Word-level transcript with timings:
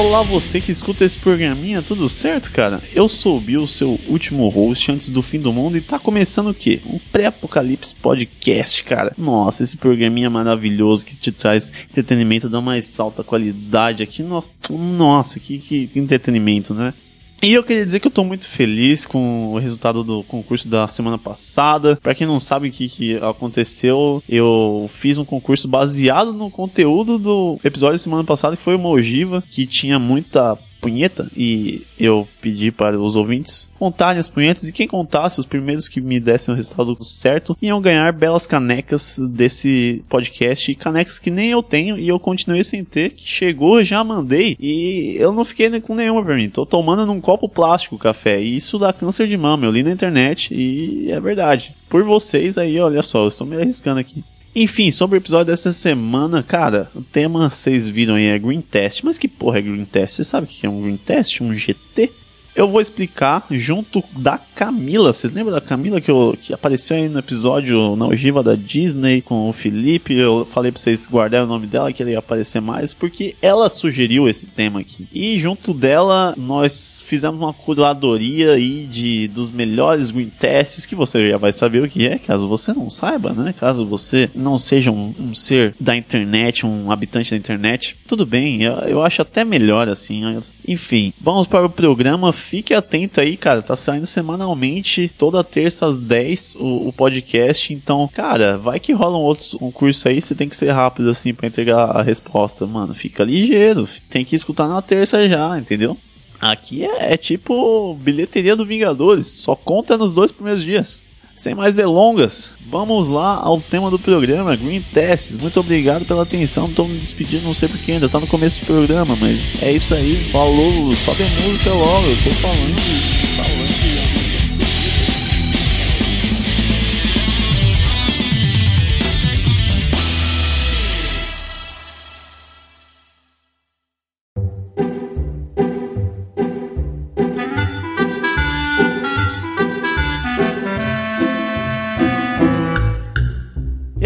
Olá, 0.00 0.22
você 0.22 0.62
que 0.62 0.72
escuta 0.72 1.04
esse 1.04 1.18
programinha, 1.18 1.82
tudo 1.82 2.08
certo, 2.08 2.50
cara? 2.52 2.80
Eu 2.94 3.06
sou 3.06 3.36
o 3.36 3.40
Bill, 3.40 3.66
seu 3.66 4.00
último 4.08 4.48
host 4.48 4.90
antes 4.90 5.10
do 5.10 5.20
fim 5.20 5.38
do 5.38 5.52
mundo, 5.52 5.76
e 5.76 5.80
tá 5.82 5.98
começando 5.98 6.48
o 6.48 6.54
quê? 6.54 6.80
Um 6.86 6.98
pré-apocalipse 6.98 7.94
podcast, 7.96 8.82
cara. 8.82 9.12
Nossa, 9.18 9.62
esse 9.62 9.76
programinha 9.76 10.30
maravilhoso 10.30 11.04
que 11.04 11.14
te 11.14 11.30
traz 11.30 11.70
entretenimento 11.90 12.48
da 12.48 12.62
mais 12.62 12.98
alta 12.98 13.22
qualidade 13.22 14.02
aqui. 14.02 14.22
No... 14.22 14.42
Nossa, 14.70 15.38
que, 15.38 15.58
que 15.58 15.90
entretenimento, 15.94 16.72
né? 16.72 16.94
E 17.42 17.54
eu 17.54 17.64
queria 17.64 17.86
dizer 17.86 18.00
que 18.00 18.06
eu 18.06 18.10
tô 18.10 18.22
muito 18.22 18.46
feliz 18.46 19.06
com 19.06 19.54
o 19.54 19.58
resultado 19.58 20.04
do 20.04 20.22
concurso 20.24 20.68
da 20.68 20.86
semana 20.86 21.16
passada. 21.16 21.96
Para 21.96 22.14
quem 22.14 22.26
não 22.26 22.38
sabe 22.38 22.68
o 22.68 22.72
que, 22.72 22.86
que 22.86 23.16
aconteceu, 23.16 24.22
eu 24.28 24.90
fiz 24.92 25.16
um 25.16 25.24
concurso 25.24 25.66
baseado 25.66 26.34
no 26.34 26.50
conteúdo 26.50 27.18
do 27.18 27.58
episódio 27.64 27.94
da 27.94 27.98
semana 27.98 28.24
passada, 28.24 28.56
que 28.56 28.62
foi 28.62 28.74
uma 28.76 28.90
ogiva, 28.90 29.42
que 29.50 29.66
tinha 29.66 29.98
muita 29.98 30.58
punheta 30.80 31.30
e 31.36 31.86
eu 31.98 32.26
pedi 32.40 32.70
para 32.70 32.98
os 32.98 33.16
ouvintes 33.16 33.70
contarem 33.78 34.20
as 34.20 34.28
punhetas 34.28 34.68
e 34.68 34.72
quem 34.72 34.86
contasse, 34.86 35.40
os 35.40 35.46
primeiros 35.46 35.88
que 35.88 36.00
me 36.00 36.20
dessem 36.20 36.52
o 36.52 36.56
resultado 36.56 37.02
certo, 37.02 37.56
iam 37.62 37.80
ganhar 37.80 38.12
belas 38.12 38.46
canecas 38.46 39.18
desse 39.18 40.04
podcast, 40.08 40.74
canecas 40.74 41.18
que 41.18 41.30
nem 41.30 41.50
eu 41.50 41.62
tenho 41.62 41.98
e 41.98 42.08
eu 42.08 42.20
continuei 42.20 42.62
sem 42.62 42.84
ter, 42.84 43.10
que 43.10 43.26
chegou, 43.26 43.82
já 43.84 44.04
mandei 44.04 44.56
e 44.60 45.16
eu 45.18 45.32
não 45.32 45.44
fiquei 45.44 45.80
com 45.80 45.94
nenhuma 45.94 46.24
pra 46.24 46.34
mim. 46.34 46.50
Tô 46.50 46.66
tomando 46.66 47.06
num 47.06 47.20
copo 47.20 47.48
plástico 47.48 47.98
café 47.98 48.40
e 48.40 48.56
isso 48.56 48.78
dá 48.78 48.92
câncer 48.92 49.26
de 49.26 49.36
mama. 49.36 49.64
Eu 49.64 49.70
li 49.70 49.82
na 49.82 49.92
internet 49.92 50.54
e 50.54 51.10
é 51.10 51.20
verdade. 51.20 51.74
Por 51.88 52.04
vocês 52.04 52.58
aí, 52.58 52.78
olha 52.78 53.02
só, 53.02 53.22
eu 53.22 53.28
estou 53.28 53.46
me 53.46 53.56
arriscando 53.56 54.00
aqui. 54.00 54.24
Enfim, 54.54 54.90
sobre 54.90 55.16
o 55.16 55.20
episódio 55.20 55.46
dessa 55.46 55.72
semana, 55.72 56.42
cara, 56.42 56.90
o 56.94 57.02
tema 57.02 57.48
vocês 57.48 57.88
viram 57.88 58.14
aí 58.16 58.26
é 58.26 58.38
Green 58.38 58.60
Test. 58.60 59.04
Mas 59.04 59.16
que 59.16 59.28
porra 59.28 59.58
é 59.58 59.62
Green 59.62 59.84
Test? 59.84 60.16
Você 60.16 60.24
sabe 60.24 60.46
o 60.46 60.48
que 60.48 60.66
é 60.66 60.68
um 60.68 60.82
Green 60.82 60.96
Test? 60.96 61.40
Um 61.40 61.54
GT? 61.54 62.12
Eu 62.54 62.68
vou 62.68 62.80
explicar 62.80 63.46
junto 63.50 64.02
da 64.16 64.36
Camila. 64.38 65.12
Vocês 65.12 65.32
lembram 65.32 65.54
da 65.54 65.60
Camila 65.60 66.00
que, 66.00 66.10
eu, 66.10 66.36
que 66.40 66.52
apareceu 66.52 66.96
aí 66.96 67.08
no 67.08 67.20
episódio 67.20 67.94
na 67.94 68.06
ogiva 68.06 68.42
da 68.42 68.56
Disney 68.56 69.22
com 69.22 69.48
o 69.48 69.52
Felipe? 69.52 70.14
Eu 70.14 70.44
falei 70.44 70.72
pra 70.72 70.80
vocês 70.80 71.06
guardarem 71.06 71.46
o 71.46 71.48
nome 71.48 71.66
dela, 71.66 71.92
que 71.92 72.02
ele 72.02 72.10
ia 72.10 72.18
aparecer 72.18 72.60
mais, 72.60 72.92
porque 72.92 73.36
ela 73.40 73.70
sugeriu 73.70 74.28
esse 74.28 74.48
tema 74.48 74.80
aqui. 74.80 75.06
E 75.12 75.38
junto 75.38 75.72
dela, 75.72 76.34
nós 76.36 77.02
fizemos 77.06 77.40
uma 77.40 77.52
curadoria 77.52 78.52
aí 78.54 78.84
de, 78.84 79.28
dos 79.28 79.50
melhores 79.50 80.10
green 80.10 80.28
tests, 80.28 80.84
que 80.84 80.96
você 80.96 81.30
já 81.30 81.38
vai 81.38 81.52
saber 81.52 81.84
o 81.84 81.88
que 81.88 82.06
é, 82.06 82.18
caso 82.18 82.48
você 82.48 82.72
não 82.72 82.90
saiba, 82.90 83.32
né? 83.32 83.54
Caso 83.58 83.86
você 83.86 84.28
não 84.34 84.58
seja 84.58 84.90
um, 84.90 85.14
um 85.18 85.32
ser 85.32 85.74
da 85.78 85.96
internet, 85.96 86.66
um 86.66 86.90
habitante 86.90 87.30
da 87.30 87.36
internet. 87.36 87.96
Tudo 88.08 88.26
bem, 88.26 88.62
eu, 88.62 88.74
eu 88.80 89.02
acho 89.02 89.22
até 89.22 89.44
melhor 89.44 89.88
assim. 89.88 90.22
Enfim, 90.66 91.12
vamos 91.20 91.46
para 91.46 91.64
o 91.64 91.70
programa 91.70 92.32
fique 92.40 92.74
atento 92.74 93.20
aí, 93.20 93.36
cara. 93.36 93.62
Tá 93.62 93.76
saindo 93.76 94.06
semanalmente, 94.06 95.10
toda 95.16 95.44
terça 95.44 95.86
às 95.86 95.96
10 95.96 96.56
o, 96.58 96.88
o 96.88 96.92
podcast. 96.92 97.72
Então, 97.72 98.08
cara, 98.12 98.58
vai 98.58 98.80
que 98.80 98.92
rolam 98.92 99.20
outros 99.20 99.52
concursos 99.54 100.04
aí. 100.06 100.20
Você 100.20 100.34
tem 100.34 100.48
que 100.48 100.56
ser 100.56 100.72
rápido 100.72 101.10
assim 101.10 101.32
para 101.32 101.46
entregar 101.46 101.96
a 101.96 102.02
resposta. 102.02 102.66
Mano, 102.66 102.94
fica 102.94 103.22
ligeiro. 103.22 103.86
Tem 104.08 104.24
que 104.24 104.34
escutar 104.34 104.66
na 104.66 104.82
terça 104.82 105.28
já, 105.28 105.58
entendeu? 105.58 105.96
Aqui 106.40 106.84
é, 106.84 107.12
é 107.12 107.16
tipo 107.16 107.94
bilheteria 107.94 108.56
do 108.56 108.64
Vingadores. 108.64 109.26
Só 109.26 109.54
conta 109.54 109.96
nos 109.96 110.12
dois 110.12 110.32
primeiros 110.32 110.64
dias. 110.64 111.02
Sem 111.40 111.54
mais 111.54 111.74
delongas, 111.74 112.52
vamos 112.68 113.08
lá 113.08 113.36
ao 113.36 113.58
tema 113.58 113.90
do 113.90 113.98
programa, 113.98 114.54
Green 114.54 114.82
Tests. 114.82 115.38
Muito 115.38 115.58
obrigado 115.58 116.04
pela 116.04 116.22
atenção. 116.22 116.66
Estou 116.66 116.86
me 116.86 116.98
despedindo, 116.98 117.44
não 117.44 117.54
sei 117.54 117.66
porque 117.66 117.92
ainda 117.92 118.04
está 118.04 118.20
no 118.20 118.26
começo 118.26 118.60
do 118.60 118.66
programa, 118.66 119.16
mas 119.18 119.54
é 119.62 119.72
isso 119.72 119.94
aí. 119.94 120.16
Falou, 120.16 120.94
sobe 120.96 121.22
a 121.22 121.42
música 121.42 121.72
logo. 121.72 122.08
Eu 122.08 122.16
tô 122.16 122.30
falando. 122.42 123.19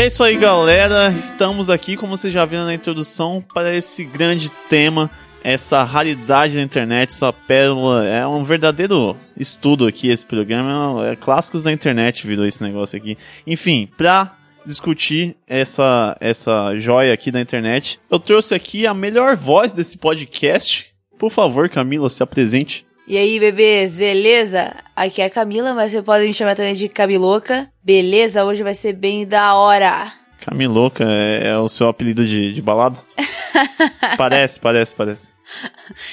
É 0.05 0.09
isso 0.09 0.23
aí, 0.23 0.37
galera. 0.37 1.11
Estamos 1.13 1.71
aqui, 1.71 1.97
como 1.97 2.15
vocês 2.15 2.31
já 2.31 2.45
viram 2.45 2.67
na 2.67 2.75
introdução, 2.75 3.43
para 3.55 3.75
esse 3.75 4.05
grande 4.05 4.51
tema, 4.69 5.11
essa 5.43 5.83
raridade 5.83 6.57
da 6.57 6.63
internet, 6.63 7.09
essa 7.09 7.33
pérola. 7.33 8.07
É 8.07 8.27
um 8.27 8.45
verdadeiro 8.45 9.17
estudo 9.35 9.87
aqui 9.87 10.11
esse 10.11 10.27
programa. 10.27 11.09
É 11.09 11.17
clássicos 11.17 11.63
da 11.63 11.73
internet 11.73 12.27
virou 12.27 12.45
esse 12.45 12.63
negócio 12.63 12.99
aqui. 12.99 13.17
Enfim, 13.47 13.89
pra 13.97 14.37
discutir 14.67 15.37
essa 15.47 16.15
essa 16.21 16.77
joia 16.77 17.15
aqui 17.15 17.31
da 17.31 17.41
internet, 17.41 17.99
eu 18.11 18.19
trouxe 18.19 18.55
aqui 18.55 18.87
a 18.87 18.93
melhor 18.93 19.35
voz 19.35 19.73
desse 19.73 19.97
podcast. 19.97 20.87
Por 21.19 21.31
favor, 21.31 21.67
Camila, 21.71 22.11
se 22.11 22.23
apresente. 22.23 22.85
E 23.07 23.19
aí, 23.19 23.39
bebês, 23.39 23.99
beleza? 23.99 24.75
Aqui 24.97 25.21
é 25.21 25.27
a 25.27 25.31
Camila, 25.31 25.75
mas 25.75 25.91
você 25.91 26.03
pode 26.03 26.25
me 26.25 26.33
chamar 26.33 26.57
também 26.57 26.75
de 26.75 26.89
Camiloca. 26.89 27.69
Beleza? 27.83 28.47
Hoje 28.47 28.63
vai 28.63 28.73
ser 28.73 28.95
bem 28.95 29.27
da 29.27 29.55
hora. 29.57 30.11
Camiloca 30.41 31.05
é, 31.05 31.49
é 31.49 31.59
o 31.59 31.69
seu 31.69 31.89
apelido 31.89 32.27
de, 32.27 32.55
de 32.55 32.63
balada? 32.63 32.99
parece, 34.17 34.59
parece, 34.59 34.97
parece. 34.97 35.33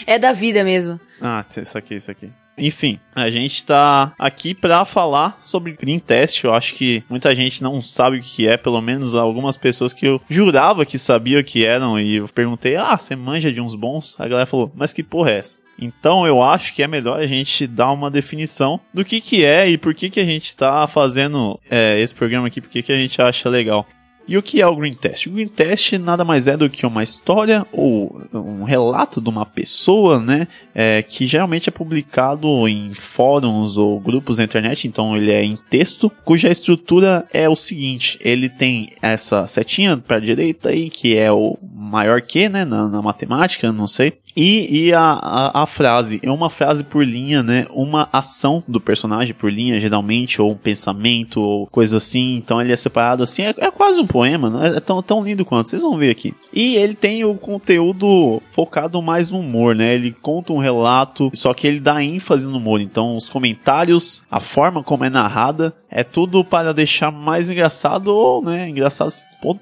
É 0.06 0.20
da 0.20 0.34
vida 0.34 0.66
mesmo. 0.66 1.00
Ah, 1.22 1.46
isso 1.56 1.78
aqui, 1.78 1.96
isso 1.96 2.12
aqui. 2.12 2.30
Enfim, 2.58 3.00
a 3.16 3.30
gente 3.30 3.66
tá 3.66 4.14
aqui 4.20 4.54
para 4.54 4.84
falar 4.84 5.40
sobre 5.42 5.72
Green 5.72 5.98
Test. 5.98 6.44
Eu 6.44 6.54
acho 6.54 6.76
que 6.76 7.06
muita 7.10 7.34
gente 7.34 7.64
não 7.64 7.82
sabe 7.82 8.18
o 8.18 8.22
que 8.22 8.46
é, 8.46 8.58
pelo 8.58 8.82
menos 8.82 9.16
algumas 9.16 9.58
pessoas 9.58 9.94
que 9.94 10.06
eu 10.06 10.20
jurava 10.30 10.86
que 10.86 11.00
sabia 11.00 11.40
o 11.40 11.44
que 11.44 11.66
eram 11.66 11.98
e 11.98 12.18
eu 12.18 12.28
perguntei: 12.28 12.76
"Ah, 12.76 12.98
você 12.98 13.16
manja 13.16 13.50
de 13.50 13.62
uns 13.62 13.76
bons?" 13.76 14.20
A 14.20 14.28
galera 14.28 14.46
falou: 14.46 14.70
"Mas 14.76 14.92
que 14.92 15.02
porra 15.02 15.32
é 15.32 15.38
essa?" 15.38 15.58
Então 15.82 16.28
eu 16.28 16.44
acho 16.44 16.76
que 16.76 16.84
é 16.84 16.88
melhor 16.88 17.20
a 17.20 17.26
gente 17.26 17.66
dar 17.66 17.92
uma 17.92 18.12
definição 18.12 18.80
do 18.94 19.04
que 19.04 19.20
que 19.20 19.44
é 19.44 19.68
e 19.68 19.78
por 19.80 19.96
que 19.96 20.12
que 20.12 20.20
a 20.20 20.26
gente 20.26 20.46
está 20.46 20.86
fazendo 20.86 21.60
é, 21.70 22.00
esse 22.00 22.14
programa 22.14 22.48
aqui, 22.48 22.62
por 22.62 22.70
que 22.70 22.84
que 22.84 22.92
a 22.92 22.98
gente 22.98 23.20
acha 23.20 23.50
legal. 23.50 23.88
E 24.28 24.38
o 24.38 24.42
que 24.42 24.62
é 24.62 24.68
o 24.68 24.76
Green 24.76 24.94
Test? 24.94 25.28
O 25.28 25.32
Green 25.32 25.48
Test 25.48 25.94
nada 25.94 26.24
mais 26.24 26.48
é 26.48 26.56
do 26.56 26.70
que 26.70 26.86
uma 26.86 27.04
história 27.04 27.66
ou 27.72 28.22
um 28.34 28.64
relato 28.64 29.20
de 29.20 29.30
uma 29.30 29.46
pessoa, 29.46 30.20
né? 30.20 30.48
É, 30.74 31.02
que 31.02 31.26
geralmente 31.26 31.70
é 31.70 31.72
publicado 31.72 32.68
em 32.68 32.94
fóruns 32.94 33.78
ou 33.78 34.00
grupos 34.00 34.38
da 34.38 34.44
internet, 34.44 34.88
então 34.88 35.16
ele 35.16 35.32
é 35.32 35.44
em 35.44 35.58
texto, 35.70 36.12
cuja 36.24 36.50
estrutura 36.50 37.26
é 37.34 37.50
o 37.50 37.56
seguinte: 37.56 38.18
ele 38.22 38.50
tem 38.50 38.94
essa 39.02 39.46
setinha 39.48 39.98
para 39.98 40.20
direita 40.20 40.70
aí, 40.70 40.90
que 40.90 41.18
é 41.18 41.32
o 41.32 41.58
maior 41.62 42.22
que, 42.22 42.48
né? 42.48 42.64
Na, 42.64 42.88
na 42.88 43.02
matemática, 43.02 43.72
não 43.72 43.88
sei. 43.88 44.14
E, 44.36 44.86
e 44.86 44.94
a, 44.94 45.02
a, 45.02 45.64
a, 45.64 45.66
frase, 45.66 46.20
é 46.24 46.32
uma 46.32 46.50
frase 46.50 46.84
por 46.84 47.06
linha, 47.06 47.44
né? 47.44 47.66
Uma 47.72 48.08
ação 48.14 48.64
do 48.68 48.80
personagem 48.80 49.34
por 49.34 49.52
linha, 49.52 49.80
geralmente, 49.80 50.42
ou 50.42 50.52
um 50.52 50.58
pensamento, 50.58 51.42
ou 51.42 51.68
coisa 51.68 51.98
assim. 51.98 52.36
Então 52.38 52.62
ele 52.62 52.72
é 52.72 52.76
separado 52.76 53.24
assim, 53.24 53.44
é, 53.44 53.54
é 53.58 53.72
quase 53.72 54.00
um 54.00 54.08
poema, 54.12 54.50
não 54.50 54.64
é, 54.64 54.78
é 54.78 54.80
tão, 54.80 55.02
tão 55.02 55.24
lindo 55.24 55.46
quanto, 55.46 55.70
vocês 55.70 55.82
vão 55.82 55.98
ver 55.98 56.12
aqui. 56.12 56.34
E 56.54 56.76
ele 56.76 56.94
tem 56.94 57.24
o 57.24 57.36
conteúdo 57.36 58.42
focado 58.52 59.02
mais 59.02 59.30
no 59.30 59.40
humor, 59.40 59.76
né? 59.76 59.94
Ele 59.94 60.16
conta 60.22 60.54
um 60.54 60.58
relato, 60.58 61.32
só 61.34 61.54
que 61.54 61.68
ele 61.68 61.80
dá 61.80 62.04
ênfase 62.04 62.48
no 62.48 62.58
humor. 62.58 62.82
Então 62.82 63.16
os 63.16 63.30
comentários, 63.30 64.24
a 64.30 64.40
forma 64.40 64.84
como 64.84 65.06
é 65.06 65.10
narrada, 65.10 65.74
é 65.90 66.04
tudo 66.04 66.44
para 66.44 66.74
deixar 66.74 67.12
mais 67.12 67.50
engraçado 67.50 68.08
ou, 68.10 68.44
né, 68.44 68.70
engraçado 68.70 69.12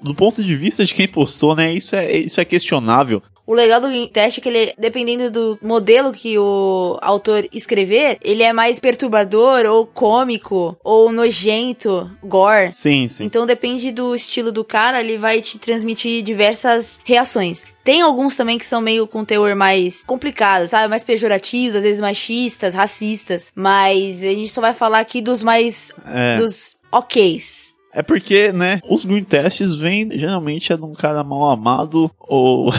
do 0.02 0.14
ponto 0.14 0.42
de 0.42 0.54
vista 0.54 0.84
de 0.84 0.94
quem 0.94 1.08
postou, 1.08 1.56
né? 1.56 1.72
Isso 1.72 1.96
é, 1.96 2.16
isso 2.16 2.40
é 2.40 2.44
questionável. 2.44 3.22
O 3.50 3.54
legal 3.54 3.80
do 3.80 4.06
teste 4.06 4.38
é 4.38 4.42
que 4.44 4.48
ele, 4.48 4.72
dependendo 4.78 5.28
do 5.28 5.58
modelo 5.60 6.12
que 6.12 6.38
o 6.38 6.96
autor 7.02 7.48
escrever, 7.52 8.16
ele 8.22 8.44
é 8.44 8.52
mais 8.52 8.78
perturbador, 8.78 9.66
ou 9.66 9.84
cômico, 9.84 10.78
ou 10.84 11.10
nojento, 11.10 12.08
gore. 12.22 12.70
Sim, 12.70 13.08
sim. 13.08 13.24
Então 13.24 13.44
depende 13.44 13.90
do 13.90 14.14
estilo 14.14 14.52
do 14.52 14.62
cara, 14.62 15.00
ele 15.00 15.18
vai 15.18 15.42
te 15.42 15.58
transmitir 15.58 16.22
diversas 16.22 17.00
reações. 17.02 17.64
Tem 17.82 18.00
alguns 18.00 18.36
também 18.36 18.56
que 18.56 18.64
são 18.64 18.80
meio 18.80 19.04
com 19.08 19.24
teor 19.24 19.56
mais 19.56 20.04
complicado, 20.04 20.68
sabe? 20.68 20.86
Mais 20.86 21.02
pejorativos, 21.02 21.74
às 21.74 21.82
vezes 21.82 22.00
machistas, 22.00 22.72
racistas. 22.72 23.50
Mas 23.52 24.22
a 24.22 24.28
gente 24.28 24.50
só 24.50 24.60
vai 24.60 24.74
falar 24.74 25.00
aqui 25.00 25.20
dos 25.20 25.42
mais. 25.42 25.92
É. 26.06 26.36
dos 26.36 26.76
oks. 26.92 27.69
É 27.92 28.02
porque, 28.02 28.52
né, 28.52 28.80
os 28.88 29.04
green 29.04 29.24
tests 29.24 29.74
vêm 29.74 30.10
geralmente 30.12 30.72
é 30.72 30.76
de 30.76 30.84
um 30.84 30.92
cara 30.92 31.24
mal 31.24 31.50
amado 31.50 32.10
ou 32.20 32.72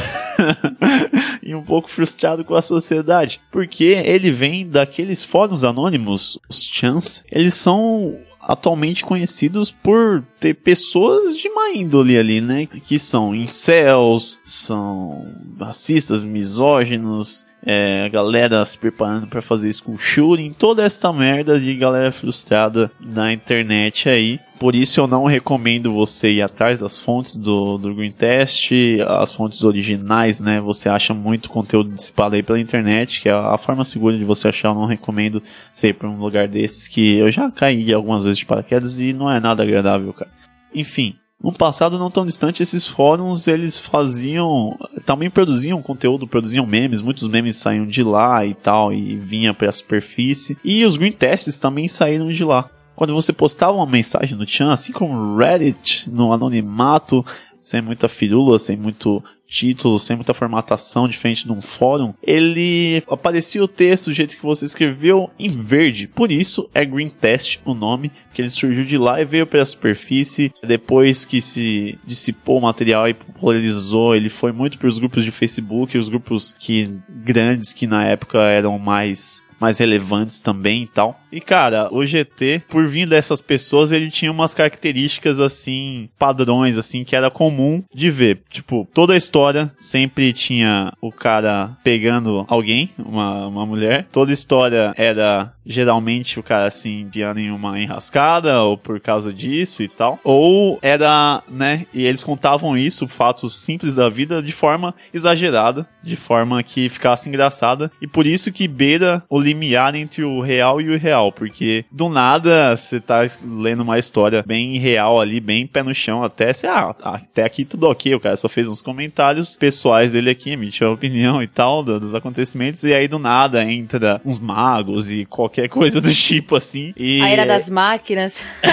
e 1.43 1.53
um 1.53 1.63
pouco 1.63 1.89
frustrado 1.89 2.45
com 2.45 2.55
a 2.55 2.61
sociedade, 2.61 3.41
porque 3.51 3.83
ele 3.83 4.31
vem 4.31 4.67
daqueles 4.67 5.23
fóruns 5.23 5.63
anônimos, 5.63 6.39
os 6.49 6.63
chans, 6.63 7.25
eles 7.29 7.55
são 7.55 8.17
atualmente 8.41 9.05
conhecidos 9.05 9.69
por 9.71 10.23
ter 10.39 10.55
pessoas 10.55 11.37
de 11.37 11.49
má 11.49 11.71
índole 11.75 12.17
ali, 12.17 12.41
né? 12.41 12.65
Que 12.65 12.97
são 12.97 13.35
incels, 13.35 14.39
são 14.43 15.27
racistas, 15.59 16.23
misóginos, 16.23 17.45
é, 17.63 18.09
galera 18.09 18.65
se 18.65 18.77
preparando 18.77 19.27
para 19.27 19.41
fazer 19.41 19.71
school 19.71 19.97
shooting, 19.97 20.53
toda 20.53 20.83
esta 20.83 21.13
merda 21.13 21.59
de 21.59 21.75
galera 21.75 22.11
frustrada 22.11 22.91
na 22.99 23.31
internet 23.31 24.09
aí. 24.09 24.39
Por 24.61 24.75
isso 24.75 24.99
eu 24.99 25.07
não 25.07 25.25
recomendo 25.25 25.91
você 25.91 26.33
ir 26.33 26.43
atrás 26.43 26.81
das 26.81 27.01
fontes 27.01 27.35
do, 27.35 27.79
do 27.79 27.95
Green 27.95 28.11
Test, 28.11 28.71
as 29.07 29.33
fontes 29.33 29.63
originais, 29.63 30.39
né? 30.39 30.61
Você 30.61 30.87
acha 30.87 31.15
muito 31.15 31.49
conteúdo 31.49 31.89
dissipado 31.89 32.35
aí 32.35 32.43
pela 32.43 32.59
internet, 32.59 33.21
que 33.21 33.27
é 33.27 33.31
a 33.31 33.57
forma 33.57 33.83
segura 33.83 34.15
de 34.15 34.23
você 34.23 34.49
achar. 34.49 34.67
Eu 34.67 34.75
não 34.75 34.85
recomendo 34.85 35.41
você 35.73 35.87
ir 35.87 35.93
pra 35.95 36.07
um 36.07 36.19
lugar 36.19 36.47
desses 36.47 36.87
que 36.87 37.15
eu 37.15 37.31
já 37.31 37.49
caí 37.49 37.91
algumas 37.91 38.23
vezes 38.23 38.37
de 38.37 38.45
paraquedas 38.45 38.99
e 38.99 39.13
não 39.13 39.31
é 39.31 39.39
nada 39.39 39.63
agradável, 39.63 40.13
cara. 40.13 40.29
Enfim, 40.75 41.15
no 41.43 41.51
passado 41.51 41.97
não 41.97 42.11
tão 42.11 42.23
distante, 42.23 42.61
esses 42.61 42.87
fóruns 42.87 43.47
eles 43.47 43.79
faziam, 43.79 44.77
também 45.07 45.31
produziam 45.31 45.81
conteúdo, 45.81 46.27
produziam 46.27 46.67
memes, 46.67 47.01
muitos 47.01 47.27
memes 47.27 47.57
saíam 47.57 47.87
de 47.87 48.03
lá 48.03 48.45
e 48.45 48.53
tal, 48.53 48.93
e 48.93 49.15
vinha 49.15 49.55
para 49.55 49.69
a 49.69 49.71
superfície. 49.71 50.55
E 50.63 50.85
os 50.85 50.97
green 50.97 51.13
tests 51.13 51.59
também 51.59 51.87
saíram 51.87 52.29
de 52.29 52.43
lá. 52.43 52.69
Quando 53.01 53.15
você 53.15 53.33
postava 53.33 53.71
uma 53.71 53.87
mensagem 53.87 54.37
no 54.37 54.45
Chan, 54.45 54.71
assim 54.71 54.91
como 54.91 55.35
Reddit, 55.35 56.07
no 56.07 56.31
anonimato, 56.31 57.25
sem 57.59 57.81
muita 57.81 58.07
firula, 58.07 58.59
sem 58.59 58.77
muito 58.77 59.23
título, 59.47 59.97
sem 59.97 60.15
muita 60.15 60.35
formatação 60.35 61.07
diferente 61.07 61.45
de 61.45 61.51
um 61.51 61.61
fórum, 61.63 62.13
ele 62.21 63.01
aparecia 63.09 63.63
o 63.63 63.67
texto 63.67 64.05
do 64.05 64.13
jeito 64.13 64.37
que 64.37 64.43
você 64.43 64.65
escreveu 64.65 65.31
em 65.39 65.49
verde. 65.49 66.07
Por 66.07 66.31
isso 66.31 66.69
é 66.75 66.85
Green 66.85 67.09
Test 67.09 67.59
o 67.65 67.73
nome, 67.73 68.11
que 68.35 68.39
ele 68.39 68.51
surgiu 68.51 68.85
de 68.85 68.99
lá 68.99 69.19
e 69.19 69.25
veio 69.25 69.47
para 69.47 69.63
a 69.63 69.65
superfície. 69.65 70.53
Depois 70.63 71.25
que 71.25 71.41
se 71.41 71.97
dissipou 72.05 72.59
o 72.59 72.61
material 72.61 73.09
e 73.09 73.15
popularizou, 73.15 74.15
ele 74.15 74.29
foi 74.29 74.51
muito 74.51 74.77
para 74.77 74.87
os 74.87 74.99
grupos 74.99 75.25
de 75.25 75.31
Facebook, 75.31 75.97
os 75.97 76.07
grupos 76.07 76.53
que 76.53 76.99
grandes 77.09 77.73
que 77.73 77.87
na 77.87 78.05
época 78.05 78.37
eram 78.43 78.77
mais 78.77 79.41
mais 79.61 79.77
relevantes 79.77 80.41
também 80.41 80.83
e 80.83 80.87
tal. 80.87 81.21
E 81.31 81.39
cara, 81.39 81.87
o 81.91 82.05
GT, 82.05 82.63
por 82.67 82.87
vir 82.87 83.07
dessas 83.07 83.41
pessoas, 83.41 83.91
ele 83.91 84.09
tinha 84.09 84.31
umas 84.31 84.53
características 84.53 85.39
assim, 85.39 86.09
padrões 86.17 86.77
assim, 86.77 87.03
que 87.03 87.15
era 87.15 87.29
comum 87.29 87.83
de 87.93 88.09
ver. 88.09 88.41
Tipo, 88.49 88.87
toda 88.93 89.13
a 89.13 89.17
história 89.17 89.71
sempre 89.77 90.33
tinha 90.33 90.91
o 90.99 91.11
cara 91.11 91.77
pegando 91.83 92.45
alguém, 92.49 92.89
uma, 92.97 93.47
uma 93.47 93.65
mulher. 93.65 94.07
Toda 94.11 94.31
a 94.31 94.33
história 94.33 94.93
era 94.97 95.53
geralmente 95.65 96.39
o 96.39 96.43
cara 96.43 96.65
assim, 96.65 97.01
enfiando 97.01 97.39
em 97.39 97.51
uma 97.51 97.79
enrascada 97.79 98.61
ou 98.63 98.77
por 98.77 98.99
causa 98.99 99.31
disso 99.31 99.83
e 99.83 99.87
tal. 99.87 100.19
Ou 100.23 100.79
era, 100.81 101.43
né, 101.47 101.85
e 101.93 102.03
eles 102.03 102.23
contavam 102.23 102.77
isso, 102.77 103.07
fatos 103.07 103.61
simples 103.63 103.95
da 103.95 104.09
vida, 104.09 104.41
de 104.41 104.51
forma 104.51 104.93
exagerada, 105.13 105.87
de 106.03 106.15
forma 106.15 106.61
que 106.63 106.89
ficasse 106.89 107.29
engraçada. 107.29 107.91
E 108.01 108.07
por 108.07 108.25
isso 108.25 108.51
que 108.51 108.67
beira 108.67 109.23
o 109.29 109.39
limiar 109.51 109.95
entre 109.95 110.23
o 110.23 110.41
real 110.41 110.81
e 110.81 110.89
o 110.89 110.93
irreal, 110.93 111.31
porque 111.31 111.85
do 111.91 112.09
nada 112.09 112.75
você 112.75 112.99
tá 112.99 113.25
lendo 113.43 113.83
uma 113.83 113.99
história 113.99 114.43
bem 114.45 114.77
real 114.77 115.19
ali, 115.19 115.39
bem 115.39 115.67
pé 115.67 115.83
no 115.83 115.93
chão, 115.93 116.23
até 116.23 116.53
você, 116.53 116.67
ah, 116.67 116.95
até 117.03 117.43
aqui 117.43 117.65
tudo 117.65 117.87
ok, 117.87 118.15
o 118.15 118.19
cara 118.19 118.37
só 118.37 118.47
fez 118.47 118.67
uns 118.67 118.81
comentários 118.81 119.55
pessoais 119.55 120.13
dele 120.13 120.29
aqui, 120.29 120.51
emitiu 120.51 120.87
a 120.87 120.93
opinião 120.93 121.43
e 121.43 121.47
tal 121.47 121.83
dos 121.83 122.15
acontecimentos, 122.15 122.83
e 122.83 122.93
aí 122.93 123.07
do 123.07 123.19
nada 123.19 123.63
entra 123.63 124.21
uns 124.25 124.39
magos 124.39 125.11
e 125.11 125.25
qualquer 125.25 125.67
coisa 125.69 125.99
do 125.99 126.11
tipo 126.13 126.55
assim. 126.55 126.93
E, 126.95 127.21
a 127.21 127.29
era 127.29 127.45
das 127.45 127.69
máquinas. 127.69 128.41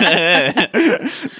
é. 0.00 0.54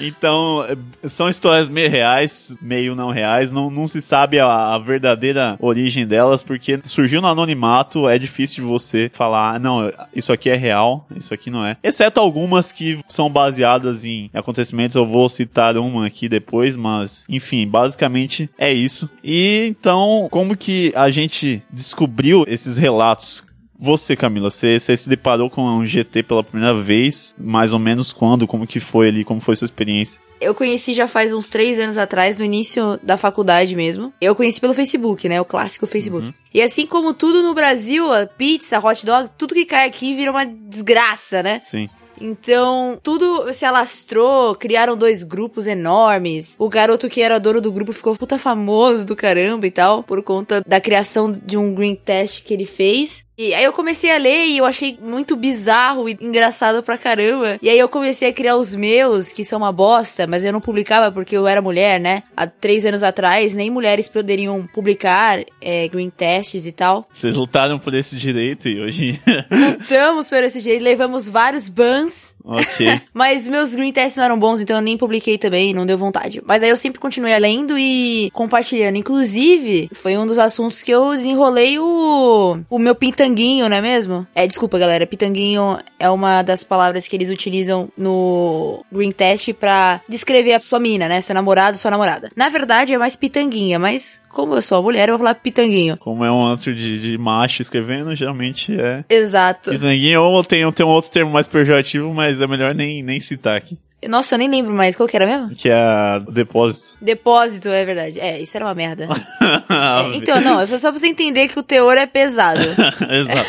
Então, 0.01 0.65
são 1.05 1.29
histórias 1.29 1.69
meio 1.69 1.91
reais, 1.91 2.57
meio 2.61 2.95
não 2.95 3.11
reais, 3.11 3.51
não, 3.51 3.71
não 3.71 3.87
se 3.89 4.01
sabe 4.03 4.39
a, 4.39 4.75
a 4.75 4.79
verdadeira 4.79 5.57
origem 5.61 6.07
delas, 6.07 6.43
porque 6.43 6.79
surgiu 6.85 7.21
no 7.21 7.29
anonimato, 7.29 8.09
é 8.09 8.19
difícil 8.19 8.65
de 8.65 8.71
você 8.79 9.11
falar, 9.13 9.61
não, 9.61 9.91
isso 10.15 10.33
aqui 10.33 10.51
é 10.51 10.57
real, 10.57 11.07
isso 11.15 11.33
aqui 11.33 11.51
não 11.51 11.65
é. 11.65 11.77
Exceto 11.83 12.21
algumas 12.21 12.73
que 12.73 12.99
são 13.07 13.31
baseadas 13.31 14.05
em 14.05 14.31
acontecimentos, 14.35 14.97
eu 14.97 15.07
vou 15.07 15.29
citar 15.29 15.77
uma 15.77 16.07
aqui 16.07 16.29
depois, 16.29 16.77
mas 16.77 17.25
enfim, 17.29 17.67
basicamente 17.67 18.51
é 18.59 18.73
isso. 18.73 19.09
E 19.23 19.67
então, 19.69 20.29
como 20.31 20.57
que 20.57 20.93
a 20.95 21.11
gente 21.11 21.63
descobriu 21.71 22.45
esses 22.47 22.77
relatos? 22.77 23.45
Você, 23.79 24.15
Camila, 24.15 24.51
você, 24.51 24.79
você, 24.79 24.97
se 24.97 25.09
deparou 25.09 25.51
com 25.51 25.63
um 25.63 25.85
GT 25.85 26.23
pela 26.23 26.45
primeira 26.45 26.75
vez? 26.75 27.35
Mais 27.39 27.73
ou 27.73 27.79
menos 27.79 28.13
quando? 28.13 28.47
Como 28.47 28.67
que 28.67 28.81
foi 28.81 29.09
ali? 29.09 29.25
Como 29.25 29.41
foi 29.41 29.57
sua 29.57 29.67
experiência? 29.67 30.21
Eu 30.41 30.55
conheci 30.55 30.95
já 30.95 31.09
faz 31.09 31.33
uns 31.33 31.49
três 31.49 31.79
anos 31.79 31.97
atrás, 31.97 32.39
no 32.39 32.45
início 32.45 32.99
da 33.03 33.17
faculdade 33.17 33.75
mesmo. 33.75 34.13
Eu 34.21 34.35
conheci 34.35 34.61
pelo 34.61 34.75
Facebook, 34.75 35.29
né? 35.29 35.41
O 35.41 35.45
clássico 35.45 35.87
Facebook. 35.87 36.29
Uhum. 36.29 36.35
E 36.53 36.63
assim 36.63 36.87
como 36.87 37.15
tudo 37.15 37.43
no 37.43 37.55
Brasil, 37.55 38.13
a 38.13 38.27
pizza, 38.27 38.79
hot 38.79 39.05
dog, 39.05 39.31
tudo 39.37 39.55
que 39.55 39.65
cai 39.65 39.89
aqui 39.89 40.15
vira 40.15 40.31
uma 40.31 40.45
desgraça, 40.45 41.43
né? 41.43 41.59
Sim. 41.61 41.89
Então, 42.21 42.99
tudo 43.03 43.53
se 43.53 43.65
alastrou, 43.65 44.55
criaram 44.55 44.97
dois 44.97 45.23
grupos 45.23 45.67
enormes. 45.67 46.57
O 46.59 46.69
garoto 46.69 47.09
que 47.09 47.21
era 47.21 47.41
dono 47.41 47.61
do 47.61 47.73
grupo 47.73 47.93
ficou 47.93 48.17
puta 48.17 48.39
famoso 48.39 49.05
do 49.05 49.17
caramba 49.17 49.67
e 49.67 49.71
tal, 49.71 50.03
por 50.03 50.23
conta 50.23 50.63
da 50.67 50.81
criação 50.81 51.33
de 51.33 51.57
um 51.57 51.75
green 51.75 51.95
test 51.95 52.43
que 52.45 52.55
ele 52.55 52.67
fez. 52.67 53.25
E 53.37 53.53
aí 53.53 53.65
eu 53.65 53.73
comecei 53.73 54.13
a 54.13 54.17
ler 54.17 54.47
e 54.47 54.59
eu 54.59 54.65
achei 54.65 54.97
muito 55.01 55.35
bizarro 55.35 56.09
e 56.09 56.17
engraçado 56.21 56.83
pra 56.83 56.97
caramba. 56.97 57.59
E 57.61 57.69
aí 57.69 57.79
eu 57.79 57.89
comecei 57.89 58.29
a 58.29 58.33
criar 58.33 58.57
os 58.57 58.75
meus, 58.75 59.33
que 59.33 59.45
são 59.45 59.59
uma 59.59 59.73
bosta, 59.73 60.25
mas 60.27 60.45
eu 60.45 60.53
não 60.53 60.61
publicava 60.61 61.11
porque 61.11 61.37
eu 61.37 61.47
era 61.47 61.61
mulher, 61.61 61.99
né? 61.99 62.23
Há 62.37 62.47
três 62.47 62.87
anos 62.87 63.03
atrás, 63.03 63.57
nem 63.57 63.71
mulheres 63.71 64.09
poderiam 64.09 64.69
publicar 64.73 65.41
é, 65.61 65.89
green 65.89 66.11
tests 66.11 66.65
e 66.65 66.71
tal. 66.71 67.09
Vocês 67.13 67.35
lutaram 67.35 67.79
por 67.79 67.93
esse 67.95 68.17
direito 68.17 68.69
e 68.69 68.81
hoje... 68.81 69.21
Lutamos 69.51 70.29
por 70.29 70.45
esse 70.45 70.61
direito, 70.61 70.83
levamos 70.83 71.29
vários 71.29 71.69
bans. 71.69 72.34
Ok. 72.45 73.01
mas 73.13 73.49
meus 73.49 73.75
green 73.75 73.93
tests 73.93 74.17
não 74.17 74.25
eram 74.25 74.39
bons, 74.39 74.61
então 74.61 74.77
eu 74.77 74.83
nem 74.83 74.97
publiquei 74.97 75.39
também, 75.39 75.75
não 75.75 75.87
deu 75.87 75.99
vontade. 75.99 76.43
Mas 76.45 76.63
aí 76.63 76.69
eu 76.69 76.77
sempre 76.77 77.01
continuei 77.01 77.37
lendo 77.39 77.79
e 77.79 78.31
compartilhando. 78.33 78.97
Inclusive, 78.97 79.89
foi 79.93 80.17
um 80.17 80.27
dos 80.27 80.39
assuntos 80.39 80.83
que 80.83 80.91
eu 80.91 81.11
desenrolei 81.13 81.79
o, 81.79 82.59
o 82.69 82.79
meu 82.79 82.95
pinta 82.95 83.25
pitanguinho, 83.25 83.69
não 83.69 83.77
é 83.77 83.81
mesmo? 83.81 84.27
É, 84.35 84.47
desculpa, 84.47 84.79
galera. 84.79 85.07
Pitanguinho 85.07 85.79
é 85.99 86.11
uma 86.11 86.43
das 86.43 86.63
palavras 86.63 87.09
que 87.09 87.17
eles 87.17 87.31
utilizam 87.31 87.89
no 87.97 88.85
Green 88.93 89.13
Test 89.13 89.53
pra 89.55 90.01
descrever 90.09 90.53
a 90.53 90.61
sua 90.61 90.79
mina, 90.79 91.09
né? 91.09 91.21
Seu 91.21 91.35
namorado, 91.35 91.79
sua 91.79 91.91
namorada. 91.91 92.31
Na 92.37 92.49
verdade, 92.49 92.93
é 92.93 92.99
mais 92.99 93.17
pitanguinha, 93.17 93.79
mas 93.79 94.21
como 94.35 94.55
eu 94.55 94.63
sou 94.63 94.83
mulher, 94.83 95.09
eu 95.09 95.15
vou 95.15 95.25
falar 95.25 95.37
pitanguinho. 95.37 95.97
Como 95.97 96.25
é 96.25 96.31
um 96.31 96.45
antro 96.45 96.75
de, 96.75 96.99
de 97.01 97.17
macho 97.17 97.63
escrevendo, 97.63 98.15
geralmente 98.15 98.79
é. 98.79 99.05
Exato. 99.09 99.71
Pitanguinho 99.71 100.21
ou 100.23 100.45
tem, 100.45 100.71
tem 100.73 100.85
um 100.85 100.91
outro 100.91 101.11
termo 101.11 101.33
mais 101.33 101.49
pejorativo, 101.49 102.13
mas 102.13 102.41
é 102.41 102.47
melhor 102.47 102.75
nem, 102.75 103.03
nem 103.03 103.21
citar 103.21 103.57
aqui. 103.57 103.79
Nossa, 104.09 104.35
eu 104.35 104.39
nem 104.39 104.51
lembro 104.51 104.73
mais. 104.73 104.97
Qual 104.97 105.09
que 105.09 105.17
era 105.17 105.27
mesmo? 105.27 105.55
Que 105.55 105.71
é 105.71 106.21
depósito. 106.29 106.97
Depósito, 107.01 107.69
é 107.69 107.85
verdade. 107.85 108.21
É, 108.21 108.41
isso 108.41 108.57
era 108.57 108.67
uma 108.67 108.75
merda. 108.75 109.05
é, 109.41 110.17
então, 110.17 110.41
não, 110.41 110.61
é 110.61 110.67
só 110.67 110.91
pra 110.91 110.99
você 110.99 111.07
entender 111.07 111.49
que 111.49 111.59
o 111.59 111.63
teor 111.63 111.97
é 111.97 112.07
pesado. 112.07 112.61
Exato. 113.09 113.49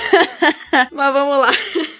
Mas 0.93 1.13
vamos 1.13 1.37
lá. 1.39 1.49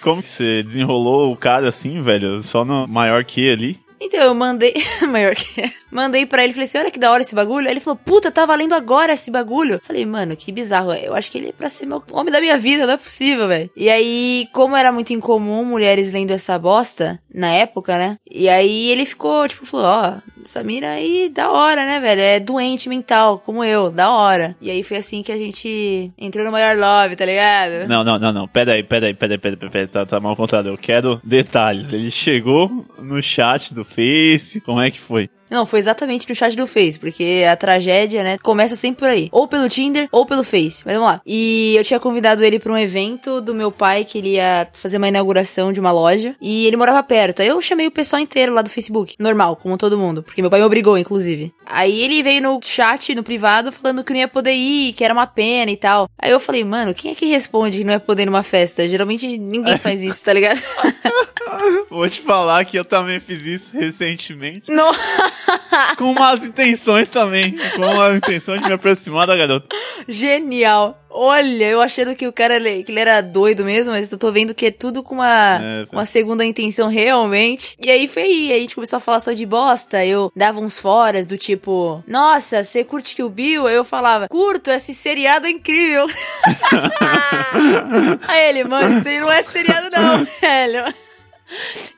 Como 0.00 0.22
que 0.22 0.28
você 0.28 0.62
desenrolou 0.62 1.32
o 1.32 1.36
cara 1.36 1.68
assim, 1.68 2.00
velho? 2.00 2.40
Só 2.42 2.64
no 2.64 2.86
maior 2.86 3.24
que 3.24 3.50
ali? 3.50 3.78
Então, 4.06 4.20
eu 4.20 4.34
mandei. 4.34 4.74
Maior 5.08 5.34
que. 5.34 5.72
Mandei 5.90 6.24
pra 6.24 6.44
ele, 6.44 6.52
falei 6.52 6.66
assim: 6.66 6.78
olha 6.78 6.90
que 6.90 6.98
da 6.98 7.10
hora 7.10 7.22
esse 7.22 7.34
bagulho. 7.34 7.66
Aí 7.66 7.72
ele 7.72 7.80
falou: 7.80 7.96
puta, 7.96 8.30
tá 8.30 8.46
valendo 8.46 8.74
agora 8.74 9.12
esse 9.12 9.30
bagulho. 9.30 9.80
Falei, 9.82 10.06
mano, 10.06 10.36
que 10.36 10.52
bizarro. 10.52 10.92
Eu 10.92 11.14
acho 11.14 11.30
que 11.30 11.38
ele 11.38 11.48
é 11.48 11.52
pra 11.52 11.68
ser 11.68 11.86
meu 11.86 12.02
homem 12.12 12.32
da 12.32 12.40
minha 12.40 12.56
vida, 12.56 12.86
não 12.86 12.94
é 12.94 12.96
possível, 12.96 13.48
velho. 13.48 13.70
E 13.76 13.90
aí, 13.90 14.48
como 14.52 14.76
era 14.76 14.92
muito 14.92 15.12
incomum 15.12 15.64
mulheres 15.64 16.12
lendo 16.12 16.30
essa 16.30 16.58
bosta, 16.58 17.20
na 17.34 17.52
época, 17.52 17.98
né? 17.98 18.18
E 18.30 18.48
aí 18.48 18.88
ele 18.88 19.04
ficou, 19.04 19.46
tipo, 19.48 19.66
falou: 19.66 19.86
ó, 19.86 20.12
oh, 20.16 20.35
essa 20.46 20.62
mina 20.62 20.88
aí, 20.88 21.28
da 21.28 21.50
hora, 21.50 21.84
né, 21.84 22.00
velho? 22.00 22.20
É 22.20 22.40
doente 22.40 22.88
mental, 22.88 23.38
como 23.38 23.62
eu, 23.62 23.90
da 23.90 24.10
hora. 24.10 24.56
E 24.60 24.70
aí 24.70 24.82
foi 24.82 24.96
assim 24.96 25.22
que 25.22 25.30
a 25.30 25.36
gente 25.36 26.10
entrou 26.16 26.44
no 26.44 26.52
maior 26.52 26.76
love, 26.76 27.16
tá 27.16 27.26
ligado? 27.26 27.86
Não, 27.88 28.02
não, 28.02 28.18
não, 28.18 28.32
não. 28.32 28.48
Pera 28.48 28.72
aí, 28.72 28.82
pera 28.82 29.06
aí, 29.06 29.14
pera 29.14 29.34
aí, 29.34 29.38
pera 29.38 29.56
aí, 29.60 29.70
pera 29.70 29.84
aí. 29.84 29.88
Tá, 29.88 30.06
tá 30.06 30.20
mal 30.20 30.34
contado. 30.34 30.68
Eu 30.68 30.78
quero 30.78 31.20
detalhes. 31.22 31.92
Ele 31.92 32.10
chegou 32.10 32.84
no 32.98 33.22
chat 33.22 33.74
do 33.74 33.84
Face, 33.84 34.60
como 34.60 34.80
é 34.80 34.90
que 34.90 35.00
foi? 35.00 35.28
Não, 35.50 35.66
foi 35.66 35.78
exatamente 35.78 36.28
no 36.28 36.34
chat 36.34 36.56
do 36.56 36.66
Face, 36.66 36.98
porque 36.98 37.44
a 37.50 37.56
tragédia, 37.56 38.22
né, 38.22 38.36
começa 38.42 38.74
sempre 38.76 39.00
por 39.00 39.08
aí. 39.08 39.28
Ou 39.32 39.46
pelo 39.46 39.68
Tinder, 39.68 40.08
ou 40.10 40.26
pelo 40.26 40.42
Face. 40.42 40.82
Mas 40.84 40.94
vamos 40.94 41.08
lá. 41.08 41.20
E 41.24 41.74
eu 41.76 41.84
tinha 41.84 42.00
convidado 42.00 42.44
ele 42.44 42.58
pra 42.58 42.72
um 42.72 42.78
evento 42.78 43.40
do 43.40 43.54
meu 43.54 43.70
pai, 43.70 44.04
que 44.04 44.18
ele 44.18 44.30
ia 44.34 44.68
fazer 44.72 44.96
uma 44.96 45.08
inauguração 45.08 45.72
de 45.72 45.80
uma 45.80 45.92
loja. 45.92 46.34
E 46.40 46.66
ele 46.66 46.76
morava 46.76 47.02
perto. 47.02 47.42
Aí 47.42 47.48
eu 47.48 47.60
chamei 47.60 47.86
o 47.86 47.90
pessoal 47.90 48.20
inteiro 48.20 48.52
lá 48.52 48.62
do 48.62 48.70
Facebook. 48.70 49.14
Normal, 49.18 49.56
como 49.56 49.76
todo 49.76 49.98
mundo. 49.98 50.22
Porque 50.22 50.40
meu 50.40 50.50
pai 50.50 50.60
me 50.60 50.66
obrigou, 50.66 50.98
inclusive. 50.98 51.52
Aí 51.64 52.00
ele 52.00 52.22
veio 52.22 52.42
no 52.42 52.60
chat, 52.62 53.14
no 53.14 53.22
privado, 53.22 53.72
falando 53.72 54.04
que 54.04 54.12
não 54.12 54.20
ia 54.20 54.28
poder 54.28 54.54
ir, 54.54 54.92
que 54.92 55.04
era 55.04 55.14
uma 55.14 55.26
pena 55.26 55.70
e 55.70 55.76
tal. 55.76 56.08
Aí 56.18 56.30
eu 56.30 56.40
falei, 56.40 56.64
mano, 56.64 56.94
quem 56.94 57.12
é 57.12 57.14
que 57.14 57.26
responde 57.26 57.78
que 57.78 57.84
não 57.84 57.94
é 57.94 57.98
poder 57.98 58.22
ir 58.22 58.26
numa 58.26 58.42
festa? 58.42 58.88
Geralmente 58.88 59.38
ninguém 59.38 59.78
faz 59.78 60.02
isso, 60.02 60.24
tá 60.24 60.32
ligado? 60.32 60.60
Vou 61.90 62.08
te 62.08 62.20
falar 62.20 62.64
que 62.64 62.78
eu 62.78 62.84
também 62.84 63.20
fiz 63.20 63.44
isso 63.46 63.76
recentemente. 63.76 64.70
Não. 64.70 64.90
Com 65.96 66.12
más 66.14 66.44
intenções 66.44 67.08
também. 67.08 67.56
Com 67.74 68.00
a 68.00 68.14
intenção 68.14 68.56
de 68.56 68.64
me 68.64 68.72
aproximar 68.72 69.26
da 69.26 69.36
garota. 69.36 69.66
Genial. 70.08 71.00
Olha, 71.08 71.64
eu 71.64 71.80
achando 71.80 72.14
que 72.14 72.26
o 72.26 72.32
cara 72.32 72.60
que 72.60 72.92
ele 72.92 73.00
era 73.00 73.22
doido 73.22 73.64
mesmo, 73.64 73.90
mas 73.92 74.12
eu 74.12 74.18
tô 74.18 74.30
vendo 74.30 74.54
que 74.54 74.66
é 74.66 74.70
tudo 74.70 75.02
com 75.02 75.14
uma, 75.14 75.58
É, 75.62 75.86
uma 75.90 76.04
segunda 76.04 76.44
intenção 76.44 76.88
realmente. 76.88 77.74
E 77.82 77.90
aí 77.90 78.06
foi 78.06 78.22
aí, 78.22 78.52
aí 78.52 78.58
a 78.58 78.60
gente 78.60 78.74
começou 78.74 78.98
a 78.98 79.00
falar 79.00 79.20
só 79.20 79.32
de 79.32 79.46
bosta. 79.46 80.04
Eu 80.04 80.30
dava 80.36 80.60
uns 80.60 80.78
foras 80.78 81.24
do 81.24 81.38
tipo, 81.38 82.04
nossa, 82.06 82.62
você 82.62 82.84
curte 82.84 83.14
que 83.14 83.22
o 83.22 83.30
Bill? 83.30 83.66
Aí 83.66 83.76
eu 83.76 83.84
falava, 83.84 84.28
curto, 84.28 84.70
esse 84.70 84.92
seriado 84.92 85.46
é 85.46 85.50
incrível. 85.50 86.06
aí 88.28 88.48
ele, 88.50 88.64
mano, 88.64 88.98
isso 88.98 89.08
aí 89.08 89.20
não 89.20 89.32
é 89.32 89.42
seriado 89.42 89.88
não, 89.90 90.26
velho. 90.40 90.94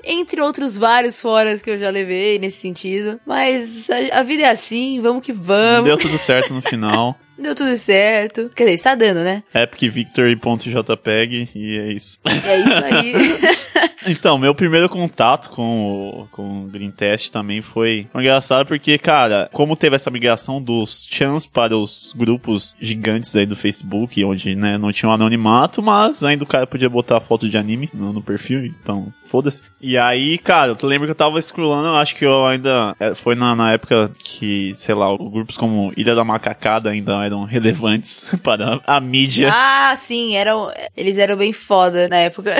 Entre 0.04 0.40
outros 0.40 0.76
vários 0.76 1.20
foras 1.20 1.62
que 1.62 1.70
eu 1.70 1.78
já 1.78 1.90
levei 1.90 2.38
nesse 2.38 2.58
sentido. 2.58 3.20
Mas 3.26 3.88
a, 3.90 4.18
a 4.20 4.22
vida 4.22 4.42
é 4.44 4.50
assim, 4.50 5.00
vamos 5.00 5.22
que 5.22 5.32
vamos. 5.32 5.84
Deu 5.84 5.98
tudo 5.98 6.18
certo 6.18 6.52
no 6.54 6.62
final. 6.62 7.18
Deu 7.38 7.54
tudo 7.54 7.76
certo. 7.76 8.50
Quer 8.54 8.64
dizer, 8.64 8.74
está 8.74 8.96
dando, 8.96 9.20
né? 9.20 9.44
EpicVictory.jpg 9.54 11.50
e 11.54 11.78
é 11.78 11.92
isso. 11.92 12.18
É 12.24 12.58
isso 12.58 12.84
aí. 12.84 13.12
Então, 14.08 14.38
meu 14.38 14.54
primeiro 14.54 14.88
contato 14.88 15.50
com 15.50 16.22
o, 16.22 16.26
com 16.32 16.64
o 16.64 16.66
Green 16.66 16.90
Test 16.90 17.30
também 17.30 17.60
foi 17.60 18.06
engraçado 18.14 18.66
porque, 18.66 18.96
cara, 18.96 19.50
como 19.52 19.76
teve 19.76 19.96
essa 19.96 20.10
migração 20.10 20.62
dos 20.62 21.06
chans 21.10 21.46
para 21.46 21.76
os 21.76 22.14
grupos 22.16 22.74
gigantes 22.80 23.36
aí 23.36 23.44
do 23.44 23.54
Facebook, 23.54 24.24
onde, 24.24 24.54
né, 24.54 24.78
não 24.78 24.90
tinha 24.90 25.10
um 25.10 25.12
anonimato, 25.12 25.82
mas 25.82 26.24
ainda 26.24 26.44
o 26.44 26.46
cara 26.46 26.66
podia 26.66 26.88
botar 26.88 27.20
foto 27.20 27.48
de 27.48 27.58
anime 27.58 27.90
no, 27.92 28.12
no 28.12 28.22
perfil, 28.22 28.64
então, 28.64 29.12
foda-se. 29.24 29.62
E 29.80 29.98
aí, 29.98 30.38
cara, 30.38 30.76
eu 30.80 30.88
lembro 30.88 31.06
que 31.06 31.12
eu 31.12 31.16
tava 31.16 31.40
scrollando, 31.40 31.88
acho 31.96 32.16
que 32.16 32.24
eu 32.24 32.46
ainda, 32.46 32.96
é, 32.98 33.14
foi 33.14 33.34
na, 33.34 33.54
na 33.54 33.72
época 33.72 34.10
que, 34.18 34.72
sei 34.74 34.94
lá, 34.94 35.14
grupos 35.16 35.58
como 35.58 35.92
Ilha 35.96 36.14
da 36.14 36.24
Macacada 36.24 36.90
ainda 36.90 37.24
eram 37.24 37.44
relevantes 37.44 38.26
para 38.42 38.80
a 38.86 39.00
mídia. 39.00 39.50
ah, 39.52 39.94
sim, 39.96 40.34
eram, 40.34 40.72
eles 40.96 41.18
eram 41.18 41.36
bem 41.36 41.52
foda 41.52 42.08
na 42.08 42.16
época. 42.16 42.56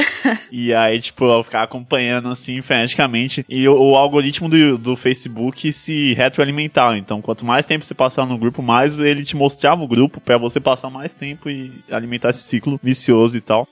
E 0.52 0.74
aí, 0.74 1.00
tipo, 1.00 1.37
eu 1.38 1.44
ficava 1.44 1.64
acompanhando 1.64 2.28
assim, 2.28 2.60
freneticamente. 2.60 3.44
E 3.48 3.68
o, 3.68 3.74
o 3.74 3.96
algoritmo 3.96 4.48
do, 4.48 4.78
do 4.78 4.96
Facebook 4.96 5.72
se 5.72 6.14
retroalimentava. 6.14 6.98
Então, 6.98 7.20
quanto 7.20 7.44
mais 7.44 7.66
tempo 7.66 7.84
você 7.84 7.94
passava 7.94 8.28
no 8.28 8.38
grupo, 8.38 8.62
mais 8.62 8.98
ele 8.98 9.24
te 9.24 9.36
mostrava 9.36 9.82
o 9.82 9.88
grupo 9.88 10.20
pra 10.20 10.38
você 10.38 10.60
passar 10.60 10.90
mais 10.90 11.14
tempo 11.14 11.48
e 11.48 11.72
alimentar 11.90 12.30
esse 12.30 12.42
ciclo 12.42 12.78
vicioso 12.82 13.36
e 13.36 13.40
tal. 13.40 13.66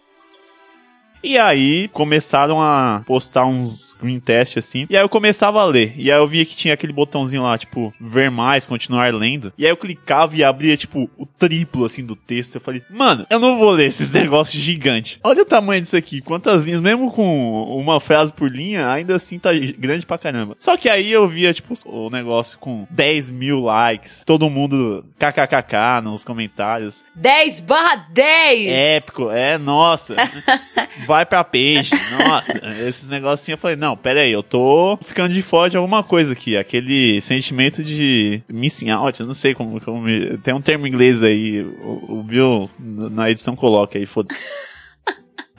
E 1.26 1.36
aí 1.36 1.88
começaram 1.88 2.62
a 2.62 3.02
postar 3.04 3.46
uns 3.46 3.94
green 3.94 4.20
test 4.20 4.58
assim. 4.58 4.86
E 4.88 4.96
aí 4.96 5.02
eu 5.02 5.08
começava 5.08 5.60
a 5.60 5.64
ler. 5.64 5.92
E 5.96 6.12
aí 6.12 6.16
eu 6.16 6.26
via 6.28 6.46
que 6.46 6.54
tinha 6.54 6.72
aquele 6.72 6.92
botãozinho 6.92 7.42
lá, 7.42 7.58
tipo, 7.58 7.92
ver 8.00 8.30
mais, 8.30 8.64
continuar 8.64 9.12
lendo. 9.12 9.52
E 9.58 9.64
aí 9.66 9.72
eu 9.72 9.76
clicava 9.76 10.36
e 10.36 10.44
abria, 10.44 10.76
tipo, 10.76 11.10
o 11.18 11.26
triplo 11.26 11.84
assim 11.84 12.04
do 12.04 12.14
texto. 12.14 12.54
Eu 12.54 12.60
falei, 12.60 12.80
mano, 12.88 13.26
eu 13.28 13.40
não 13.40 13.58
vou 13.58 13.72
ler 13.72 13.88
esses 13.88 14.08
negócios 14.14 14.62
gigantes. 14.62 15.18
Olha 15.24 15.42
o 15.42 15.44
tamanho 15.44 15.82
disso 15.82 15.96
aqui. 15.96 16.20
Quantas 16.20 16.64
linhas, 16.64 16.80
mesmo 16.80 17.10
com 17.10 17.64
uma 17.76 17.98
frase 17.98 18.32
por 18.32 18.48
linha, 18.48 18.88
ainda 18.88 19.16
assim 19.16 19.36
tá 19.40 19.50
grande 19.52 20.06
pra 20.06 20.18
caramba. 20.18 20.54
Só 20.60 20.76
que 20.76 20.88
aí 20.88 21.10
eu 21.10 21.26
via, 21.26 21.52
tipo, 21.52 21.74
o 21.86 22.08
negócio 22.08 22.56
com 22.60 22.86
10 22.88 23.32
mil 23.32 23.58
likes. 23.62 24.22
Todo 24.24 24.48
mundo 24.48 25.04
kkkk 25.18 26.04
nos 26.04 26.24
comentários. 26.24 27.04
10 27.16 27.60
barra 27.62 28.06
10! 28.12 28.70
Épico, 28.70 29.28
é, 29.28 29.58
nossa. 29.58 30.14
Vai 31.04 31.15
pra 31.24 31.42
peixe, 31.44 31.94
nossa. 32.28 32.60
Esses 32.86 33.08
negocinhos 33.08 33.56
eu 33.56 33.62
falei, 33.62 33.76
não, 33.76 33.96
pera 33.96 34.20
aí, 34.20 34.32
eu 34.32 34.42
tô 34.42 34.98
ficando 35.02 35.32
de 35.32 35.40
fora 35.40 35.70
de 35.70 35.76
alguma 35.76 36.02
coisa 36.02 36.32
aqui. 36.32 36.56
Aquele 36.56 37.20
sentimento 37.20 37.82
de 37.82 38.42
missing 38.48 38.90
out, 38.90 39.18
eu 39.20 39.26
não 39.26 39.34
sei 39.34 39.54
como. 39.54 39.80
como 39.80 40.02
me- 40.02 40.36
tem 40.38 40.52
um 40.52 40.60
termo 40.60 40.86
em 40.86 40.90
inglês 40.90 41.22
aí, 41.22 41.62
o, 41.62 42.18
o 42.18 42.22
Bill 42.22 42.68
na 42.78 43.30
edição 43.30 43.54
coloca 43.56 43.96
aí, 43.98 44.04
foda-se. 44.04 44.40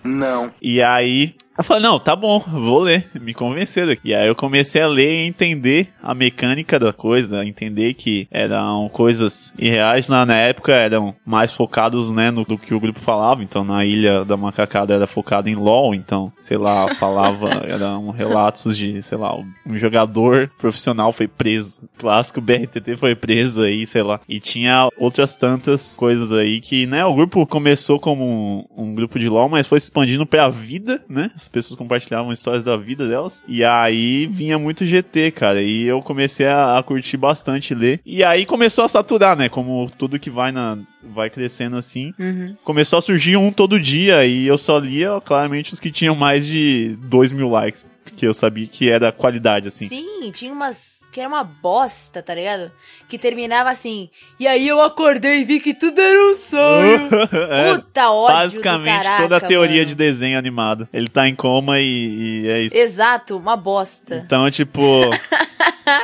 Não. 0.04 0.52
E 0.62 0.82
aí, 0.82 1.36
eu 1.58 1.64
falei, 1.64 1.84
não, 1.84 2.00
tá 2.00 2.16
bom, 2.16 2.40
vou 2.40 2.80
ler. 2.80 3.10
Me 3.20 3.34
convenceram. 3.34 3.96
E 4.04 4.14
aí 4.14 4.28
eu 4.28 4.36
comecei 4.36 4.82
a 4.82 4.88
ler 4.88 5.10
e 5.10 5.28
entender 5.28 5.90
a 6.02 6.14
mecânica 6.14 6.78
da 6.78 6.94
coisa, 6.94 7.44
entender 7.44 7.94
que 7.96 8.28
eram 8.30 8.90
coisas 8.90 9.54
irreais. 9.58 10.08
Na, 10.08 10.26
na 10.26 10.36
época 10.36 10.72
eram 10.74 11.16
mais 11.26 11.52
focados, 11.52 12.12
né, 12.12 12.30
no, 12.30 12.46
do 12.46 12.58
que 12.58 12.74
o 12.74 12.80
grupo 12.80 13.00
falava. 13.00 13.44
Então 13.44 13.64
na 13.64 13.86
Ilha 13.86 14.24
da 14.24 14.38
Macacada 14.38 14.94
era 14.94 15.08
focado 15.08 15.50
em 15.50 15.56
LoL, 15.56 15.96
então, 15.96 16.32
sei 16.42 16.58
lá, 16.58 16.94
falava, 16.96 17.50
eram 17.68 18.12
relatos 18.12 18.78
de, 18.78 19.02
sei 19.02 19.18
lá, 19.18 19.36
um 19.66 19.78
jogador 19.78 20.52
profissional 20.58 21.12
foi 21.12 21.28
preso. 21.28 21.80
Clássico 21.98 22.40
BRTT 22.40 22.98
foi 22.98 23.16
preso 23.16 23.64
aí, 23.64 23.86
sei 23.88 24.04
lá. 24.04 24.20
E 24.30 24.40
tinha 24.40 24.90
outras 24.98 25.36
tantas 25.36 25.96
coisas 25.96 26.32
aí 26.32 26.62
que, 26.62 26.86
né, 26.86 27.04
o 27.04 27.16
grupo 27.16 27.46
começou 27.48 28.00
como 28.00 28.68
um, 28.78 28.84
um 28.84 28.96
grupo 28.96 29.18
de 29.18 29.28
LoL, 29.28 29.50
mas 29.50 29.68
foi 29.68 29.80
expandindo 29.80 30.26
pra 30.26 30.50
vida, 30.50 31.04
né? 31.10 31.32
As 31.48 31.50
pessoas 31.50 31.78
compartilhavam 31.78 32.34
histórias 32.34 32.62
da 32.62 32.76
vida 32.76 33.08
delas. 33.08 33.42
E 33.48 33.64
aí 33.64 34.28
vinha 34.28 34.60
muito 34.60 34.86
GT, 34.86 35.32
cara. 35.32 35.62
E 35.62 35.84
eu 35.84 36.02
comecei 36.02 36.46
a, 36.46 36.78
a 36.78 36.84
curtir 36.84 37.16
bastante 37.16 37.74
ler. 37.74 38.02
E 38.06 38.22
aí 38.22 38.46
começou 38.46 38.84
a 38.84 38.90
saturar, 38.90 39.38
né? 39.38 39.48
Como 39.48 39.90
tudo 39.98 40.20
que 40.20 40.30
vai 40.30 40.52
na. 40.52 40.78
Vai 41.14 41.30
crescendo 41.30 41.78
assim. 41.78 42.14
Uhum. 42.20 42.56
Começou 42.64 43.00
a 43.00 43.02
surgir 43.02 43.38
um 43.38 43.52
todo 43.52 43.80
dia. 43.80 44.26
E 44.26 44.46
eu 44.48 44.58
só 44.58 44.78
lia, 44.78 45.20
claramente, 45.24 45.74
os 45.74 45.80
que 45.80 45.92
tinham 45.92 46.16
mais 46.16 46.46
de 46.46 46.98
2 47.02 47.32
mil 47.32 47.50
likes. 47.50 47.86
Que 48.16 48.26
eu 48.26 48.34
sabia 48.34 48.66
que 48.68 48.90
era 48.90 49.12
qualidade, 49.12 49.68
assim. 49.68 49.88
Sim, 49.88 50.32
tinha 50.32 50.52
umas 50.52 50.98
que 51.12 51.22
era 51.22 51.30
uma 51.30 51.44
bosta, 51.44 52.22
tá 52.22 52.36
ligado? 52.36 52.72
Que 53.08 53.18
terminava 53.18 53.72
assim. 53.72 54.10
E 54.40 54.48
aí 54.48 54.68
eu 54.68 54.80
acordei 54.82 55.42
e 55.42 55.46
vi 55.46 55.60
que 55.60 55.74
tudo 55.74 56.00
era 56.00 56.32
um 56.32 56.36
sonho. 56.36 57.10
É, 57.50 57.76
Puta 57.76 58.12
ódio 58.12 58.36
Basicamente, 58.36 59.04
caraca, 59.04 59.24
toda 59.24 59.38
a 59.38 59.42
teoria 59.42 59.78
mano. 59.78 59.86
de 59.86 59.96
desenho 59.96 60.38
animado. 60.38 60.88
Ele 60.94 61.08
tá 61.08 61.28
em 61.28 61.34
coma 61.36 61.80
e, 61.80 62.44
e 62.44 62.48
é 62.48 62.62
isso. 62.62 62.78
Exato, 62.78 63.38
uma 63.38 63.56
bosta. 63.56 64.22
Então, 64.26 64.50
tipo, 64.52 64.82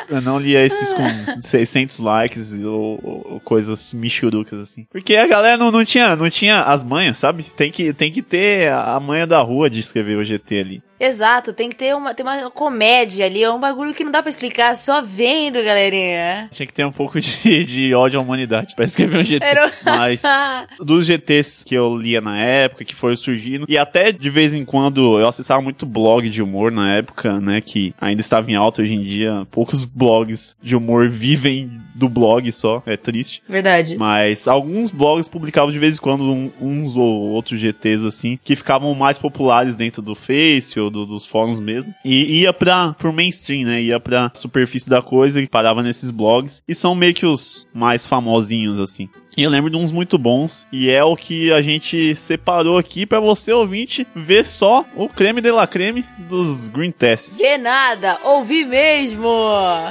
eu 0.10 0.22
não 0.22 0.40
lia 0.40 0.64
esses 0.66 0.94
com 0.96 1.42
600 1.42 2.00
likes 2.00 2.64
ou, 2.64 3.00
ou- 3.04 3.42
coisas 3.44 3.94
michurucas 3.94 4.60
assim. 4.60 4.86
Porque 4.92 5.16
a 5.16 5.28
galera 5.28 5.58
não, 5.58 5.72
não, 5.72 5.84
tinha, 5.84 6.16
não 6.16 6.30
tinha 6.30 6.62
as 6.62 6.84
manhas, 6.84 7.18
sabe? 7.18 7.44
Tem 7.56 7.72
que, 7.72 7.94
tem 7.94 8.12
que 8.12 8.22
ter 8.22 8.72
a 8.72 9.00
manha 9.00 9.28
da 9.28 9.40
rua 9.42 9.70
de 9.70 9.80
escrever 9.80 10.18
o 10.18 10.24
GT 10.24 10.60
ali. 10.60 10.84
Exato, 11.06 11.52
tem 11.52 11.68
que 11.70 11.76
ter 11.76 11.94
uma, 11.96 12.14
tem 12.14 12.26
uma 12.26 12.50
comédia 12.50 13.26
ali, 13.26 13.44
é 13.44 13.52
um 13.52 13.60
bagulho 13.60 13.94
que 13.94 14.04
não 14.04 14.12
dá 14.12 14.22
pra 14.22 14.30
explicar 14.30 14.74
só 14.76 15.02
vendo, 15.02 15.56
galerinha. 15.64 16.48
Tinha 16.52 16.66
que 16.66 16.74
ter 16.74 16.86
um 16.86 16.92
pouco 16.92 17.20
de, 17.20 17.64
de 17.66 17.94
ódio 17.94 18.20
à 18.20 18.24
humanidade 18.24 18.74
pra 18.76 18.86
escrever 18.86 19.20
um 19.20 19.24
GT. 19.24 19.46
Era- 19.46 19.72
Mas 19.84 20.22
dos 20.80 21.06
GTs 21.06 21.66
que 21.66 21.76
eu 21.76 21.96
lia 21.98 22.22
na 22.22 22.38
época, 22.40 22.86
que 22.86 22.96
foram 22.96 23.16
surgindo, 23.16 23.66
e 23.68 23.78
até 23.78 24.12
de 24.12 24.30
vez 24.30 24.54
em 24.54 24.64
quando 24.64 25.20
eu 25.20 25.28
acessava 25.28 25.62
muito 25.62 25.86
blog 25.86 26.30
de 26.30 26.42
humor 26.42 26.72
na 26.72 26.96
época, 26.96 27.40
né, 27.42 27.60
que 27.60 27.94
ainda 28.00 28.22
estava 28.22 28.50
em 28.50 28.56
alta 28.56 28.82
hoje 28.82 28.94
em 28.94 29.02
dia. 29.04 29.46
Poucos 29.52 29.84
blogs 29.84 30.56
de 30.62 30.76
humor 30.76 31.10
vivem 31.10 31.82
do 31.96 32.10
blog 32.10 32.52
só, 32.52 32.82
é 32.86 32.98
triste. 32.98 33.42
Verdade. 33.48 33.98
Mas 33.98 34.48
alguns 34.48 34.92
blogs 34.92 35.28
publicavam 35.30 35.72
de 35.72 35.80
vez 35.80 35.98
em 35.98 36.02
quando 36.02 36.24
um- 36.24 36.52
uns 36.62 36.98
ou 36.98 37.06
outros 37.32 37.60
GTs 37.60 38.06
assim, 38.06 38.40
que 38.44 38.56
ficavam 38.56 38.94
mais 38.96 39.18
populares 39.18 39.76
dentro 39.76 40.02
do 40.02 40.16
Face 40.16 40.80
ou 40.80 40.90
do- 40.90 41.06
dos 41.06 41.26
fóruns 41.26 41.60
mesmo. 41.60 41.94
E 42.04 42.42
ia 42.42 42.54
pra, 42.54 42.94
pro 42.94 43.14
mainstream, 43.14 43.66
né? 43.66 43.82
Ia 43.82 44.00
pra 44.00 44.32
superfície 44.34 44.90
da 44.90 45.02
coisa 45.02 45.42
e 45.42 45.48
parava 45.48 45.84
nesses 45.84 46.12
blogs. 46.12 46.64
E 46.68 46.74
são 46.76 46.96
meio 46.96 47.14
que 47.14 47.26
os 47.26 47.68
mais 47.74 48.08
famosinhos 48.08 48.80
assim. 48.80 49.08
E 49.36 49.44
eu 49.44 49.50
lembro 49.50 49.70
de 49.70 49.78
uns 49.78 49.92
muito 49.92 50.18
bons, 50.18 50.68
e 50.72 50.90
é 50.90 51.04
o 51.04 51.16
que 51.16 51.52
a 51.52 51.62
gente 51.62 52.16
separou 52.16 52.78
aqui 52.78 53.06
pra 53.06 53.20
você, 53.20 53.52
ouvinte, 53.52 54.06
ver 54.16 54.46
só 54.46 54.86
o 54.96 55.10
creme 55.10 55.42
de 55.42 55.52
la 55.52 55.66
creme 55.66 56.06
dos 56.18 56.70
Green 56.70 56.92
Tests. 56.92 57.38
De 57.38 57.58
nada, 57.58 58.20
ouvi 58.24 58.64
mesmo. 58.64 59.28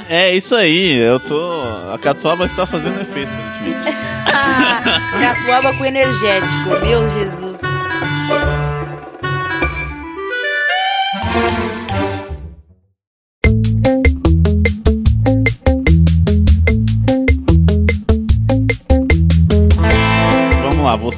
É 0.07 0.33
isso 0.33 0.55
aí, 0.55 0.97
eu 0.97 1.19
tô. 1.19 1.61
A 1.93 1.99
Catuaba 1.99 2.45
está 2.45 2.65
fazendo 2.65 3.01
efeito, 3.01 3.31
aparentemente. 3.31 3.97
Catuaba 5.19 5.73
com 5.77 5.85
energético, 5.85 6.69
meu 6.85 7.09
Jesus. 7.09 7.61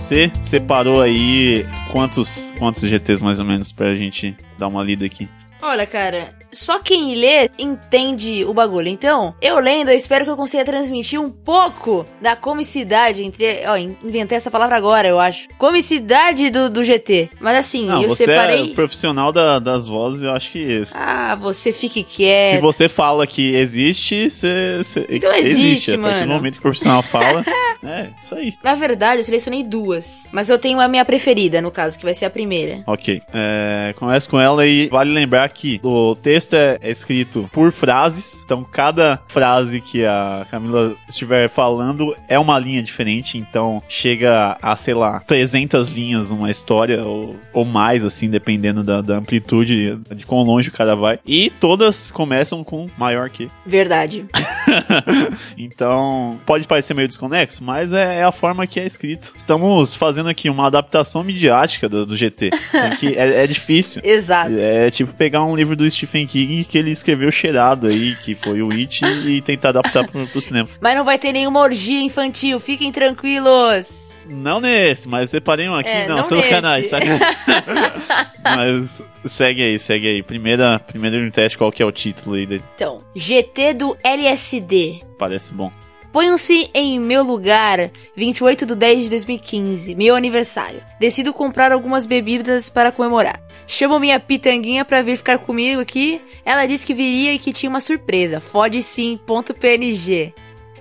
Você 0.06 0.32
separou 0.40 1.02
aí 1.02 1.66
quantos, 1.92 2.54
quantos 2.60 2.84
GTs 2.84 3.24
mais 3.24 3.40
ou 3.40 3.46
menos 3.46 3.72
pra 3.72 3.96
gente 3.96 4.38
dar 4.56 4.68
uma 4.68 4.84
lida 4.84 5.04
aqui? 5.04 5.28
Olha, 5.60 5.88
cara, 5.88 6.32
só 6.56 6.80
quem 6.80 7.16
lê 7.16 7.50
entende 7.60 8.44
o 8.46 8.54
bagulho. 8.54 8.88
Então, 8.88 9.34
eu 9.42 9.60
lendo, 9.60 9.90
eu 9.90 9.96
espero 9.98 10.24
que 10.26 10.32
eu 10.32 10.36
consiga 10.38 10.64
transmitir 10.66 11.20
um 11.22 11.30
pouco 11.30 12.06
da 12.22 12.36
comicidade 12.36 13.24
entre. 13.24 13.46
Ó, 13.68 13.76
inventei 13.78 14.38
essa 14.38 14.50
palavra 14.52 14.76
agora, 14.76 15.08
eu 15.08 15.20
acho. 15.20 15.48
Comicidade 15.58 16.50
do, 16.50 16.70
do 16.70 16.84
GT. 16.84 17.30
Mas 17.40 17.58
assim, 17.58 17.86
Não, 17.86 18.02
eu 18.02 18.10
você 18.10 18.26
separei. 18.26 18.72
é 18.72 18.74
profissional 18.74 19.32
da- 19.32 19.60
das 19.60 19.88
vozes, 19.88 20.22
eu 20.24 20.32
acho 20.32 20.52
que 20.52 20.60
isso. 20.60 20.94
Ah, 20.96 21.36
você 21.36 21.72
fique 21.74 22.00
Se 22.00 22.04
quieto. 22.06 22.62
você 22.62 22.88
fala 22.90 23.28
que 23.28 23.54
existe, 23.56 24.30
você. 24.30 24.78
você- 24.80 25.06
Então 25.10 25.32
existe, 25.34 25.94
A 25.94 25.98
partir 26.00 26.14
do 26.16 26.20
mano. 26.22 26.34
momento 26.34 26.54
que 26.54 26.60
o 26.60 26.62
profissional 26.64 27.02
fala. 27.02 27.44
é, 27.84 28.10
isso 28.20 28.36
aí. 28.36 28.54
Na 28.64 28.76
verdade, 28.76 29.20
eu 29.20 29.24
selecionei 29.24 29.64
duas. 29.64 30.30
Mas 30.32 30.50
eu 30.50 30.58
tenho 30.58 30.80
a 30.80 30.88
minha 30.88 31.04
preferida, 31.06 31.62
no 31.62 31.72
caso, 31.72 31.98
que 31.98 32.06
vai 32.06 32.14
ser 32.14 32.26
a 32.26 32.30
primeira. 32.30 32.84
Ok. 32.88 33.22
É, 33.34 33.94
começa 33.98 34.30
com 34.30 34.40
ela 34.40 34.66
e 34.66 34.88
vale 34.88 35.12
lembrar 35.12 35.48
que 35.50 35.80
o 35.84 36.16
texto 36.16 36.45
é, 36.54 36.78
é 36.82 36.90
escrito 36.90 37.50
por 37.52 37.72
frases. 37.72 38.42
Então, 38.44 38.64
cada 38.64 39.22
frase 39.28 39.82
que 39.82 40.06
a 40.06 40.46
Camila 40.52 40.94
estiver 41.08 41.50
falando 41.50 42.16
é 42.28 42.38
uma 42.38 42.58
linha 42.60 42.82
diferente. 42.84 43.38
Então, 43.38 43.82
chega 43.88 44.58
a, 44.62 44.76
sei 44.76 44.94
lá, 44.94 45.20
300 45.22 45.90
linhas 45.90 46.32
uma 46.32 46.50
história 46.52 47.04
ou, 47.04 47.36
ou 47.54 47.66
mais, 47.66 48.04
assim, 48.04 48.30
dependendo 48.30 48.84
da, 48.84 49.02
da 49.02 49.16
amplitude, 49.18 49.98
de 50.14 50.26
quão 50.26 50.44
longe 50.44 50.70
o 50.70 50.72
cara 50.72 50.96
vai. 50.96 51.20
E 51.26 51.50
todas 51.50 52.12
começam 52.12 52.64
com 52.64 52.88
maior 52.98 53.30
que. 53.30 53.50
Verdade. 53.66 54.26
então, 55.58 56.40
pode 56.46 56.68
parecer 56.68 56.94
meio 56.94 57.08
desconexo, 57.08 57.64
mas 57.64 57.92
é, 57.92 58.20
é 58.20 58.24
a 58.24 58.32
forma 58.32 58.66
que 58.68 58.80
é 58.80 58.86
escrito. 58.86 59.34
Estamos 59.36 59.96
fazendo 59.96 60.30
aqui 60.30 60.50
uma 60.50 60.68
adaptação 60.68 61.24
midiática 61.24 61.88
do, 61.88 62.06
do 62.06 62.16
GT. 62.16 62.50
Que- 63.00 63.16
é, 63.16 63.44
é 63.44 63.48
difícil. 63.48 64.02
Exato. 64.06 64.56
É 64.58 64.90
tipo 64.92 65.14
pegar 65.14 65.44
um 65.44 65.56
livro 65.56 65.76
do 65.76 65.90
Stephen 65.90 66.28
King 66.28 66.35
que 66.68 66.78
ele 66.78 66.92
escreveu 66.92 67.32
cheirado 67.32 67.88
aí, 67.88 68.16
que 68.16 68.36
foi 68.36 68.62
o 68.62 68.72
It, 68.72 69.06
e 69.06 69.42
tentar 69.42 69.70
adaptar 69.70 70.06
pro, 70.08 70.28
pro 70.28 70.42
cinema. 70.42 70.68
Mas 70.82 70.96
não 70.96 71.06
vai 71.06 71.18
ter 71.18 71.32
nenhuma 71.32 71.60
orgia 71.60 72.02
infantil, 72.02 72.60
fiquem 72.60 72.92
tranquilos. 72.92 74.16
Não 74.28 74.60
nesse, 74.60 75.08
mas 75.08 75.30
separei 75.30 75.70
um 75.70 75.76
aqui. 75.76 75.90
É, 75.90 76.08
não, 76.08 76.18
não 76.18 76.24
são 76.24 76.42
canais, 76.42 76.88
sabe? 76.88 77.06
mas 78.44 79.04
segue 79.24 79.62
aí, 79.62 79.78
segue 79.78 80.08
aí. 80.08 80.24
Primeira, 80.24 80.80
primeiro 80.80 81.32
teste, 81.32 81.58
qual 81.58 81.72
que 81.72 81.84
é 81.84 81.86
o 81.86 81.92
título 81.92 82.36
aí 82.36 82.46
dele? 82.46 82.64
Então, 82.76 82.98
GT 83.16 83.74
do 83.76 83.96
LSD. 84.04 85.02
Parece 85.20 85.54
bom. 85.54 85.72
Ponham-se 86.16 86.70
em 86.74 86.98
meu 86.98 87.22
lugar, 87.24 87.92
28 88.16 88.66
de 88.66 88.74
10 88.74 89.04
de 89.04 89.10
2015, 89.10 89.96
meu 89.96 90.16
aniversário. 90.16 90.82
Decido 90.98 91.34
comprar 91.34 91.74
algumas 91.74 92.06
bebidas 92.06 92.70
para 92.70 92.90
comemorar. 92.90 93.42
Chamo 93.68 94.00
minha 94.00 94.18
pitanguinha 94.18 94.86
pra 94.86 95.02
vir 95.02 95.18
ficar 95.18 95.40
comigo 95.40 95.82
aqui. 95.82 96.22
Ela 96.46 96.68
disse 96.68 96.86
que 96.86 96.94
viria 96.94 97.34
e 97.34 97.38
que 97.38 97.52
tinha 97.52 97.70
uma 97.70 97.82
surpresa. 97.82 98.40
Fode 98.40 98.82
sim, 98.82 99.20
ponto 99.28 99.54
PNG. 99.54 100.34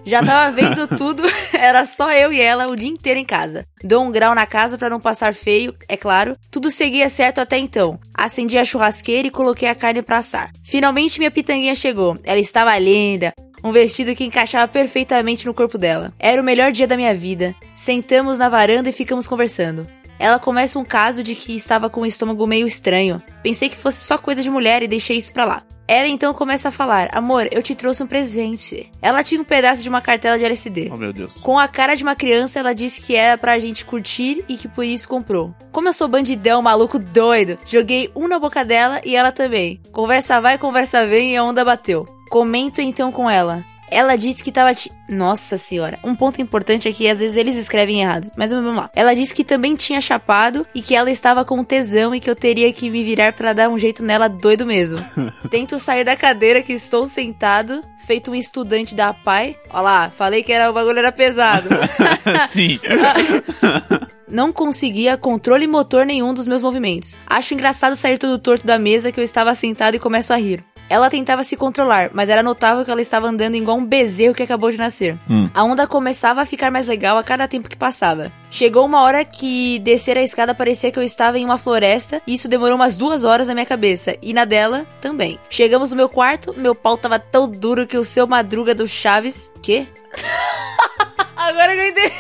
Já 0.05 0.23
tava 0.23 0.53
vendo 0.53 0.87
tudo, 0.97 1.25
era 1.53 1.85
só 1.85 2.13
eu 2.13 2.33
e 2.33 2.41
ela 2.41 2.69
o 2.69 2.77
dia 2.77 2.91
inteiro 2.91 3.19
em 3.19 3.25
casa. 3.25 3.67
Dou 3.83 4.05
um 4.05 4.13
grau 4.13 4.37
na 4.37 4.47
casa 4.47 4.79
pra 4.79 4.89
não 4.89 5.01
passar 5.01 5.35
feio, 5.35 5.75
é 5.89 5.97
claro. 5.97 6.37
Tudo 6.49 6.71
seguia 6.71 7.09
certo 7.09 7.41
até 7.41 7.59
então. 7.59 7.99
Acendi 8.15 8.57
a 8.57 8.65
churrasqueira 8.65 9.27
e 9.27 9.33
coloquei 9.33 9.69
a 9.69 9.75
carne 9.75 10.01
pra 10.01 10.19
assar. 10.19 10.53
Finalmente 10.63 11.19
minha 11.19 11.31
pitanguinha 11.31 11.75
chegou. 11.75 12.17
Ela 12.23 12.39
estava 12.39 12.79
linda, 12.79 13.35
um 13.65 13.73
vestido 13.73 14.15
que 14.15 14.25
encaixava 14.25 14.69
perfeitamente 14.69 15.47
no 15.47 15.55
corpo 15.55 15.79
dela. 15.79 16.13
Era 16.19 16.41
o 16.41 16.45
melhor 16.45 16.71
dia 16.71 16.87
da 16.87 16.97
minha 16.97 17.15
vida. 17.15 17.55
Sentamos 17.75 18.39
na 18.39 18.51
varanda 18.51 18.91
e 18.91 18.93
ficamos 18.93 19.27
conversando. 19.27 19.89
Ela 20.19 20.39
começa 20.39 20.79
um 20.79 20.85
caso 20.85 21.25
de 21.25 21.35
que 21.35 21.57
estava 21.57 21.89
com 21.89 22.03
o 22.03 22.07
estômago 22.07 22.47
meio 22.47 22.67
estranho. 22.67 23.23
Pensei 23.43 23.69
que 23.69 23.77
fosse 23.77 24.05
só 24.05 24.19
coisa 24.19 24.43
de 24.43 24.51
mulher 24.51 24.83
e 24.83 24.87
deixei 24.87 25.17
isso 25.17 25.33
pra 25.33 25.45
lá. 25.45 25.65
Ela 25.87 26.09
então 26.09 26.33
começa 26.33 26.69
a 26.69 26.73
falar: 26.73 27.11
Amor, 27.13 27.49
eu 27.51 27.63
te 27.63 27.75
trouxe 27.75 28.03
um 28.03 28.07
presente. 28.07 28.91
Ela 29.03 29.23
tinha 29.23 29.41
um 29.41 29.45
pedaço 29.45 29.83
de 29.83 29.89
uma 29.89 30.01
cartela 30.01 30.39
de 30.39 30.45
LSD. 30.45 30.91
Oh 30.93 30.97
meu 30.97 31.13
Deus. 31.13 31.43
Com 31.43 31.59
a 31.59 31.69
cara 31.69 31.95
de 31.95 32.03
uma 32.03 32.15
criança, 32.15 32.59
ela 32.59 32.75
disse 32.75 33.01
que 33.01 33.15
era 33.15 33.37
pra 33.37 33.59
gente 33.59 33.85
curtir 33.85 34.45
e 34.49 34.57
que 34.57 34.69
por 34.69 34.85
isso 34.85 35.09
comprou. 35.09 35.55
Como 35.73 35.89
eu 35.89 35.93
sou 35.93 36.09
bandidão, 36.09 36.63
maluco 36.63 36.99
doido, 36.99 37.59
joguei 37.67 38.11
um 38.15 38.29
na 38.29 38.39
boca 38.39 38.65
dela 38.65 39.01
e 39.05 39.15
ela 39.15 39.33
também. 39.33 39.81
Conversa 39.93 40.41
vai, 40.41 40.57
conversa 40.57 41.07
vem 41.07 41.33
e 41.33 41.37
a 41.37 41.45
onda 41.45 41.65
bateu. 41.65 42.07
Comento 42.29 42.81
então 42.81 43.13
com 43.13 43.29
ela. 43.29 43.65
Ela 43.91 44.17
disse 44.17 44.43
que 44.43 44.51
tava. 44.51 44.75
Ti... 44.75 44.91
Nossa 45.09 45.57
senhora. 45.57 45.99
Um 46.03 46.15
ponto 46.15 46.41
importante 46.41 46.89
é 46.89 46.93
que 46.93 47.09
às 47.09 47.21
vezes 47.21 47.37
eles 47.37 47.55
escrevem 47.55 48.01
errados, 48.01 48.33
mas 48.37 48.51
vamos 48.51 48.75
lá. 48.75 48.91
Ela 48.95 49.15
disse 49.15 49.35
que 49.35 49.45
também 49.45 49.77
tinha 49.77 50.01
chapado 50.01 50.67
e 50.75 50.81
que 50.81 50.95
ela 50.95 51.11
estava 51.11 51.45
com 51.45 51.63
tesão 51.63 52.15
e 52.15 52.21
que 52.21 52.29
eu 52.29 52.35
teria 52.35 52.73
que 52.73 52.91
me 52.91 53.05
virar 53.05 53.33
pra 53.35 53.53
dar 53.53 53.69
um 53.69 53.79
jeito 53.79 54.03
nela 54.03 54.29
doido 54.29 54.67
mesmo. 54.67 54.99
Tento 55.51 55.79
sair 55.79 56.05
da 56.05 56.17
cadeira 56.17 56.63
que 56.63 56.73
estou 56.73 57.07
sentado, 57.07 57.83
feito 58.07 58.31
um 58.31 58.35
estudante 58.35 58.95
da 58.95 59.13
PAI. 59.13 59.57
Olha 59.71 59.81
lá, 59.83 60.11
falei 60.11 60.43
que 60.43 60.53
era, 60.53 60.71
o 60.71 60.75
bagulho 60.75 60.99
era 60.99 61.13
pesado. 61.13 61.69
Sim. 62.49 62.81
Não 64.27 64.53
conseguia 64.53 65.17
controle 65.17 65.67
motor 65.69 66.05
nenhum 66.05 66.35
dos 66.35 66.47
meus 66.47 66.63
movimentos. 66.63 67.21
Acho 67.27 67.55
engraçado 67.55 67.95
sair 67.95 68.19
todo 68.19 68.39
torto 68.39 68.67
da 68.67 68.79
mesa 68.79 69.13
que 69.13 69.21
eu 69.21 69.25
estava 69.25 69.55
sentado 69.55 69.95
e 69.95 70.01
começo 70.01 70.33
a 70.33 70.37
rir. 70.37 70.65
Ela 70.95 71.11
tentava 71.11 71.43
se 71.43 71.57
controlar, 71.57 72.11
mas 72.13 72.29
era 72.29 72.41
notável 72.41 72.85
que 72.85 72.91
ela 72.93 73.03
estava 73.03 73.27
andando 73.27 73.57
igual 73.57 73.77
um 73.77 73.85
bezerro 73.85 74.33
que 74.33 74.45
acabou 74.45 74.71
de 74.71 74.79
nascer. 74.79 75.19
Hum. 75.29 75.51
A 75.53 75.65
onda 75.65 75.89
começava 75.89 76.41
a 76.41 76.47
ficar 76.47 76.71
mais 76.71 76.87
legal 76.87 77.19
a 77.19 77.25
cada 77.25 77.49
tempo 77.49 77.69
que 77.69 77.77
passava. 77.77 78.31
Chegou 78.49 78.87
uma 78.87 79.03
hora 79.03 79.25
que 79.25 79.81
descer 79.81 80.17
a 80.17 80.23
escada 80.23 80.55
parecia 80.55 80.93
que 80.93 80.99
eu 81.01 81.03
estava 81.03 81.37
em 81.37 81.45
uma 81.45 81.59
floresta, 81.59 82.23
e 82.25 82.35
isso 82.35 82.47
demorou 82.47 82.77
umas 82.77 82.97
duas 82.97 83.25
horas 83.25 83.49
na 83.49 83.55
minha 83.55 83.67
cabeça, 83.67 84.17
e 84.23 84.33
na 84.33 84.45
dela 84.45 84.87
também. 85.01 85.37
Chegamos 85.51 85.91
no 85.91 85.97
meu 85.97 86.09
quarto, 86.09 86.55
meu 86.57 86.77
pau 86.77 86.97
tava 86.97 87.19
tão 87.19 87.49
duro 87.49 87.89
que 87.89 87.99
o 87.99 88.05
seu 88.05 88.25
madruga 88.25 88.73
do 88.73 88.87
Chaves. 88.87 89.51
Quê? 89.61 89.89
Agora 91.37 91.75
que 91.75 91.81
eu 91.81 91.89
entendi. 91.89 92.15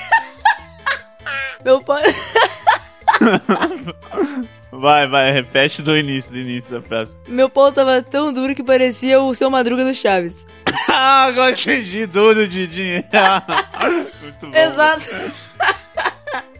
meu 1.64 1.80
pau. 1.80 1.98
Vai, 4.80 5.06
vai, 5.06 5.30
repete 5.30 5.82
do 5.82 5.96
início, 5.96 6.32
do 6.32 6.38
início 6.38 6.74
da 6.74 6.82
frase. 6.82 7.16
Meu 7.28 7.48
pau 7.48 7.70
tava 7.70 8.02
tão 8.02 8.32
duro 8.32 8.54
que 8.54 8.62
parecia 8.62 9.20
o 9.20 9.34
seu 9.34 9.48
madruga 9.48 9.84
do 9.84 9.94
Chaves. 9.94 10.44
ah, 10.90 11.24
agora 11.24 11.52
entendi 11.52 12.06
tudo, 12.08 12.46
Didinho. 12.48 13.04
Muito 14.20 14.48
bom. 14.48 14.56
Exato. 14.56 15.06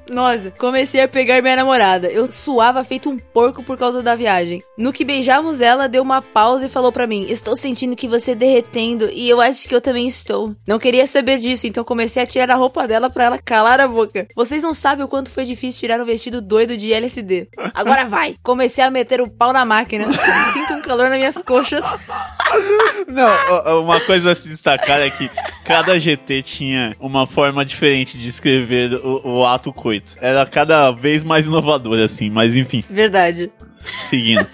Nossa, 0.08 0.50
comecei 0.52 1.00
a 1.00 1.08
pegar 1.08 1.40
minha 1.40 1.56
namorada. 1.56 2.08
Eu 2.08 2.30
suava 2.30 2.84
feito 2.84 3.08
um 3.08 3.18
porco 3.18 3.62
por 3.62 3.78
causa 3.78 4.02
da 4.02 4.14
viagem. 4.14 4.62
No 4.76 4.92
que 4.92 5.04
beijamos 5.04 5.60
ela, 5.60 5.88
deu 5.88 6.02
uma 6.02 6.20
pausa 6.20 6.66
e 6.66 6.68
falou 6.68 6.92
pra 6.92 7.06
mim: 7.06 7.26
Estou 7.28 7.56
sentindo 7.56 7.96
que 7.96 8.08
você 8.08 8.34
derretendo 8.34 9.08
e 9.12 9.28
eu 9.28 9.40
acho 9.40 9.68
que 9.68 9.74
eu 9.74 9.80
também 9.80 10.06
estou. 10.06 10.54
Não 10.66 10.78
queria 10.78 11.06
saber 11.06 11.38
disso, 11.38 11.66
então 11.66 11.84
comecei 11.84 12.22
a 12.22 12.26
tirar 12.26 12.50
a 12.50 12.56
roupa 12.56 12.86
dela 12.86 13.08
pra 13.08 13.24
ela 13.24 13.38
calar 13.38 13.80
a 13.80 13.88
boca. 13.88 14.26
Vocês 14.34 14.62
não 14.62 14.74
sabem 14.74 15.04
o 15.04 15.08
quanto 15.08 15.30
foi 15.30 15.44
difícil 15.44 15.80
tirar 15.80 16.00
um 16.00 16.04
vestido 16.04 16.40
doido 16.40 16.76
de 16.76 16.92
LSD. 16.92 17.48
Agora 17.74 18.04
vai! 18.04 18.36
Comecei 18.42 18.84
a 18.84 18.90
meter 18.90 19.20
o 19.20 19.30
pau 19.30 19.52
na 19.52 19.64
máquina. 19.64 20.06
Sinto 20.52 20.74
um 20.74 20.82
calor 20.82 21.08
nas 21.08 21.18
minhas 21.18 21.42
coxas. 21.42 21.84
Não, 23.08 23.82
uma 23.82 24.00
coisa 24.00 24.32
a 24.32 24.34
se 24.34 24.48
destacar 24.48 25.00
é 25.00 25.10
que 25.10 25.30
cada 25.64 25.98
GT 25.98 26.42
tinha 26.42 26.96
uma 26.98 27.26
forma 27.26 27.64
diferente 27.64 28.18
de 28.18 28.28
escrever 28.28 28.94
o, 28.94 29.38
o 29.40 29.46
ato 29.46 29.72
coito. 29.72 30.14
Era 30.20 30.44
cada 30.46 30.90
vez 30.90 31.22
mais 31.24 31.46
inovador, 31.46 31.98
assim, 32.00 32.30
mas 32.30 32.56
enfim, 32.56 32.84
Verdade. 32.88 33.50
seguindo. 33.78 34.46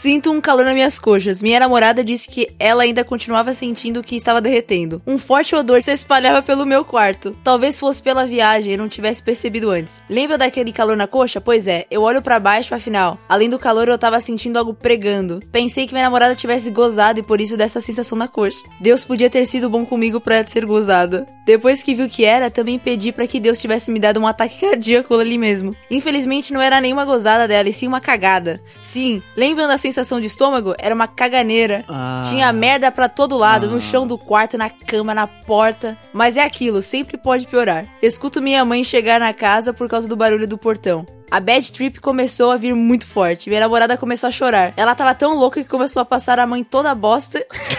Sinto 0.00 0.30
um 0.30 0.40
calor 0.40 0.64
nas 0.64 0.74
minhas 0.74 0.96
coxas. 0.96 1.42
Minha 1.42 1.58
namorada 1.58 2.04
disse 2.04 2.28
que 2.28 2.46
ela 2.56 2.84
ainda 2.84 3.02
continuava 3.02 3.52
sentindo 3.52 4.00
que 4.00 4.14
estava 4.14 4.40
derretendo. 4.40 5.02
Um 5.04 5.18
forte 5.18 5.56
odor 5.56 5.82
se 5.82 5.90
espalhava 5.90 6.40
pelo 6.40 6.64
meu 6.64 6.84
quarto. 6.84 7.36
Talvez 7.42 7.80
fosse 7.80 8.00
pela 8.00 8.24
viagem 8.24 8.74
e 8.74 8.76
não 8.76 8.88
tivesse 8.88 9.20
percebido 9.20 9.70
antes. 9.70 10.00
Lembra 10.08 10.38
daquele 10.38 10.70
calor 10.70 10.96
na 10.96 11.08
coxa? 11.08 11.40
Pois 11.40 11.66
é, 11.66 11.84
eu 11.90 12.02
olho 12.02 12.22
pra 12.22 12.38
baixo, 12.38 12.76
afinal. 12.76 13.18
Além 13.28 13.48
do 13.48 13.58
calor, 13.58 13.88
eu 13.88 13.98
tava 13.98 14.20
sentindo 14.20 14.56
algo 14.56 14.72
pregando. 14.72 15.40
Pensei 15.50 15.84
que 15.84 15.92
minha 15.92 16.04
namorada 16.04 16.36
tivesse 16.36 16.70
gozado 16.70 17.18
e 17.18 17.24
por 17.24 17.40
isso 17.40 17.56
dessa 17.56 17.80
sensação 17.80 18.16
na 18.16 18.28
coxa. 18.28 18.62
Deus 18.80 19.04
podia 19.04 19.28
ter 19.28 19.44
sido 19.46 19.68
bom 19.68 19.84
comigo 19.84 20.20
pra 20.20 20.46
ser 20.46 20.64
gozada. 20.64 21.26
Depois 21.44 21.82
que 21.82 21.96
viu 21.96 22.08
que 22.08 22.24
era, 22.24 22.52
também 22.52 22.78
pedi 22.78 23.10
pra 23.10 23.26
que 23.26 23.40
Deus 23.40 23.58
tivesse 23.58 23.90
me 23.90 23.98
dado 23.98 24.20
um 24.20 24.28
ataque 24.28 24.60
cardíaco 24.64 25.16
ali 25.16 25.36
mesmo. 25.36 25.74
Infelizmente 25.90 26.52
não 26.52 26.62
era 26.62 26.80
nenhuma 26.80 27.04
gozada 27.04 27.48
dela, 27.48 27.68
e 27.68 27.72
sim 27.72 27.88
uma 27.88 28.00
cagada. 28.00 28.60
Sim, 28.80 29.20
lembram 29.36 29.66
da 29.66 29.76
sensação 29.76 29.87
de 30.20 30.26
estômago? 30.26 30.74
Era 30.78 30.94
uma 30.94 31.06
caganeira. 31.06 31.84
Ah. 31.88 32.22
Tinha 32.26 32.52
merda 32.52 32.90
pra 32.90 33.08
todo 33.08 33.36
lado, 33.36 33.68
no 33.68 33.80
chão 33.80 34.06
do 34.06 34.18
quarto, 34.18 34.58
na 34.58 34.70
cama, 34.70 35.14
na 35.14 35.26
porta. 35.26 35.98
Mas 36.12 36.36
é 36.36 36.42
aquilo, 36.42 36.82
sempre 36.82 37.16
pode 37.16 37.46
piorar. 37.46 37.86
Escuto 38.02 38.42
minha 38.42 38.64
mãe 38.64 38.84
chegar 38.84 39.20
na 39.20 39.32
casa 39.32 39.72
por 39.72 39.88
causa 39.88 40.08
do 40.08 40.16
barulho 40.16 40.46
do 40.46 40.58
portão. 40.58 41.06
A 41.30 41.40
bad 41.40 41.70
trip 41.72 42.00
começou 42.00 42.50
a 42.50 42.56
vir 42.56 42.74
muito 42.74 43.06
forte. 43.06 43.50
Minha 43.50 43.60
namorada 43.60 43.98
começou 43.98 44.28
a 44.28 44.30
chorar. 44.30 44.72
Ela 44.76 44.94
tava 44.94 45.14
tão 45.14 45.34
louca 45.34 45.62
que 45.62 45.68
começou 45.68 46.00
a 46.00 46.04
passar 46.04 46.38
a 46.38 46.46
mãe 46.46 46.64
toda 46.64 46.90
a 46.90 46.94
bosta 46.94 47.44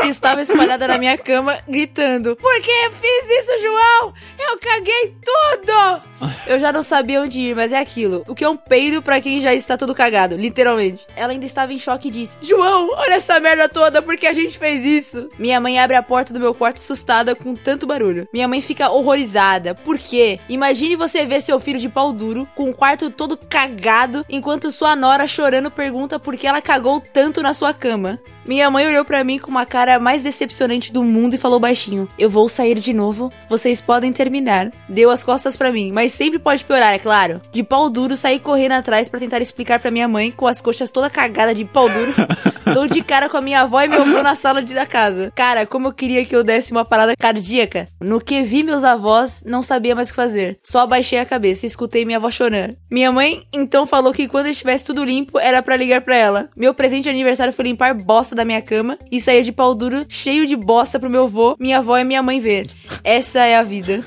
que 0.00 0.08
estava 0.08 0.42
espalhada 0.42 0.88
na 0.88 0.98
minha 0.98 1.16
cama, 1.16 1.58
gritando: 1.68 2.36
Por 2.36 2.60
que 2.60 2.70
eu 2.70 2.92
fiz 2.92 3.30
isso, 3.30 3.62
João? 3.62 4.14
Eu 4.38 4.58
caguei 4.58 5.14
tudo! 5.24 6.10
Eu 6.46 6.58
já 6.58 6.72
não 6.72 6.82
sabia 6.82 7.20
onde 7.20 7.40
ir, 7.40 7.54
mas 7.54 7.72
é 7.72 7.78
aquilo. 7.78 8.24
O 8.26 8.34
que 8.34 8.44
é 8.44 8.48
um 8.48 8.56
peido 8.56 9.02
pra 9.02 9.20
quem 9.20 9.40
já 9.40 9.54
está 9.54 9.76
todo 9.76 9.94
cagado, 9.94 10.36
literalmente. 10.36 11.06
Ela 11.14 11.32
ainda 11.32 11.46
estava 11.46 11.72
em 11.72 11.78
choque 11.78 12.08
e 12.08 12.10
disse: 12.10 12.38
João, 12.42 12.90
olha 12.92 13.14
essa 13.14 13.38
merda 13.40 13.68
toda, 13.68 14.02
por 14.02 14.16
que 14.16 14.26
a 14.26 14.32
gente 14.32 14.58
fez 14.58 14.84
isso? 14.84 15.30
Minha 15.38 15.60
mãe 15.60 15.78
abre 15.78 15.96
a 15.96 16.02
porta 16.02 16.32
do 16.32 16.40
meu 16.40 16.54
quarto 16.54 16.78
assustada 16.78 17.34
com 17.34 17.54
tanto 17.54 17.86
barulho. 17.86 18.28
Minha 18.32 18.48
mãe 18.48 18.60
fica 18.60 18.90
horrorizada. 18.90 19.74
Por 19.74 19.98
quê? 19.98 20.40
Imagine 20.48 20.96
você 20.96 21.24
ver 21.24 21.40
seu 21.40 21.60
filho 21.60 21.78
de 21.78 21.88
pau 21.88 22.12
duro, 22.12 22.48
com 22.54 22.70
o 22.70 22.74
quarto 22.74 23.10
todo 23.10 23.36
cagado, 23.36 24.24
enquanto 24.28 24.72
sua 24.72 24.96
nora 24.96 25.26
chorando 25.26 25.70
pergunta 25.70 26.18
por 26.18 26.36
que 26.36 26.46
ela 26.46 26.60
cagou 26.60 27.00
tanto 27.00 27.42
na 27.42 27.54
sua 27.54 27.72
cama. 27.72 28.20
Minha 28.50 28.68
mãe 28.68 28.84
olhou 28.84 29.04
pra 29.04 29.22
mim 29.22 29.38
com 29.38 29.48
uma 29.48 29.64
cara 29.64 30.00
mais 30.00 30.24
decepcionante 30.24 30.92
do 30.92 31.04
mundo 31.04 31.34
e 31.34 31.38
falou 31.38 31.60
baixinho: 31.60 32.08
Eu 32.18 32.28
vou 32.28 32.48
sair 32.48 32.74
de 32.80 32.92
novo, 32.92 33.30
vocês 33.48 33.80
podem 33.80 34.12
terminar. 34.12 34.72
Deu 34.88 35.08
as 35.08 35.22
costas 35.22 35.56
pra 35.56 35.70
mim, 35.70 35.92
mas 35.92 36.12
sempre 36.12 36.36
pode 36.36 36.64
piorar, 36.64 36.92
é 36.92 36.98
claro. 36.98 37.40
De 37.52 37.62
pau 37.62 37.88
duro, 37.88 38.16
saí 38.16 38.40
correndo 38.40 38.72
atrás 38.72 39.08
pra 39.08 39.20
tentar 39.20 39.40
explicar 39.40 39.78
pra 39.78 39.92
minha 39.92 40.08
mãe, 40.08 40.32
com 40.32 40.48
as 40.48 40.60
coxas 40.60 40.90
toda 40.90 41.08
cagada 41.08 41.54
de 41.54 41.64
pau 41.64 41.88
duro. 41.88 42.12
Dou 42.74 42.88
de 42.88 43.02
cara 43.02 43.28
com 43.28 43.36
a 43.36 43.40
minha 43.40 43.60
avó 43.60 43.80
e 43.82 43.88
meu 43.88 44.02
avô 44.02 44.22
na 44.22 44.34
sala 44.34 44.62
de 44.62 44.74
da 44.74 44.84
casa. 44.84 45.32
Cara, 45.34 45.64
como 45.64 45.88
eu 45.88 45.92
queria 45.92 46.24
que 46.24 46.34
eu 46.34 46.42
desse 46.42 46.72
uma 46.72 46.84
parada 46.84 47.14
cardíaca. 47.16 47.86
No 48.00 48.20
que 48.20 48.42
vi 48.42 48.62
meus 48.62 48.84
avós, 48.84 49.42
não 49.46 49.62
sabia 49.62 49.94
mais 49.94 50.08
o 50.08 50.12
que 50.12 50.16
fazer. 50.16 50.58
Só 50.62 50.86
baixei 50.86 51.18
a 51.18 51.24
cabeça 51.24 51.66
e 51.66 51.68
escutei 51.68 52.04
minha 52.04 52.18
avó 52.18 52.30
chorando. 52.30 52.76
Minha 52.90 53.12
mãe 53.12 53.44
então 53.52 53.86
falou 53.86 54.12
que 54.12 54.28
quando 54.28 54.46
estivesse 54.46 54.84
tudo 54.84 55.04
limpo, 55.04 55.38
era 55.38 55.62
pra 55.62 55.76
ligar 55.76 56.00
pra 56.00 56.16
ela. 56.16 56.48
Meu 56.56 56.74
presente 56.74 57.04
de 57.04 57.10
aniversário 57.10 57.52
foi 57.52 57.64
limpar 57.64 57.94
bosta 57.94 58.39
da 58.40 58.44
minha 58.44 58.62
cama 58.62 58.98
e 59.10 59.20
sair 59.20 59.42
de 59.42 59.52
pau 59.52 59.74
duro 59.74 60.06
cheio 60.08 60.46
de 60.46 60.56
bosta 60.56 60.98
pro 60.98 61.10
meu 61.10 61.24
avô, 61.24 61.56
minha 61.60 61.78
avó 61.78 61.98
e 61.98 62.04
minha 62.04 62.22
mãe 62.22 62.40
ver. 62.40 62.68
Essa 63.04 63.40
é 63.40 63.56
a 63.56 63.62
vida. 63.62 64.02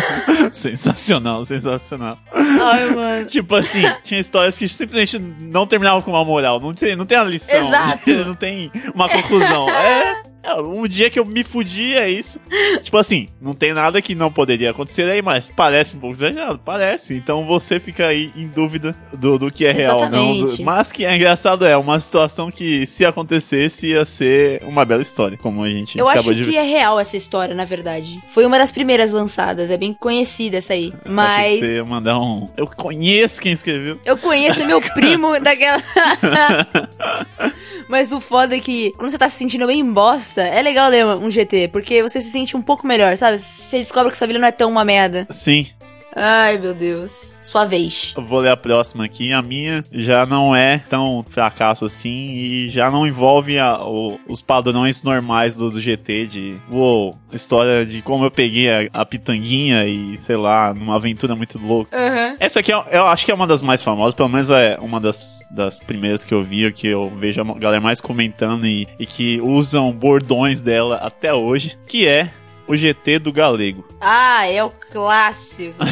sensacional, 0.52 1.44
sensacional. 1.44 2.18
Ai, 2.32 2.90
mano. 2.90 3.26
Tipo 3.26 3.56
assim, 3.56 3.82
tinha 4.04 4.20
histórias 4.20 4.58
que 4.58 4.68
simplesmente 4.68 5.18
não 5.40 5.66
terminavam 5.66 6.02
com 6.02 6.10
uma 6.10 6.24
moral. 6.24 6.60
Não 6.60 6.74
tem, 6.74 6.94
não 6.94 7.06
tem 7.06 7.16
a 7.16 7.24
lição. 7.24 7.66
Exato. 7.66 7.98
Não 8.28 8.34
tem 8.34 8.70
uma 8.94 9.08
conclusão. 9.08 9.68
É. 9.70 10.22
é, 10.56 10.60
Um 10.60 10.86
dia 10.88 11.10
que 11.10 11.18
eu 11.18 11.24
me 11.24 11.44
fudi, 11.44 11.94
é 11.94 12.10
isso. 12.10 12.40
Tipo 12.82 12.96
assim, 12.98 13.28
não 13.40 13.54
tem 13.54 13.72
nada 13.72 14.00
que 14.02 14.14
não 14.14 14.30
poderia 14.30 14.70
acontecer 14.70 15.08
aí, 15.08 15.22
mas 15.22 15.50
parece 15.54 15.96
um 15.96 16.00
pouco 16.00 16.14
exagerado, 16.16 16.60
parece. 16.64 17.14
Então 17.14 17.46
você 17.46 17.78
fica 17.80 18.06
aí 18.06 18.30
em 18.36 18.46
dúvida 18.48 18.96
do, 19.12 19.38
do 19.38 19.50
que 19.50 19.64
é 19.66 19.72
real 19.72 20.00
ou 20.00 20.08
não. 20.10 20.38
Do- 20.38 20.62
mas 20.64 20.90
que 20.92 21.04
é 21.04 21.14
engraçado 21.14 21.64
é 21.66 21.76
uma 21.76 21.98
situação 22.00 22.50
que, 22.50 22.86
se 22.86 23.04
acontecesse, 23.04 23.88
ia 23.88 24.04
ser 24.04 24.62
uma 24.64 24.84
bela 24.84 25.02
história, 25.02 25.36
como 25.38 25.62
a 25.62 25.68
gente 25.68 25.98
Eu 25.98 26.08
acabou 26.08 26.32
acho 26.32 26.42
de 26.42 26.44
que 26.44 26.50
ver. 26.52 26.56
é 26.58 26.62
real 26.62 26.98
essa 27.00 27.16
história, 27.16 27.54
na 27.54 27.64
verdade. 27.64 28.20
Foi 28.28 28.44
uma 28.46 28.58
das 28.58 28.70
primeiras 28.72 29.12
lançadas, 29.12 29.70
é 29.70 29.76
bem 29.76 29.92
conhecida 29.92 30.56
essa 30.58 30.72
aí. 30.72 30.90
Que 30.92 31.08
Mas 31.10 31.58
você 31.58 31.74
ia 31.76 31.84
mandar 31.84 32.18
um. 32.18 32.48
Eu 32.56 32.66
conheço 32.66 33.40
quem 33.40 33.52
escreveu. 33.52 33.98
eu 34.04 34.16
conheço 34.18 34.64
meu 34.66 34.80
primo 34.94 35.38
daquela. 35.40 35.82
Mas 37.88 38.12
o 38.12 38.20
foda 38.20 38.56
é 38.56 38.60
que 38.60 38.92
quando 38.96 39.10
você 39.10 39.18
tá 39.18 39.28
se 39.28 39.36
sentindo 39.36 39.66
bem 39.66 39.84
bosta, 39.84 40.37
é 40.42 40.62
legal 40.62 40.90
ler 40.90 41.04
um 41.04 41.30
GT, 41.30 41.68
porque 41.68 42.02
você 42.02 42.20
se 42.20 42.30
sente 42.30 42.56
um 42.56 42.62
pouco 42.62 42.86
melhor, 42.86 43.16
sabe? 43.16 43.38
Você 43.38 43.78
descobre 43.78 44.10
que 44.10 44.18
sua 44.18 44.26
vida 44.26 44.38
não 44.38 44.48
é 44.48 44.52
tão 44.52 44.70
uma 44.70 44.84
merda. 44.84 45.26
Sim, 45.30 45.66
Ai, 46.14 46.58
meu 46.58 46.74
Deus. 46.74 47.34
Sua 47.42 47.64
vez. 47.64 48.12
Eu 48.16 48.22
vou 48.22 48.40
ler 48.40 48.50
a 48.50 48.56
próxima 48.56 49.04
aqui. 49.04 49.32
A 49.32 49.40
minha 49.40 49.84
já 49.92 50.26
não 50.26 50.54
é 50.54 50.78
tão 50.88 51.24
fracasso 51.30 51.84
assim 51.84 52.30
e 52.30 52.68
já 52.68 52.90
não 52.90 53.06
envolve 53.06 53.58
a- 53.58 53.78
o- 53.82 54.18
os 54.28 54.42
padrões 54.42 55.02
normais 55.02 55.54
do, 55.56 55.70
do 55.70 55.80
GT 55.80 56.26
de 56.26 56.56
uou, 56.70 57.16
história 57.32 57.86
de 57.86 58.02
como 58.02 58.24
eu 58.24 58.30
peguei 58.30 58.68
a, 58.70 58.88
a 58.92 59.04
pitanguinha 59.06 59.86
e 59.86 60.18
sei 60.18 60.36
lá, 60.36 60.74
numa 60.74 60.96
aventura 60.96 61.34
muito 61.36 61.58
louca. 61.58 61.96
Aham. 61.96 62.36
Essa 62.40 62.60
aqui 62.60 62.72
é- 62.72 62.84
eu 62.92 63.06
acho 63.06 63.24
que 63.24 63.30
é 63.30 63.34
uma 63.34 63.46
das 63.46 63.62
mais 63.62 63.82
famosas, 63.82 64.14
pelo 64.14 64.28
menos 64.28 64.50
é 64.50 64.76
uma 64.80 65.00
das, 65.00 65.46
das 65.50 65.80
primeiras 65.80 66.24
que 66.24 66.34
eu 66.34 66.42
vi, 66.42 66.70
que 66.72 66.86
eu 66.88 67.10
vejo 67.16 67.40
a 67.40 67.44
galera 67.58 67.80
mais 67.80 68.00
comentando 68.00 68.66
e, 68.66 68.86
e 68.98 69.06
que 69.06 69.40
usam 69.40 69.90
bordões 69.92 70.60
dela 70.60 70.96
até 70.96 71.32
hoje, 71.32 71.78
que 71.86 72.06
é 72.08 72.30
o 72.68 72.76
GT 72.76 73.18
do 73.18 73.32
Galego. 73.32 73.84
Ah, 74.00 74.46
é 74.46 74.62
o 74.62 74.70
clássico. 74.70 75.76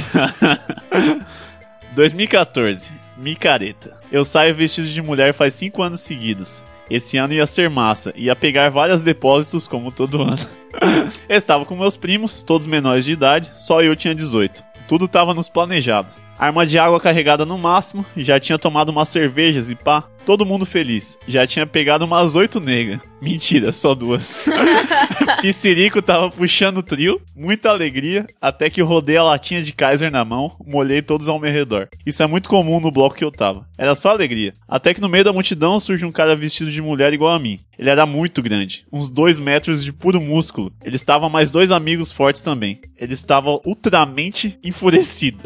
2014, 1.95 2.93
Micareta. 3.17 3.99
Eu 4.13 4.25
saio 4.25 4.55
vestido 4.55 4.87
de 4.87 5.03
mulher 5.03 5.35
faz 5.35 5.55
5 5.55 5.83
anos 5.83 6.01
seguidos. 6.01 6.63
Esse 6.89 7.17
ano 7.17 7.35
ia 7.35 7.47
ser 7.47 7.69
massa, 7.69 8.13
ia 8.15 8.37
pegar 8.37 8.71
vários 8.71 9.03
depósitos 9.03 9.67
como 9.67 9.91
todo 9.91 10.23
ano. 10.23 10.39
estava 11.29 11.65
com 11.65 11.75
meus 11.75 11.97
primos, 11.97 12.45
todos 12.45 12.67
menores 12.67 13.05
de 13.05 13.13
idade, 13.13 13.51
só 13.57 13.83
eu 13.83 13.97
tinha 13.97 14.15
18. 14.15 14.65
Tudo 14.87 15.09
tava 15.09 15.35
nos 15.35 15.49
planejados. 15.49 16.15
Arma 16.39 16.65
de 16.65 16.79
água 16.79 17.01
carregada 17.01 17.45
no 17.45 17.59
máximo, 17.59 18.07
já 18.17 18.39
tinha 18.39 18.59
tomado 18.59 18.91
umas 18.91 19.09
cervejas 19.09 19.71
e 19.71 19.75
pá, 19.75 20.05
todo 20.27 20.45
mundo 20.45 20.67
feliz. 20.67 21.17
Já 21.27 21.47
tinha 21.47 21.65
pegado 21.65 22.05
umas 22.05 22.35
oito 22.35 22.59
negas. 22.59 23.01
Mentira, 23.23 23.71
só 23.71 23.95
duas. 23.95 24.45
Piscirico 25.41 26.03
tava 26.03 26.31
puxando 26.31 26.79
o 26.79 26.83
trio, 26.83 27.23
muita 27.35 27.71
alegria, 27.71 28.27
até 28.41 28.69
que 28.69 28.83
rodei 28.83 29.17
a 29.17 29.23
latinha 29.23 29.63
de 29.63 29.73
Kaiser 29.73 30.11
na 30.11 30.25
mão, 30.25 30.55
molhei 30.67 31.01
todos 31.01 31.29
ao 31.29 31.39
meu 31.39 31.51
redor. 31.51 31.89
Isso 32.05 32.23
é 32.23 32.27
muito 32.27 32.49
comum 32.49 32.81
no 32.81 32.91
bloco 32.91 33.15
que 33.15 33.25
eu 33.25 33.31
tava. 33.31 33.67
Era 33.79 33.95
só 33.95 34.11
alegria. 34.11 34.53
Até 34.69 34.93
que 34.93 35.01
no 35.01 35.09
meio 35.09 35.25
da 35.25 35.33
multidão 35.33 35.79
surge 35.79 36.05
um 36.05 36.13
cara 36.13 36.35
vestido 36.35 36.71
de 36.71 36.83
mulher 36.83 37.13
igual 37.13 37.33
a 37.33 37.39
mim. 37.39 37.61
Ele 37.79 37.91
era 37.91 38.07
muito 38.07 38.43
grande, 38.43 38.87
uns 38.91 39.09
dois 39.09 39.39
metros 39.39 39.85
de 39.85 39.93
puro 39.93 40.21
músculo. 40.21 40.73
Ele 40.83 40.97
estava 40.97 41.29
mais 41.29 41.51
dois 41.51 41.71
amigos 41.71 42.11
fortes 42.11 42.41
também. 42.41 42.81
Ele 42.97 43.13
estava 43.13 43.61
ultramente 43.67 44.59
enfurecido. 44.65 45.45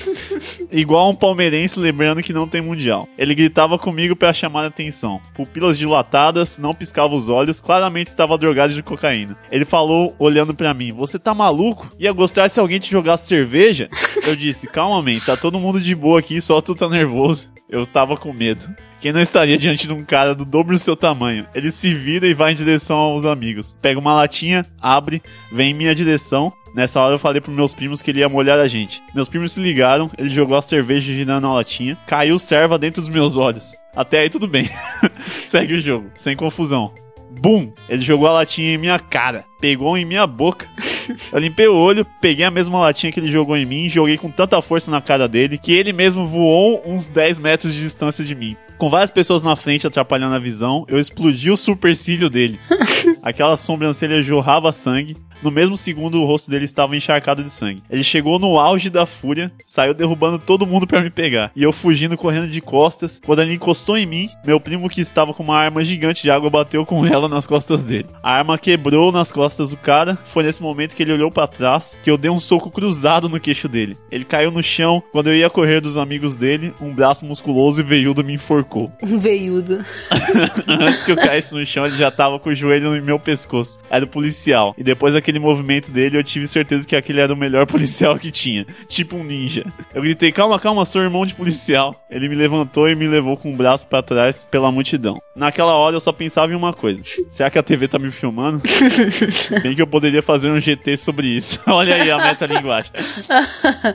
igual 0.72 1.10
um 1.10 1.14
palmeirense 1.14 1.78
lembrando 1.78 2.22
que 2.22 2.32
não 2.32 2.48
tem 2.48 2.62
mundial. 2.62 3.06
Ele 3.18 3.34
gritava 3.34 3.78
comigo 3.78 4.07
para 4.16 4.32
chamar 4.32 4.64
a 4.64 4.68
atenção. 4.68 5.20
Pupilas 5.34 5.78
dilatadas, 5.78 6.58
não 6.58 6.74
piscava 6.74 7.14
os 7.14 7.28
olhos, 7.28 7.60
claramente 7.60 8.08
estava 8.08 8.38
drogado 8.38 8.74
de 8.74 8.82
cocaína. 8.82 9.36
Ele 9.50 9.64
falou 9.64 10.14
olhando 10.18 10.54
para 10.54 10.74
mim: 10.74 10.92
"Você 10.92 11.18
tá 11.18 11.34
maluco? 11.34 11.88
Ia 11.98 12.12
gostar 12.12 12.48
se 12.48 12.60
alguém 12.60 12.78
te 12.78 12.90
jogasse 12.90 13.26
cerveja?" 13.26 13.88
Eu 14.26 14.36
disse: 14.36 14.66
"Calma, 14.66 15.02
man, 15.02 15.18
tá 15.18 15.36
todo 15.36 15.58
mundo 15.58 15.80
de 15.80 15.94
boa 15.94 16.18
aqui, 16.18 16.40
só 16.40 16.60
tu 16.60 16.74
tá 16.74 16.88
nervoso." 16.88 17.50
Eu 17.68 17.84
tava 17.84 18.16
com 18.16 18.32
medo. 18.32 18.64
Quem 19.00 19.12
não 19.12 19.20
estaria 19.20 19.58
diante 19.58 19.86
de 19.86 19.92
um 19.92 20.02
cara 20.02 20.34
do 20.34 20.44
dobro 20.44 20.74
do 20.74 20.78
seu 20.78 20.96
tamanho? 20.96 21.46
Ele 21.54 21.70
se 21.70 21.94
vira 21.94 22.26
e 22.26 22.34
vai 22.34 22.52
em 22.52 22.56
direção 22.56 22.96
aos 22.96 23.24
amigos. 23.24 23.76
Pega 23.80 24.00
uma 24.00 24.14
latinha, 24.14 24.66
abre, 24.80 25.22
vem 25.52 25.70
em 25.70 25.74
minha 25.74 25.94
direção. 25.94 26.52
Nessa 26.78 27.00
hora 27.00 27.16
eu 27.16 27.18
falei 27.18 27.40
pros 27.40 27.56
meus 27.56 27.74
primos 27.74 28.00
que 28.00 28.08
ele 28.08 28.20
ia 28.20 28.28
molhar 28.28 28.56
a 28.56 28.68
gente. 28.68 29.02
Meus 29.12 29.28
primos 29.28 29.50
se 29.50 29.58
ligaram, 29.58 30.08
ele 30.16 30.28
jogou 30.28 30.56
a 30.56 30.62
cerveja 30.62 31.12
girando 31.12 31.42
na 31.42 31.54
latinha, 31.54 31.98
caiu 32.06 32.38
serva 32.38 32.78
dentro 32.78 33.02
dos 33.02 33.10
meus 33.10 33.36
olhos. 33.36 33.74
Até 33.96 34.20
aí 34.20 34.30
tudo 34.30 34.46
bem. 34.46 34.70
Segue 35.26 35.74
o 35.74 35.80
jogo, 35.80 36.08
sem 36.14 36.36
confusão. 36.36 36.94
Bum! 37.40 37.72
Ele 37.88 38.00
jogou 38.00 38.28
a 38.28 38.32
latinha 38.32 38.74
em 38.74 38.78
minha 38.78 38.96
cara, 38.96 39.44
pegou 39.60 39.98
em 39.98 40.04
minha 40.04 40.24
boca. 40.24 40.68
Eu 41.32 41.40
limpei 41.40 41.66
o 41.66 41.74
olho, 41.74 42.06
peguei 42.20 42.44
a 42.44 42.50
mesma 42.50 42.78
latinha 42.78 43.10
que 43.10 43.18
ele 43.18 43.26
jogou 43.26 43.56
em 43.56 43.66
mim, 43.66 43.88
joguei 43.88 44.16
com 44.16 44.30
tanta 44.30 44.62
força 44.62 44.88
na 44.88 45.00
cara 45.00 45.26
dele 45.26 45.58
que 45.58 45.72
ele 45.72 45.92
mesmo 45.92 46.28
voou 46.28 46.80
uns 46.86 47.10
10 47.10 47.40
metros 47.40 47.74
de 47.74 47.80
distância 47.80 48.24
de 48.24 48.36
mim. 48.36 48.56
Com 48.78 48.88
várias 48.88 49.10
pessoas 49.10 49.42
na 49.42 49.56
frente 49.56 49.88
atrapalhando 49.88 50.36
a 50.36 50.38
visão, 50.38 50.84
eu 50.86 51.00
explodi 51.00 51.50
o 51.50 51.56
supercílio 51.56 52.30
dele. 52.30 52.60
Aquela 53.22 53.56
sobrancelha 53.56 54.22
jorrava 54.22 54.72
sangue. 54.72 55.16
No 55.42 55.52
mesmo 55.52 55.76
segundo, 55.76 56.20
o 56.20 56.26
rosto 56.26 56.50
dele 56.50 56.64
estava 56.64 56.96
encharcado 56.96 57.44
de 57.44 57.50
sangue. 57.50 57.82
Ele 57.88 58.02
chegou 58.02 58.40
no 58.40 58.58
auge 58.58 58.90
da 58.90 59.06
fúria, 59.06 59.52
saiu 59.64 59.94
derrubando 59.94 60.38
todo 60.38 60.66
mundo 60.66 60.86
pra 60.86 61.00
me 61.00 61.10
pegar. 61.10 61.52
E 61.54 61.62
eu 61.62 61.72
fugindo, 61.72 62.16
correndo 62.16 62.48
de 62.48 62.60
costas. 62.60 63.20
Quando 63.24 63.42
ele 63.42 63.54
encostou 63.54 63.96
em 63.96 64.04
mim, 64.04 64.28
meu 64.44 64.58
primo 64.58 64.88
que 64.88 65.00
estava 65.00 65.32
com 65.32 65.44
uma 65.44 65.56
arma 65.56 65.84
gigante 65.84 66.22
de 66.22 66.30
água 66.30 66.50
bateu 66.50 66.84
com 66.84 67.06
ela 67.06 67.28
nas 67.28 67.46
costas 67.46 67.84
dele. 67.84 68.08
A 68.20 68.32
arma 68.32 68.58
quebrou 68.58 69.12
nas 69.12 69.30
costas 69.30 69.70
do 69.70 69.76
cara. 69.76 70.18
Foi 70.24 70.42
nesse 70.42 70.60
momento 70.60 70.96
que 70.96 71.04
ele 71.04 71.12
olhou 71.12 71.30
pra 71.30 71.46
trás, 71.46 71.96
que 72.02 72.10
eu 72.10 72.16
dei 72.16 72.30
um 72.30 72.40
soco 72.40 72.70
cruzado 72.70 73.28
no 73.28 73.38
queixo 73.38 73.68
dele. 73.68 73.96
Ele 74.10 74.24
caiu 74.24 74.50
no 74.50 74.62
chão. 74.62 75.00
Quando 75.12 75.28
eu 75.28 75.36
ia 75.36 75.48
correr 75.48 75.80
dos 75.80 75.96
amigos 75.96 76.34
dele, 76.34 76.74
um 76.80 76.92
braço 76.92 77.24
musculoso 77.24 77.80
e 77.80 77.84
veiudo 77.84 78.24
me 78.24 78.34
enforcou. 78.34 78.67
Um 79.02 79.18
veiudo. 79.18 79.84
Antes 80.66 81.02
que 81.02 81.12
eu 81.12 81.16
caísse 81.16 81.54
no 81.54 81.64
chão, 81.64 81.86
ele 81.86 81.96
já 81.96 82.10
tava 82.10 82.38
com 82.38 82.50
o 82.50 82.54
joelho 82.54 82.94
no 82.94 83.04
meu 83.04 83.18
pescoço. 83.18 83.78
Era 83.90 84.04
o 84.04 84.08
policial. 84.08 84.74
E 84.76 84.82
depois 84.82 85.14
daquele 85.14 85.38
movimento 85.38 85.90
dele, 85.90 86.18
eu 86.18 86.22
tive 86.22 86.46
certeza 86.46 86.86
que 86.86 86.94
aquele 86.94 87.20
era 87.20 87.32
o 87.32 87.36
melhor 87.36 87.64
policial 87.66 88.18
que 88.18 88.30
tinha. 88.30 88.66
Tipo 88.86 89.16
um 89.16 89.24
ninja. 89.24 89.64
Eu 89.94 90.02
gritei: 90.02 90.30
calma, 90.32 90.58
calma, 90.58 90.84
sou 90.84 91.02
irmão 91.02 91.24
de 91.24 91.34
policial. 91.34 91.94
Ele 92.10 92.28
me 92.28 92.34
levantou 92.34 92.88
e 92.88 92.94
me 92.94 93.08
levou 93.08 93.36
com 93.36 93.52
o 93.52 93.56
braço 93.56 93.86
pra 93.86 94.02
trás 94.02 94.46
pela 94.50 94.70
multidão. 94.70 95.16
Naquela 95.34 95.74
hora 95.74 95.96
eu 95.96 96.00
só 96.00 96.12
pensava 96.12 96.52
em 96.52 96.56
uma 96.56 96.72
coisa: 96.72 97.02
será 97.30 97.50
que 97.50 97.58
a 97.58 97.62
TV 97.62 97.88
tá 97.88 97.98
me 97.98 98.10
filmando? 98.10 98.62
Bem 99.62 99.74
que 99.74 99.82
eu 99.82 99.86
poderia 99.86 100.22
fazer 100.22 100.50
um 100.50 100.58
GT 100.58 100.96
sobre 100.96 101.28
isso. 101.28 101.60
Olha 101.66 101.94
aí 101.94 102.10
a 102.10 102.18
metalinguagem. 102.18 102.92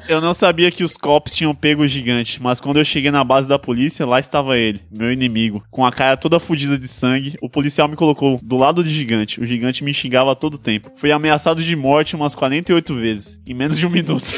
Eu 0.08 0.22
não 0.22 0.34
sabia 0.34 0.72
que 0.72 0.84
os 0.84 0.96
cops 0.96 1.36
tinham 1.36 1.54
pego 1.54 1.84
o 1.84 1.88
gigante, 1.88 2.42
mas 2.42 2.60
quando 2.60 2.78
eu 2.78 2.86
cheguei 2.86 3.12
na 3.12 3.24
base 3.24 3.48
da 3.48 3.60
polícia, 3.60 4.06
lá 4.06 4.20
estava 4.20 4.58
ele, 4.58 4.63
meu 4.92 5.12
inimigo, 5.12 5.64
com 5.70 5.86
a 5.86 5.92
cara 5.92 6.18
toda 6.18 6.40
fudida 6.40 6.78
de 6.78 6.88
sangue. 6.88 7.36
O 7.42 7.50
policial 7.50 7.88
me 7.88 7.96
colocou 7.96 8.40
do 8.42 8.58
lado 8.58 8.84
do 8.84 8.90
gigante. 8.90 9.40
O 9.40 9.46
gigante 9.46 9.84
me 9.84 9.94
xingava 9.94 10.32
a 10.32 10.36
todo 10.36 10.58
tempo. 10.58 10.92
Foi 10.96 11.12
a 11.12 11.16
ameaçado 11.16 11.62
de 11.62 11.76
morte 11.76 12.16
umas 12.16 12.36
48 12.36 12.96
vezes, 12.96 13.40
em 13.46 13.54
menos 13.54 13.78
de 13.78 13.86
um 13.86 13.90
minuto. 13.90 14.32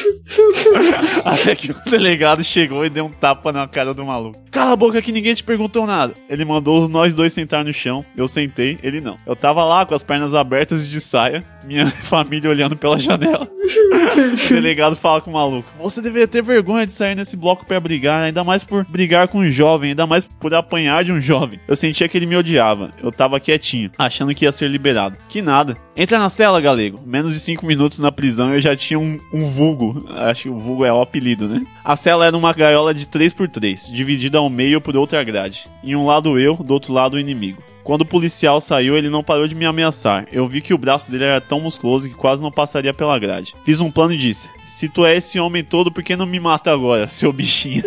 Até 1.23 1.55
que 1.55 1.71
o 1.71 1.75
delegado 1.89 2.43
chegou 2.43 2.85
e 2.85 2.89
deu 2.89 3.05
um 3.05 3.11
tapa 3.11 3.51
na 3.51 3.67
cara 3.67 3.93
do 3.93 4.05
maluco. 4.05 4.43
Cala 4.51 4.71
a 4.71 4.75
boca 4.75 5.01
que 5.01 5.11
ninguém 5.11 5.35
te 5.35 5.43
perguntou 5.43 5.85
nada. 5.85 6.13
Ele 6.29 6.45
mandou 6.45 6.87
nós 6.87 7.13
dois 7.13 7.33
sentar 7.33 7.63
no 7.63 7.73
chão. 7.73 8.05
Eu 8.15 8.27
sentei, 8.27 8.77
ele 8.81 9.01
não. 9.01 9.17
Eu 9.25 9.35
tava 9.35 9.63
lá 9.63 9.85
com 9.85 9.93
as 9.93 10.03
pernas 10.03 10.33
abertas 10.33 10.85
e 10.85 10.89
de 10.89 11.01
saia, 11.01 11.43
minha 11.65 11.89
família 12.03 12.49
olhando 12.49 12.75
pela 12.75 12.97
janela. 12.97 13.47
o 14.45 14.53
delegado 14.53 14.95
fala 14.95 15.21
com 15.21 15.29
o 15.29 15.33
maluco: 15.33 15.69
Você 15.81 16.01
deveria 16.01 16.27
ter 16.27 16.41
vergonha 16.41 16.85
de 16.85 16.93
sair 16.93 17.15
nesse 17.15 17.35
bloco 17.35 17.65
para 17.65 17.79
brigar, 17.79 18.23
ainda 18.23 18.43
mais 18.43 18.63
por 18.63 18.85
brigar 18.85 19.27
com 19.27 19.39
um 19.39 19.51
jovem, 19.51 19.89
ainda 19.89 20.05
mais 20.05 20.25
por 20.25 20.53
apanhar 20.53 21.03
de 21.03 21.11
um 21.11 21.19
jovem. 21.19 21.59
Eu 21.67 21.75
sentia 21.75 22.07
que 22.07 22.17
ele 22.17 22.25
me 22.25 22.35
odiava. 22.35 22.91
Eu 23.01 23.11
tava 23.11 23.39
quietinho, 23.39 23.91
achando 23.97 24.33
que 24.33 24.45
ia 24.45 24.51
ser 24.51 24.69
liberado. 24.69 25.17
Que 25.27 25.41
nada. 25.41 25.75
Entra 25.95 26.19
na 26.19 26.29
cela, 26.29 26.59
galego. 26.61 26.99
Menos 27.05 27.33
de 27.33 27.39
5 27.39 27.65
minutos 27.65 27.99
na 27.99 28.11
prisão 28.11 28.53
eu 28.53 28.59
já 28.59 28.75
tinha 28.75 28.99
um, 28.99 29.17
um 29.33 29.45
vulgo. 29.45 30.05
Acho 30.09 30.43
que 30.43 30.49
o 30.49 30.59
vulgo 30.59 30.85
é 30.85 30.91
o 30.91 31.01
apelido, 31.01 31.47
né? 31.47 31.65
A 31.83 31.95
cela 31.95 32.25
era 32.25 32.37
uma 32.37 32.53
gaiola 32.53 32.93
de 32.93 33.05
3x3, 33.05 33.91
dividida 33.91 34.37
ao 34.37 34.49
meio 34.49 34.81
por 34.81 34.95
outra 34.95 35.23
grade. 35.23 35.67
Em 35.83 35.95
um 35.95 36.05
lado 36.05 36.39
eu, 36.39 36.55
do 36.55 36.73
outro 36.73 36.93
lado 36.93 37.15
o 37.15 37.19
inimigo. 37.19 37.61
Quando 37.85 38.01
o 38.01 38.05
policial 38.05 38.59
saiu, 38.59 38.97
ele 38.97 39.11
não 39.11 39.23
parou 39.23 39.47
de 39.47 39.53
me 39.53 39.63
ameaçar. 39.63 40.25
Eu 40.31 40.47
vi 40.47 40.59
que 40.59 40.73
o 40.73 40.77
braço 40.77 41.11
dele 41.11 41.25
era 41.25 41.39
tão 41.39 41.61
musculoso 41.61 42.09
que 42.09 42.15
quase 42.15 42.41
não 42.41 42.51
passaria 42.51 42.91
pela 42.95 43.19
grade. 43.19 43.53
Fiz 43.63 43.79
um 43.79 43.91
plano 43.91 44.11
e 44.11 44.17
disse: 44.17 44.49
Se 44.65 44.89
tu 44.89 45.05
é 45.05 45.15
esse 45.15 45.39
homem 45.39 45.63
todo, 45.63 45.91
por 45.91 46.03
que 46.03 46.15
não 46.15 46.25
me 46.25 46.39
mata 46.39 46.71
agora, 46.71 47.05
seu 47.07 47.31
bichinho? 47.31 47.83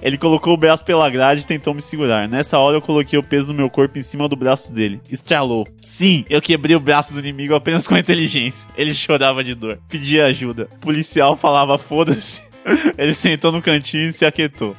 ele 0.00 0.16
colocou 0.16 0.54
o 0.54 0.56
braço 0.56 0.84
pela 0.84 1.10
grade 1.10 1.40
e 1.40 1.44
tentou 1.44 1.74
me 1.74 1.82
segurar. 1.82 2.28
Nessa 2.28 2.56
hora 2.56 2.76
eu 2.76 2.80
coloquei 2.80 3.18
o 3.18 3.22
peso 3.22 3.48
do 3.48 3.54
meu 3.54 3.68
corpo 3.68 3.98
em 3.98 4.02
cima 4.02 4.28
do 4.28 4.36
braço 4.36 4.72
dele. 4.72 5.00
Estralou. 5.10 5.66
Sim, 5.82 6.24
eu 6.30 6.40
quebrei 6.40 6.76
o 6.76 6.80
braço 6.80 7.12
do 7.12 7.18
inimigo 7.18 7.56
apenas 7.56 7.88
com 7.88 7.96
inteligência. 7.96 8.68
Ele 8.76 8.94
chorava 8.94 9.42
de 9.42 9.56
dor. 9.56 9.80
Pedia 9.88 10.26
ajuda. 10.26 10.68
O 10.76 10.78
policial 10.78 11.36
falava: 11.36 11.76
Foda-se. 11.76 12.54
Ele 12.98 13.14
sentou 13.14 13.52
no 13.52 13.62
cantinho 13.62 14.08
e 14.08 14.12
se 14.12 14.24
aquietou. 14.24 14.74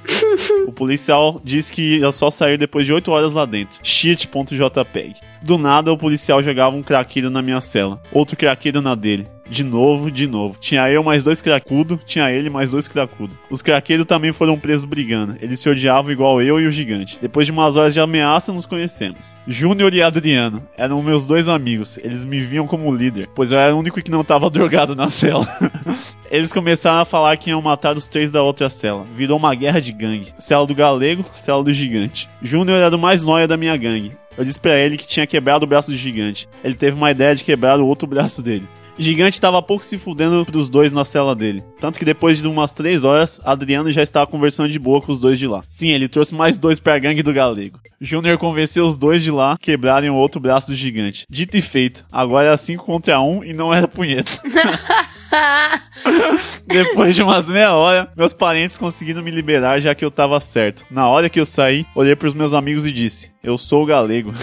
O 0.67 0.71
policial 0.71 1.39
disse 1.43 1.71
que 1.71 1.97
ia 1.97 2.11
só 2.11 2.29
sair 2.29 2.57
depois 2.57 2.85
de 2.85 2.93
8 2.93 3.11
horas 3.11 3.33
lá 3.33 3.45
dentro. 3.45 3.79
Shit.jpg. 3.81 5.15
Do 5.41 5.57
nada, 5.57 5.91
o 5.91 5.97
policial 5.97 6.41
jogava 6.41 6.75
um 6.75 6.83
craqueiro 6.83 7.29
na 7.29 7.41
minha 7.41 7.61
cela, 7.61 8.01
outro 8.11 8.35
craqueiro 8.35 8.81
na 8.81 8.95
dele. 8.95 9.27
De 9.49 9.63
novo, 9.63 10.11
de 10.11 10.27
novo. 10.27 10.57
Tinha 10.59 10.89
eu 10.89 11.01
mais 11.01 11.23
dois 11.23 11.41
cracudos, 11.41 11.99
tinha 12.05 12.29
ele 12.29 12.49
mais 12.49 12.71
dois 12.71 12.87
cracudos. 12.87 13.37
Os 13.49 13.61
craqueiros 13.61 14.05
também 14.05 14.33
foram 14.33 14.59
presos 14.59 14.83
brigando. 14.83 15.37
Eles 15.39 15.59
se 15.61 15.69
odiavam 15.69 16.11
igual 16.11 16.41
eu 16.41 16.59
e 16.59 16.67
o 16.67 16.71
gigante. 16.71 17.17
Depois 17.21 17.45
de 17.45 17.53
umas 17.53 17.77
horas 17.77 17.93
de 17.93 17.99
ameaça, 18.01 18.51
nos 18.51 18.65
conhecemos. 18.65 19.33
Júnior 19.47 19.93
e 19.93 20.01
Adriano 20.01 20.67
eram 20.77 21.01
meus 21.01 21.25
dois 21.25 21.47
amigos. 21.47 21.97
Eles 21.99 22.25
me 22.25 22.41
viam 22.41 22.67
como 22.67 22.93
líder, 22.93 23.29
pois 23.33 23.51
eu 23.51 23.57
era 23.57 23.73
o 23.73 23.79
único 23.79 24.01
que 24.01 24.11
não 24.11 24.21
estava 24.21 24.49
drogado 24.49 24.95
na 24.95 25.09
cela. 25.09 25.47
Eles 26.29 26.51
começaram 26.51 26.99
a 26.99 27.05
falar 27.05 27.37
que 27.37 27.49
iam 27.49 27.61
matar 27.61 27.95
os 27.95 28.07
três 28.07 28.31
da 28.31 28.43
outra 28.43 28.69
cela. 28.69 29.05
Virou 29.15 29.37
uma 29.37 29.55
guerra 29.55 29.79
de 29.79 29.91
gangue. 29.91 30.33
Cela 30.37 30.67
do 30.67 30.75
galego, 30.75 31.25
cela 31.33 31.63
do 31.63 31.73
gigante. 31.73 32.27
Júnior 32.41 32.77
era 32.79 32.95
o 32.95 32.99
mais 32.99 33.23
nóia 33.23 33.47
da 33.47 33.55
minha 33.55 33.75
gangue. 33.77 34.11
Eu 34.37 34.43
disse 34.43 34.59
para 34.59 34.77
ele 34.77 34.97
que 34.97 35.07
tinha 35.07 35.25
quebrado 35.25 35.63
o 35.63 35.67
braço 35.67 35.89
do 35.89 35.97
gigante. 35.97 36.47
Ele 36.63 36.75
teve 36.75 36.95
uma 36.95 37.11
ideia 37.11 37.33
de 37.33 37.43
quebrar 37.43 37.79
o 37.79 37.87
outro 37.87 38.07
braço 38.07 38.41
dele. 38.41 38.67
Gigante 38.99 39.39
tava 39.39 39.61
pouco 39.61 39.83
se 39.83 39.97
fudendo 39.97 40.43
pros 40.45 40.69
dois 40.69 40.91
na 40.91 41.05
cela 41.05 41.35
dele. 41.35 41.63
Tanto 41.79 41.99
que 41.99 42.05
depois 42.05 42.41
de 42.41 42.47
umas 42.47 42.73
três 42.73 43.03
horas, 43.03 43.39
Adriano 43.45 43.91
já 43.91 44.01
estava 44.01 44.25
conversando 44.25 44.69
de 44.69 44.79
boa 44.79 45.01
com 45.01 45.11
os 45.11 45.19
dois 45.19 45.37
de 45.37 45.47
lá. 45.47 45.61
Sim, 45.69 45.89
ele 45.89 46.07
trouxe 46.07 46.33
mais 46.33 46.57
dois 46.57 46.79
pra 46.79 46.97
gangue 46.97 47.21
do 47.21 47.31
galego. 47.33 47.79
Júnior 48.01 48.37
convenceu 48.39 48.85
os 48.85 48.97
dois 48.97 49.21
de 49.23 49.29
lá 49.29 49.55
quebrarem 49.59 50.09
o 50.09 50.15
outro 50.15 50.41
braço 50.41 50.71
do 50.71 50.75
gigante. 50.75 51.25
Dito 51.29 51.55
e 51.55 51.61
feito, 51.61 52.05
agora 52.11 52.47
era 52.47 52.57
5 52.57 52.83
contra 52.83 53.21
1 53.21 53.37
um, 53.37 53.43
e 53.43 53.53
não 53.53 53.71
era 53.71 53.87
punheta. 53.87 54.31
Depois 56.67 57.15
de 57.15 57.23
umas 57.23 57.49
meia 57.49 57.73
hora, 57.73 58.11
meus 58.15 58.33
parentes 58.33 58.77
conseguiram 58.77 59.23
me 59.23 59.31
liberar 59.31 59.79
já 59.79 59.93
que 59.95 60.03
eu 60.03 60.11
tava 60.11 60.39
certo. 60.39 60.85
Na 60.89 61.07
hora 61.07 61.29
que 61.29 61.39
eu 61.39 61.45
saí, 61.45 61.85
olhei 61.95 62.15
pros 62.15 62.33
meus 62.33 62.53
amigos 62.53 62.85
e 62.85 62.91
disse: 62.91 63.31
Eu 63.47 63.57
sou 63.57 63.83
o 63.83 63.85
galego. 63.85 64.33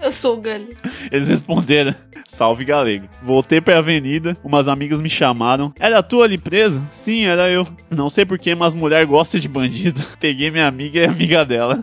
Eu 0.00 0.10
sou 0.10 0.38
o 0.38 0.40
galego. 0.40 0.74
Eles 1.10 1.28
responderam: 1.28 1.94
Salve 2.26 2.64
galego. 2.64 3.06
Voltei 3.22 3.60
pra 3.60 3.76
avenida, 3.76 4.34
umas 4.42 4.68
amigas 4.68 5.02
me 5.02 5.10
chamaram. 5.10 5.70
Era 5.78 6.02
tu 6.02 6.22
ali 6.22 6.38
preso? 6.38 6.82
Sim, 6.90 7.26
era 7.26 7.50
eu. 7.50 7.68
Não 7.90 8.08
sei 8.08 8.24
porquê, 8.24 8.54
mas 8.54 8.74
mulher 8.74 9.04
gosta 9.04 9.38
de 9.38 9.46
bandido. 9.46 10.00
Peguei 10.18 10.50
minha 10.50 10.66
amiga 10.66 11.00
e 11.00 11.04
amiga 11.04 11.44
dela. 11.44 11.78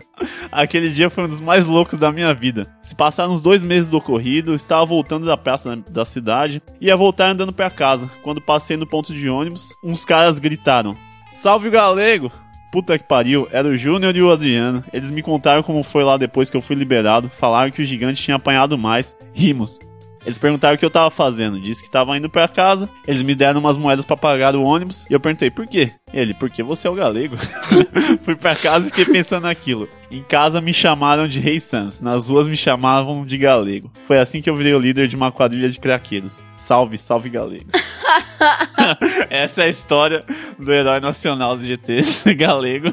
Aquele 0.50 0.88
dia 0.90 1.08
foi 1.08 1.22
um 1.22 1.28
dos 1.28 1.38
mais 1.38 1.66
loucos 1.66 1.96
da 1.96 2.10
minha 2.10 2.34
vida. 2.34 2.66
Se 2.82 2.96
passaram 2.96 3.32
uns 3.32 3.40
dois 3.40 3.62
meses 3.62 3.88
do 3.88 3.98
ocorrido, 3.98 4.52
estava 4.52 4.84
voltando 4.84 5.26
da 5.26 5.36
praça 5.36 5.76
da 5.88 6.04
cidade, 6.04 6.60
ia 6.80 6.96
voltar 6.96 7.30
andando 7.30 7.52
pra 7.52 7.70
casa. 7.70 8.10
Quando 8.24 8.40
passei 8.40 8.76
no 8.76 8.88
ponto 8.88 9.14
de 9.14 9.28
ônibus, 9.28 9.72
uns 9.84 10.04
caras 10.04 10.40
gritaram: 10.40 10.96
Salve 11.30 11.68
o 11.68 11.70
galego! 11.70 12.32
Puta 12.70 12.98
que 12.98 13.04
pariu, 13.04 13.48
era 13.50 13.66
o 13.66 13.76
Júnior 13.76 14.14
e 14.14 14.22
o 14.22 14.30
Adriano. 14.30 14.84
Eles 14.92 15.10
me 15.10 15.22
contaram 15.22 15.62
como 15.62 15.82
foi 15.82 16.04
lá 16.04 16.16
depois 16.16 16.48
que 16.48 16.56
eu 16.56 16.60
fui 16.60 16.76
liberado. 16.76 17.30
Falaram 17.38 17.70
que 17.70 17.82
o 17.82 17.84
gigante 17.84 18.22
tinha 18.22 18.36
apanhado 18.36 18.78
mais. 18.78 19.16
Rimos. 19.32 19.78
Eles 20.24 20.38
perguntaram 20.38 20.74
o 20.74 20.78
que 20.78 20.84
eu 20.84 20.90
tava 20.90 21.10
fazendo. 21.10 21.58
Disse 21.58 21.82
que 21.82 21.90
tava 21.90 22.16
indo 22.16 22.28
pra 22.28 22.46
casa. 22.46 22.88
Eles 23.06 23.22
me 23.22 23.34
deram 23.34 23.60
umas 23.60 23.78
moedas 23.78 24.04
para 24.04 24.16
pagar 24.16 24.54
o 24.54 24.62
ônibus. 24.62 25.06
E 25.08 25.12
eu 25.12 25.20
perguntei, 25.20 25.50
por 25.50 25.66
quê? 25.66 25.92
Ele, 26.12 26.34
porque 26.34 26.62
você 26.62 26.86
é 26.86 26.90
o 26.90 26.94
galego. 26.94 27.36
Fui 28.22 28.36
pra 28.36 28.54
casa 28.54 28.88
e 28.88 28.90
fiquei 28.90 29.12
pensando 29.12 29.44
naquilo. 29.44 29.88
Em 30.10 30.22
casa 30.22 30.60
me 30.60 30.72
chamaram 30.72 31.26
de 31.26 31.40
Rei 31.40 31.58
Sans, 31.58 32.00
nas 32.00 32.28
ruas 32.28 32.46
me 32.46 32.56
chamavam 32.56 33.24
de 33.24 33.38
galego. 33.38 33.90
Foi 34.06 34.18
assim 34.18 34.42
que 34.42 34.50
eu 34.50 34.56
virei 34.56 34.74
o 34.74 34.78
líder 34.78 35.08
de 35.08 35.16
uma 35.16 35.32
quadrilha 35.32 35.70
de 35.70 35.80
craqueiros. 35.80 36.44
Salve, 36.56 36.98
salve 36.98 37.30
galego. 37.30 37.70
Essa 39.30 39.62
é 39.62 39.66
a 39.66 39.68
história 39.68 40.24
do 40.58 40.72
herói 40.72 41.00
nacional 41.00 41.56
do 41.56 41.64
GT, 41.64 42.00
galego. 42.36 42.92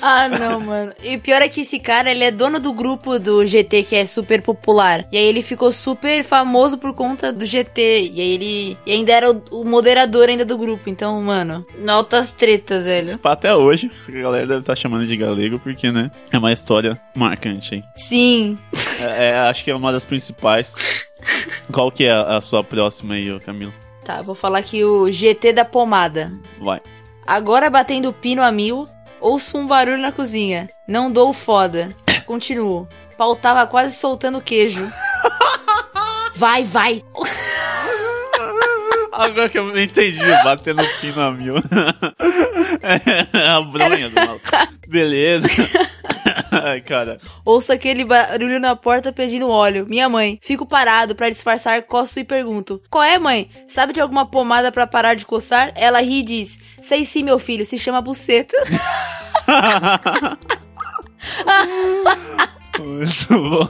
ah, 0.00 0.28
não, 0.28 0.60
mano. 0.60 0.92
E 1.02 1.18
pior 1.18 1.42
é 1.42 1.48
que 1.48 1.62
esse 1.62 1.78
cara, 1.78 2.10
ele 2.10 2.24
é 2.24 2.30
dono 2.30 2.58
do 2.58 2.72
grupo 2.72 3.18
do 3.18 3.44
GT 3.46 3.84
que 3.84 3.96
é 3.96 4.06
super 4.06 4.42
popular. 4.42 5.04
E 5.12 5.16
aí 5.16 5.24
ele 5.24 5.42
ficou 5.42 5.72
super 5.72 6.24
famoso 6.24 6.78
por 6.78 6.94
conta 6.94 7.32
do 7.32 7.44
GT. 7.44 8.10
E 8.12 8.20
aí 8.20 8.30
ele 8.30 8.78
e 8.86 8.92
ainda 8.92 9.12
era 9.12 9.30
o, 9.30 9.42
o 9.50 9.64
moderador 9.64 10.28
ainda 10.28 10.44
do 10.44 10.56
grupo. 10.56 10.88
Então, 10.88 11.20
mano, 11.20 11.66
notas 11.78 12.32
tretas, 12.32 12.84
velho. 12.84 13.18
Até 13.22 13.54
hoje, 13.54 13.90
a 14.08 14.12
galera 14.12 14.46
deve 14.46 14.60
estar 14.60 14.72
tá 14.72 14.76
chamando 14.76 15.06
de 15.06 15.16
galego, 15.16 15.58
porque, 15.58 15.90
né? 15.90 16.10
É 16.30 16.38
uma 16.38 16.52
história 16.52 17.00
marcante, 17.14 17.76
hein? 17.76 17.84
Sim. 17.94 18.58
É, 19.00 19.28
é, 19.28 19.38
acho 19.38 19.64
que 19.64 19.70
é 19.70 19.74
uma 19.74 19.92
das 19.92 20.04
principais. 20.04 20.74
Qual 21.70 21.90
que 21.90 22.04
é 22.04 22.12
a, 22.12 22.36
a 22.36 22.40
sua 22.40 22.62
próxima 22.62 23.14
aí, 23.14 23.38
Camilo? 23.40 23.72
Tá, 24.04 24.20
vou 24.22 24.34
falar 24.34 24.58
aqui 24.58 24.84
o 24.84 25.10
GT 25.10 25.52
da 25.52 25.64
pomada. 25.64 26.32
Vai. 26.60 26.80
Agora 27.26 27.70
batendo 27.70 28.12
pino 28.12 28.42
a 28.42 28.50
mil, 28.50 28.88
ouço 29.20 29.56
um 29.56 29.66
barulho 29.66 29.98
na 29.98 30.10
cozinha. 30.10 30.68
Não 30.86 31.10
dou 31.10 31.32
foda. 31.32 31.94
Continuo. 32.26 32.88
Pau 33.16 33.36
tava 33.36 33.66
quase 33.66 33.94
soltando 33.94 34.40
queijo. 34.40 34.84
Vai, 36.34 36.64
vai. 36.64 37.04
Agora 39.12 39.48
que 39.48 39.58
eu 39.58 39.78
entendi, 39.78 40.18
batendo 40.42 40.82
pino 41.00 41.20
a 41.20 41.30
mil. 41.30 41.56
é 42.82 43.38
a 43.46 43.60
bronha 43.60 44.08
do 44.08 44.14
maluco. 44.14 44.40
Beleza. 44.88 45.46
Ai, 46.50 46.80
cara. 46.80 47.20
Ouço 47.44 47.72
aquele 47.72 48.04
barulho 48.04 48.58
na 48.58 48.74
porta 48.74 49.12
pedindo 49.12 49.48
óleo. 49.48 49.86
Minha 49.88 50.08
mãe. 50.08 50.38
Fico 50.42 50.64
parado 50.64 51.14
para 51.14 51.28
disfarçar, 51.28 51.82
coço 51.82 52.20
e 52.20 52.24
pergunto: 52.24 52.80
Qual 52.88 53.04
é, 53.04 53.18
mãe? 53.18 53.50
Sabe 53.68 53.92
de 53.92 54.00
alguma 54.00 54.26
pomada 54.26 54.72
para 54.72 54.86
parar 54.86 55.14
de 55.14 55.26
coçar? 55.26 55.72
Ela 55.74 56.00
ri 56.00 56.20
e 56.20 56.22
diz: 56.22 56.58
Sei 56.80 57.04
sim, 57.04 57.22
meu 57.22 57.38
filho, 57.38 57.66
se 57.66 57.78
chama 57.78 58.00
buceta. 58.00 58.56
Muito 62.86 63.28
bom. 63.28 63.68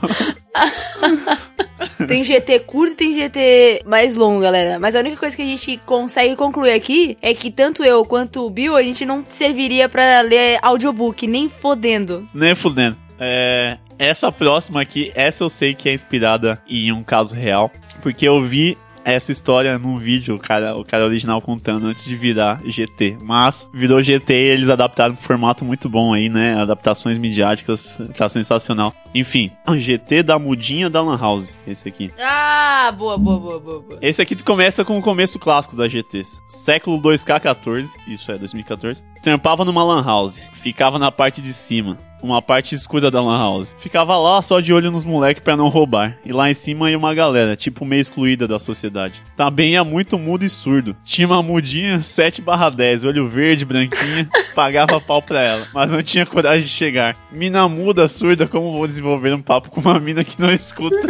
tem 2.07 2.23
GT 2.23 2.59
curto 2.59 2.93
e 2.93 2.95
tem 2.95 3.13
GT 3.13 3.83
mais 3.85 4.15
longo, 4.15 4.41
galera. 4.41 4.79
Mas 4.79 4.95
a 4.95 4.99
única 4.99 5.17
coisa 5.17 5.35
que 5.35 5.41
a 5.41 5.45
gente 5.45 5.77
consegue 5.85 6.35
concluir 6.35 6.71
aqui 6.71 7.17
é 7.21 7.33
que 7.33 7.51
tanto 7.51 7.83
eu 7.83 8.03
quanto 8.05 8.45
o 8.45 8.49
Bill, 8.49 8.75
a 8.75 8.83
gente 8.83 9.05
não 9.05 9.23
serviria 9.27 9.87
para 9.87 10.21
ler 10.21 10.59
audiobook, 10.61 11.27
nem 11.27 11.47
fodendo. 11.47 12.27
Nem 12.33 12.55
fodendo. 12.55 12.97
É, 13.19 13.77
essa 13.97 14.31
próxima 14.31 14.81
aqui, 14.81 15.11
essa 15.15 15.43
eu 15.43 15.49
sei 15.49 15.73
que 15.73 15.87
é 15.87 15.93
inspirada 15.93 16.61
em 16.67 16.91
um 16.91 17.03
caso 17.03 17.35
real, 17.35 17.71
porque 18.01 18.27
eu 18.27 18.41
vi 18.41 18.77
essa 19.03 19.31
história 19.31 19.77
num 19.77 19.97
vídeo, 19.97 20.35
o 20.35 20.39
cara, 20.39 20.75
o 20.75 20.83
cara 20.83 21.05
original 21.05 21.41
contando 21.41 21.87
antes 21.87 22.05
de 22.05 22.15
virar 22.15 22.61
GT. 22.65 23.17
Mas 23.21 23.69
virou 23.73 24.01
GT 24.01 24.33
e 24.33 24.49
eles 24.49 24.69
adaptaram 24.69 25.13
um 25.13 25.17
formato 25.17 25.65
muito 25.65 25.89
bom 25.89 26.13
aí, 26.13 26.29
né? 26.29 26.59
Adaptações 26.59 27.17
midiáticas, 27.17 27.99
tá 28.17 28.27
sensacional. 28.29 28.93
Enfim, 29.13 29.51
GT 29.77 30.23
da 30.23 30.39
mudinha 30.39 30.89
da 30.89 31.01
Lan 31.01 31.17
House, 31.17 31.53
esse 31.67 31.87
aqui. 31.87 32.11
Ah, 32.19 32.93
boa, 32.97 33.17
boa, 33.17 33.39
boa, 33.39 33.59
boa, 33.59 33.79
boa. 33.81 33.99
Esse 34.01 34.21
aqui 34.21 34.35
começa 34.43 34.83
com 34.83 34.97
o 34.97 35.01
começo 35.01 35.37
clássico 35.37 35.75
da 35.75 35.87
GTs. 35.87 36.41
Século 36.47 37.01
2K14, 37.01 37.87
isso 38.07 38.31
é 38.31 38.37
2014. 38.37 39.03
Trampava 39.21 39.63
numa 39.63 39.83
Lan 39.83 40.03
House, 40.03 40.41
ficava 40.53 40.97
na 40.97 41.11
parte 41.11 41.41
de 41.41 41.53
cima. 41.53 41.97
Uma 42.25 42.41
parte 42.41 42.75
escura 42.75 43.11
da 43.11 43.21
Lan 43.21 43.37
House. 43.37 43.75
Ficava 43.79 44.17
lá 44.17 44.41
só 44.41 44.59
de 44.59 44.73
olho 44.73 44.91
nos 44.91 45.05
moleques 45.05 45.43
pra 45.43 45.57
não 45.57 45.69
roubar. 45.69 46.17
E 46.25 46.31
lá 46.31 46.49
em 46.49 46.53
cima 46.53 46.89
ia 46.89 46.97
uma 46.97 47.13
galera, 47.13 47.55
tipo 47.55 47.85
meio 47.85 48.01
excluída 48.01 48.47
da 48.47 48.59
sociedade. 48.59 49.21
Também 49.35 49.73
ia 49.73 49.83
muito 49.83 50.17
mudo 50.17 50.43
e 50.45 50.49
surdo. 50.49 50.95
Tinha 51.03 51.27
uma 51.27 51.43
mudinha 51.43 52.01
7 52.01 52.41
barra 52.41 52.69
10, 52.69 53.03
olho 53.03 53.27
verde, 53.27 53.65
branquinha, 53.65 54.27
pagava 54.55 54.99
pau 55.01 55.21
pra 55.21 55.41
ela, 55.41 55.67
mas 55.73 55.91
não 55.91 56.01
tinha 56.01 56.25
coragem 56.25 56.63
de 56.63 56.69
chegar. 56.69 57.15
Mina 57.31 57.67
muda, 57.67 58.07
surda, 58.07 58.47
como 58.47 58.71
vou 58.71 58.87
desenvolver 58.87 59.33
um 59.33 59.41
papo 59.41 59.69
com 59.69 59.81
uma 59.81 59.99
mina 59.99 60.23
que 60.23 60.39
não 60.39 60.51
escuta? 60.51 60.95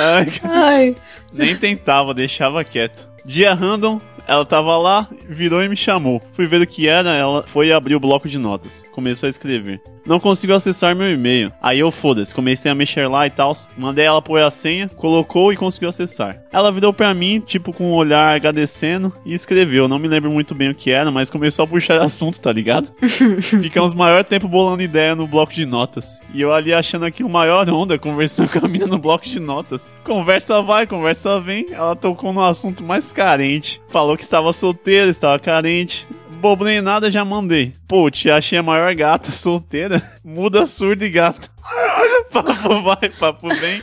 Ai, 0.00 0.26
Ai. 0.44 0.96
nem 1.32 1.56
tentava, 1.56 2.14
deixava 2.14 2.62
quieto. 2.62 3.08
Dia 3.24 3.54
random, 3.54 4.00
ela 4.26 4.44
tava 4.44 4.76
lá, 4.76 5.08
virou 5.28 5.62
e 5.62 5.68
me 5.68 5.76
chamou. 5.76 6.20
Fui 6.32 6.46
ver 6.46 6.60
o 6.60 6.66
que 6.66 6.86
era, 6.86 7.14
ela 7.14 7.42
foi 7.44 7.72
abrir 7.72 7.94
o 7.94 8.00
bloco 8.00 8.28
de 8.28 8.38
notas. 8.38 8.84
Começou 8.92 9.26
a 9.26 9.30
escrever. 9.30 9.80
Não 10.08 10.18
consigo 10.18 10.54
acessar 10.54 10.96
meu 10.96 11.12
e-mail. 11.12 11.52
Aí 11.60 11.80
eu 11.80 11.90
foda-se, 11.90 12.34
comecei 12.34 12.70
a 12.70 12.74
mexer 12.74 13.06
lá 13.08 13.26
e 13.26 13.30
tal. 13.30 13.54
Mandei 13.76 14.06
ela 14.06 14.22
pôr 14.22 14.40
a 14.40 14.50
senha, 14.50 14.88
colocou 14.88 15.52
e 15.52 15.56
conseguiu 15.56 15.90
acessar. 15.90 16.42
Ela 16.50 16.72
virou 16.72 16.94
pra 16.94 17.12
mim, 17.12 17.40
tipo, 17.40 17.74
com 17.74 17.92
um 17.92 17.94
olhar 17.94 18.34
agradecendo 18.34 19.12
e 19.22 19.34
escreveu. 19.34 19.86
Não 19.86 19.98
me 19.98 20.08
lembro 20.08 20.30
muito 20.30 20.54
bem 20.54 20.70
o 20.70 20.74
que 20.74 20.90
era, 20.90 21.10
mas 21.10 21.28
começou 21.28 21.66
a 21.66 21.68
puxar 21.68 22.00
assunto, 22.02 22.40
tá 22.40 22.50
ligado? 22.50 22.88
Ficamos 23.60 23.92
maior 23.92 24.24
tempo 24.24 24.48
bolando 24.48 24.82
ideia 24.82 25.14
no 25.14 25.26
bloco 25.26 25.52
de 25.52 25.66
notas. 25.66 26.22
E 26.32 26.40
eu 26.40 26.54
ali 26.54 26.72
achando 26.72 27.04
aquilo 27.04 27.28
maior 27.28 27.68
onda, 27.68 27.98
conversando 27.98 28.48
com 28.58 28.64
a 28.64 28.68
mina 28.68 28.86
no 28.86 28.96
bloco 28.96 29.26
de 29.26 29.38
notas. 29.38 29.94
Conversa 30.04 30.62
vai, 30.62 30.86
conversa 30.86 31.38
vem. 31.38 31.66
Ela 31.70 31.94
tocou 31.94 32.32
no 32.32 32.42
assunto 32.42 32.82
mais 32.82 33.07
carente. 33.12 33.80
Falou 33.88 34.16
que 34.16 34.22
estava 34.22 34.52
solteira, 34.52 35.08
estava 35.08 35.38
carente. 35.38 36.06
Bobo 36.40 36.64
nem 36.64 36.80
nada, 36.80 37.10
já 37.10 37.24
mandei. 37.24 37.72
Pô, 37.88 38.08
te 38.10 38.30
achei 38.30 38.58
a 38.58 38.62
maior 38.62 38.94
gata 38.94 39.30
solteira. 39.32 40.00
Muda 40.24 40.66
surdo 40.66 41.04
e 41.04 41.10
gata. 41.10 41.48
papo 42.32 42.82
vai, 42.82 43.08
papo 43.18 43.48
vem. 43.48 43.82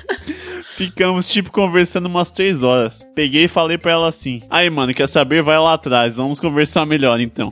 Ficamos, 0.76 1.30
tipo, 1.30 1.52
conversando 1.52 2.08
umas 2.08 2.32
três 2.32 2.62
horas. 2.62 3.06
Peguei 3.16 3.46
e 3.46 3.48
falei 3.48 3.78
pra 3.78 3.94
ela 3.94 4.10
assim: 4.10 4.42
Aí, 4.50 4.70
mano, 4.70 4.94
quer 4.94 5.08
saber? 5.08 5.42
Vai 5.42 5.58
lá 5.58 5.74
atrás, 5.74 6.18
vamos 6.18 6.40
conversar 6.40 6.86
melhor 6.86 7.20
então. 7.20 7.50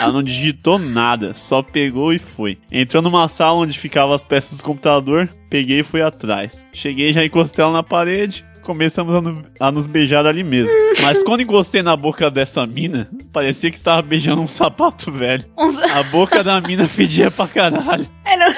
ela 0.00 0.12
não 0.12 0.22
digitou 0.22 0.78
nada, 0.78 1.32
só 1.34 1.62
pegou 1.62 2.12
e 2.12 2.18
foi. 2.18 2.58
Entrou 2.70 3.02
numa 3.02 3.28
sala 3.28 3.60
onde 3.60 3.78
ficavam 3.78 4.14
as 4.14 4.24
peças 4.24 4.58
do 4.58 4.64
computador, 4.64 5.28
peguei 5.48 5.80
e 5.80 5.84
fui 5.84 6.02
atrás. 6.02 6.66
Cheguei, 6.72 7.12
já 7.14 7.24
encostei 7.24 7.64
ela 7.64 7.72
na 7.72 7.82
parede. 7.82 8.44
Começamos 8.66 9.14
a, 9.14 9.20
no- 9.20 9.44
a 9.60 9.70
nos 9.70 9.86
beijar 9.86 10.26
ali 10.26 10.42
mesmo. 10.42 10.74
Mas 11.00 11.22
quando 11.22 11.40
encostei 11.42 11.82
na 11.84 11.96
boca 11.96 12.28
dessa 12.28 12.66
mina, 12.66 13.08
parecia 13.32 13.70
que 13.70 13.76
estava 13.76 14.02
beijando 14.02 14.42
um 14.42 14.48
sapato 14.48 15.12
velho. 15.12 15.44
A 15.94 16.02
boca 16.10 16.42
da 16.42 16.60
mina 16.60 16.86
fedia 16.88 17.30
pra 17.30 17.46
caralho. 17.46 18.04
Não... 18.24 18.54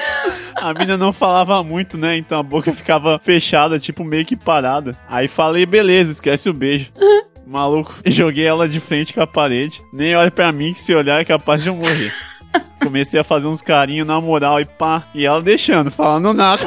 A 0.69 0.73
mina 0.73 0.97
não 0.97 1.13
falava 1.13 1.63
muito, 1.63 1.95
né? 1.95 2.17
Então 2.17 2.39
a 2.39 2.43
boca 2.43 2.73
ficava 2.73 3.21
fechada, 3.23 3.77
tipo 3.79 4.03
meio 4.03 4.25
que 4.25 4.35
parada. 4.35 4.97
Aí 5.07 5.27
falei, 5.27 5.63
beleza, 5.63 6.11
esquece 6.11 6.49
o 6.49 6.53
beijo. 6.53 6.87
Maluco, 7.45 7.93
joguei 8.03 8.47
ela 8.47 8.67
de 8.67 8.79
frente 8.79 9.13
com 9.13 9.21
a 9.21 9.27
parede. 9.27 9.79
Nem 9.93 10.15
olha 10.15 10.31
pra 10.31 10.51
mim 10.51 10.73
que 10.73 10.81
se 10.81 10.91
olhar 10.95 11.21
é 11.21 11.25
capaz 11.25 11.61
de 11.61 11.69
eu 11.69 11.75
morrer. 11.75 12.11
Comecei 12.81 13.19
a 13.19 13.23
fazer 13.23 13.47
uns 13.47 13.61
carinhos 13.61 14.07
na 14.07 14.19
moral 14.19 14.59
e 14.59 14.65
pá. 14.65 15.03
E 15.13 15.23
ela 15.23 15.39
deixando, 15.39 15.91
falando 15.91 16.33
nada. 16.33 16.63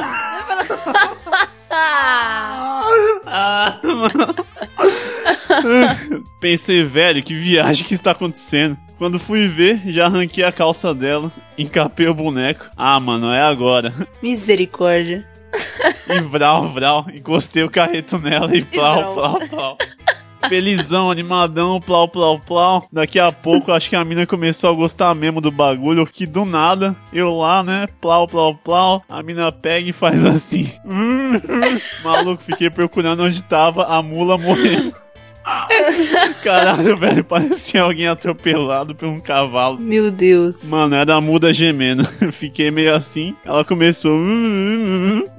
Ah, 3.35 3.79
mano. 3.83 4.35
Pensei, 6.39 6.83
velho, 6.83 7.23
que 7.23 7.33
viagem 7.33 7.83
que 7.83 7.95
está 7.95 8.11
acontecendo. 8.11 8.77
Quando 8.99 9.17
fui 9.17 9.47
ver, 9.47 9.81
já 9.87 10.05
arranquei 10.05 10.43
a 10.43 10.51
calça 10.51 10.93
dela, 10.93 11.31
encapei 11.57 12.07
o 12.07 12.13
boneco. 12.13 12.69
Ah, 12.77 12.99
mano, 12.99 13.31
é 13.33 13.41
agora. 13.41 13.91
misericórdia. 14.21 15.27
E 16.07 16.19
vral, 16.19 16.69
vral, 16.69 17.07
encostei 17.11 17.63
o 17.63 17.69
carreto 17.71 18.19
nela 18.19 18.55
e 18.55 18.63
plau, 18.63 19.13
plau, 19.15 19.39
plau. 19.47 19.77
Felizão, 20.49 21.09
animadão, 21.09 21.79
plau, 21.79 22.07
plau, 22.07 22.39
plau. 22.39 22.87
Daqui 22.91 23.19
a 23.19 23.31
pouco, 23.31 23.71
acho 23.71 23.89
que 23.89 23.95
a 23.95 24.03
mina 24.03 24.25
começou 24.25 24.69
a 24.69 24.73
gostar 24.73 25.13
mesmo 25.15 25.41
do 25.41 25.51
bagulho, 25.51 26.05
que 26.05 26.25
do 26.25 26.45
nada, 26.45 26.95
eu 27.11 27.33
lá, 27.33 27.63
né, 27.63 27.87
plau, 28.01 28.27
plau, 28.27 28.55
plau, 28.55 29.03
a 29.09 29.23
mina 29.23 29.51
pega 29.51 29.89
e 29.89 29.93
faz 29.93 30.25
assim. 30.25 30.71
Hum, 30.85 31.33
hum. 31.37 31.79
Maluco, 32.03 32.43
fiquei 32.43 32.69
procurando 32.69 33.23
onde 33.23 33.43
tava 33.43 33.85
a 33.85 34.01
mula 34.01 34.37
morrendo. 34.37 34.93
Caralho, 36.41 36.97
velho, 36.97 37.23
parecia 37.23 37.81
alguém 37.81 38.07
atropelado 38.07 38.95
por 38.95 39.07
um 39.07 39.19
cavalo. 39.19 39.79
Meu 39.79 40.09
Deus. 40.09 40.63
Mano, 40.63 40.95
era 40.95 41.15
a 41.15 41.21
muda 41.21 41.53
gemendo. 41.53 42.05
Fiquei 42.31 42.71
meio 42.71 42.95
assim. 42.95 43.35
Ela 43.45 43.63
começou. 43.65 44.13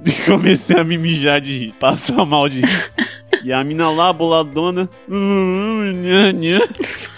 E 0.05 0.11
comecei 0.25 0.77
a 0.77 0.83
me 0.83 0.97
mijar 0.97 1.41
de 1.41 1.57
rir. 1.57 1.73
Passar 1.79 2.23
mal 2.25 2.47
de 2.47 2.61
rir. 2.61 2.91
E 3.43 3.53
a 3.53 3.63
mina 3.63 3.89
lá, 3.89 4.11
boladona. 4.11 4.89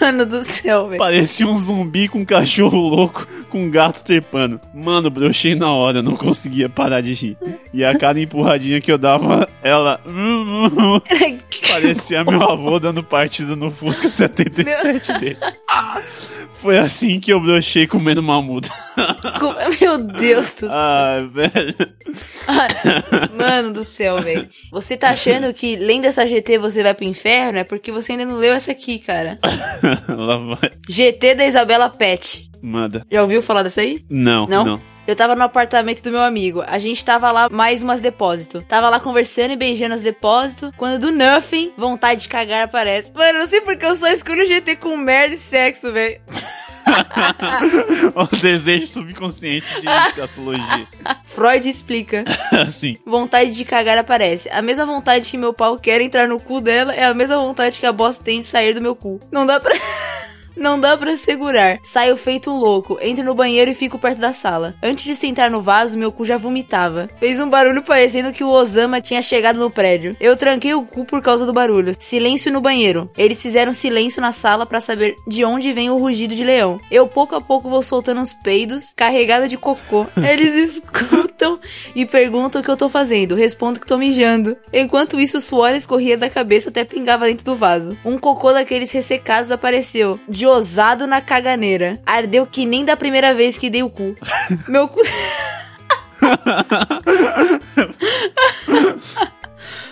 Mano 0.00 0.26
do 0.26 0.44
céu, 0.44 0.88
velho. 0.88 0.98
Parecia 0.98 1.46
um 1.46 1.56
zumbi 1.56 2.08
com 2.08 2.20
um 2.20 2.24
cachorro 2.24 2.78
louco, 2.78 3.26
com 3.48 3.64
um 3.64 3.70
gato 3.70 4.02
trepando. 4.04 4.60
Mano, 4.74 5.10
brochei 5.10 5.54
na 5.54 5.72
hora, 5.72 6.02
não 6.02 6.16
conseguia 6.16 6.68
parar 6.68 7.00
de 7.00 7.14
rir. 7.14 7.36
E 7.72 7.84
a 7.84 7.98
cada 7.98 8.20
empurradinha 8.20 8.80
que 8.80 8.90
eu 8.90 8.98
dava, 8.98 9.48
ela. 9.62 10.00
Parecia 11.70 12.24
meu 12.24 12.42
avô 12.42 12.78
dando 12.78 13.02
partida 13.02 13.54
no 13.56 13.70
Fusca 13.70 14.10
77 14.10 15.18
dele. 15.18 15.38
Foi 16.60 16.76
assim 16.76 17.20
que 17.20 17.32
eu 17.32 17.40
brochei 17.40 17.86
comendo 17.86 18.22
mamuta. 18.22 18.68
Meu 19.80 19.98
Deus 19.98 20.54
do 20.54 20.60
céu. 20.60 20.70
Ah, 20.72 21.18
velho. 21.32 21.74
Mano 23.38 23.72
do 23.72 23.84
céu, 23.84 24.18
velho. 24.20 24.48
Você 24.72 24.96
tá 24.96 25.10
achando 25.10 25.52
que 25.54 25.76
lendo 25.76 26.06
essa 26.06 26.26
GT 26.26 26.58
você 26.58 26.82
vai 26.82 26.94
pro 26.94 27.04
inferno? 27.04 27.58
É 27.58 27.64
porque 27.64 27.92
você 27.92 28.12
ainda 28.12 28.24
não 28.24 28.36
leu 28.38 28.54
essa 28.54 28.72
aqui, 28.72 28.98
cara. 28.98 29.38
Lá 30.08 30.38
vai. 30.38 30.70
GT 30.88 31.36
da 31.36 31.46
Isabela 31.46 31.88
Pet. 31.88 32.50
Manda. 32.60 33.04
Já 33.10 33.22
ouviu 33.22 33.40
falar 33.40 33.62
dessa 33.62 33.80
aí? 33.80 34.04
Não, 34.10 34.46
Não? 34.46 34.64
não. 34.64 34.97
Eu 35.08 35.16
tava 35.16 35.34
no 35.34 35.42
apartamento 35.42 36.02
do 36.02 36.10
meu 36.10 36.20
amigo. 36.20 36.62
A 36.66 36.78
gente 36.78 37.02
tava 37.02 37.32
lá 37.32 37.48
mais 37.48 37.82
umas 37.82 38.02
depósito. 38.02 38.60
Tava 38.60 38.90
lá 38.90 39.00
conversando 39.00 39.52
e 39.52 39.56
beijando 39.56 39.94
os 39.94 40.02
depósitos. 40.02 40.70
Quando 40.76 41.00
do 41.00 41.10
nothing, 41.10 41.72
vontade 41.78 42.20
de 42.20 42.28
cagar 42.28 42.64
aparece. 42.64 43.10
Mano, 43.14 43.38
eu 43.38 43.40
não 43.40 43.46
sei 43.46 43.62
porque 43.62 43.86
eu 43.86 43.96
só 43.96 44.06
escolho 44.08 44.44
GT 44.44 44.76
com 44.76 44.94
merda 44.98 45.34
e 45.34 45.38
sexo, 45.38 45.90
velho. 45.94 46.20
o 48.14 48.36
desejo 48.36 48.86
subconsciente 48.86 49.80
de 49.80 49.88
escatologia. 50.08 50.86
Freud 51.24 51.66
explica. 51.66 52.24
assim. 52.52 52.98
Vontade 53.06 53.52
de 53.52 53.64
cagar 53.64 53.96
aparece. 53.96 54.50
A 54.50 54.60
mesma 54.60 54.84
vontade 54.84 55.30
que 55.30 55.38
meu 55.38 55.54
pau 55.54 55.78
quer 55.78 56.02
entrar 56.02 56.28
no 56.28 56.38
cu 56.38 56.60
dela 56.60 56.94
é 56.94 57.04
a 57.04 57.14
mesma 57.14 57.38
vontade 57.38 57.80
que 57.80 57.86
a 57.86 57.92
bosta 57.92 58.22
tem 58.22 58.40
de 58.40 58.44
sair 58.44 58.74
do 58.74 58.82
meu 58.82 58.94
cu. 58.94 59.18
Não 59.32 59.46
dá 59.46 59.58
pra. 59.58 59.74
Não 60.58 60.78
dá 60.78 60.96
pra 60.96 61.16
segurar. 61.16 61.78
Saio 61.84 62.16
feito 62.16 62.50
um 62.50 62.56
louco, 62.56 62.98
entro 63.00 63.24
no 63.24 63.34
banheiro 63.34 63.70
e 63.70 63.74
fico 63.74 63.96
perto 63.96 64.18
da 64.18 64.32
sala. 64.32 64.74
Antes 64.82 65.04
de 65.04 65.14
sentar 65.14 65.48
no 65.50 65.62
vaso, 65.62 65.96
meu 65.96 66.10
cu 66.10 66.24
já 66.24 66.36
vomitava. 66.36 67.08
Fez 67.20 67.40
um 67.40 67.48
barulho 67.48 67.80
parecendo 67.80 68.32
que 68.32 68.42
o 68.42 68.50
Osama 68.50 69.00
tinha 69.00 69.22
chegado 69.22 69.60
no 69.60 69.70
prédio. 69.70 70.16
Eu 70.18 70.36
tranquei 70.36 70.74
o 70.74 70.82
cu 70.82 71.04
por 71.04 71.22
causa 71.22 71.46
do 71.46 71.52
barulho. 71.52 71.92
Silêncio 71.98 72.52
no 72.52 72.60
banheiro. 72.60 73.08
Eles 73.16 73.40
fizeram 73.40 73.72
silêncio 73.72 74.20
na 74.20 74.32
sala 74.32 74.66
pra 74.66 74.80
saber 74.80 75.14
de 75.28 75.44
onde 75.44 75.72
vem 75.72 75.90
o 75.90 75.96
rugido 75.96 76.34
de 76.34 76.42
leão. 76.42 76.80
Eu 76.90 77.06
pouco 77.06 77.36
a 77.36 77.40
pouco 77.40 77.70
vou 77.70 77.82
soltando 77.82 78.20
uns 78.20 78.34
peidos, 78.34 78.92
carregada 78.96 79.46
de 79.46 79.56
cocô. 79.56 80.06
Eles 80.18 80.56
escutam 80.56 81.60
e 81.94 82.04
perguntam 82.04 82.60
o 82.60 82.64
que 82.64 82.70
eu 82.70 82.76
tô 82.76 82.88
fazendo. 82.88 83.36
Respondo 83.36 83.78
que 83.78 83.86
tô 83.86 83.96
mijando. 83.96 84.56
Enquanto 84.72 85.20
isso, 85.20 85.38
o 85.38 85.40
suor 85.40 85.70
escorria 85.76 86.18
da 86.18 86.28
cabeça 86.28 86.68
até 86.68 86.82
pingava 86.82 87.26
dentro 87.26 87.44
do 87.44 87.54
vaso. 87.54 87.96
Um 88.04 88.18
cocô 88.18 88.52
daqueles 88.52 88.90
ressecados 88.90 89.52
apareceu, 89.52 90.18
de 90.28 90.47
osado 90.48 91.06
na 91.06 91.20
caganeira. 91.20 92.00
Ardeu 92.04 92.46
que 92.46 92.66
nem 92.66 92.84
da 92.84 92.96
primeira 92.96 93.34
vez 93.34 93.56
que 93.56 93.70
dei 93.70 93.82
o 93.82 93.90
cu. 93.90 94.14
Meu 94.68 94.88
cu. 94.88 95.00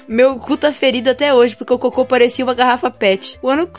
Meu 0.08 0.38
cu 0.38 0.56
tá 0.56 0.72
ferido 0.72 1.10
até 1.10 1.34
hoje 1.34 1.56
porque 1.56 1.72
o 1.72 1.78
cocô 1.78 2.04
parecia 2.04 2.44
uma 2.44 2.54
garrafa 2.54 2.90
pet. 2.90 3.38
Quando, 3.40 3.68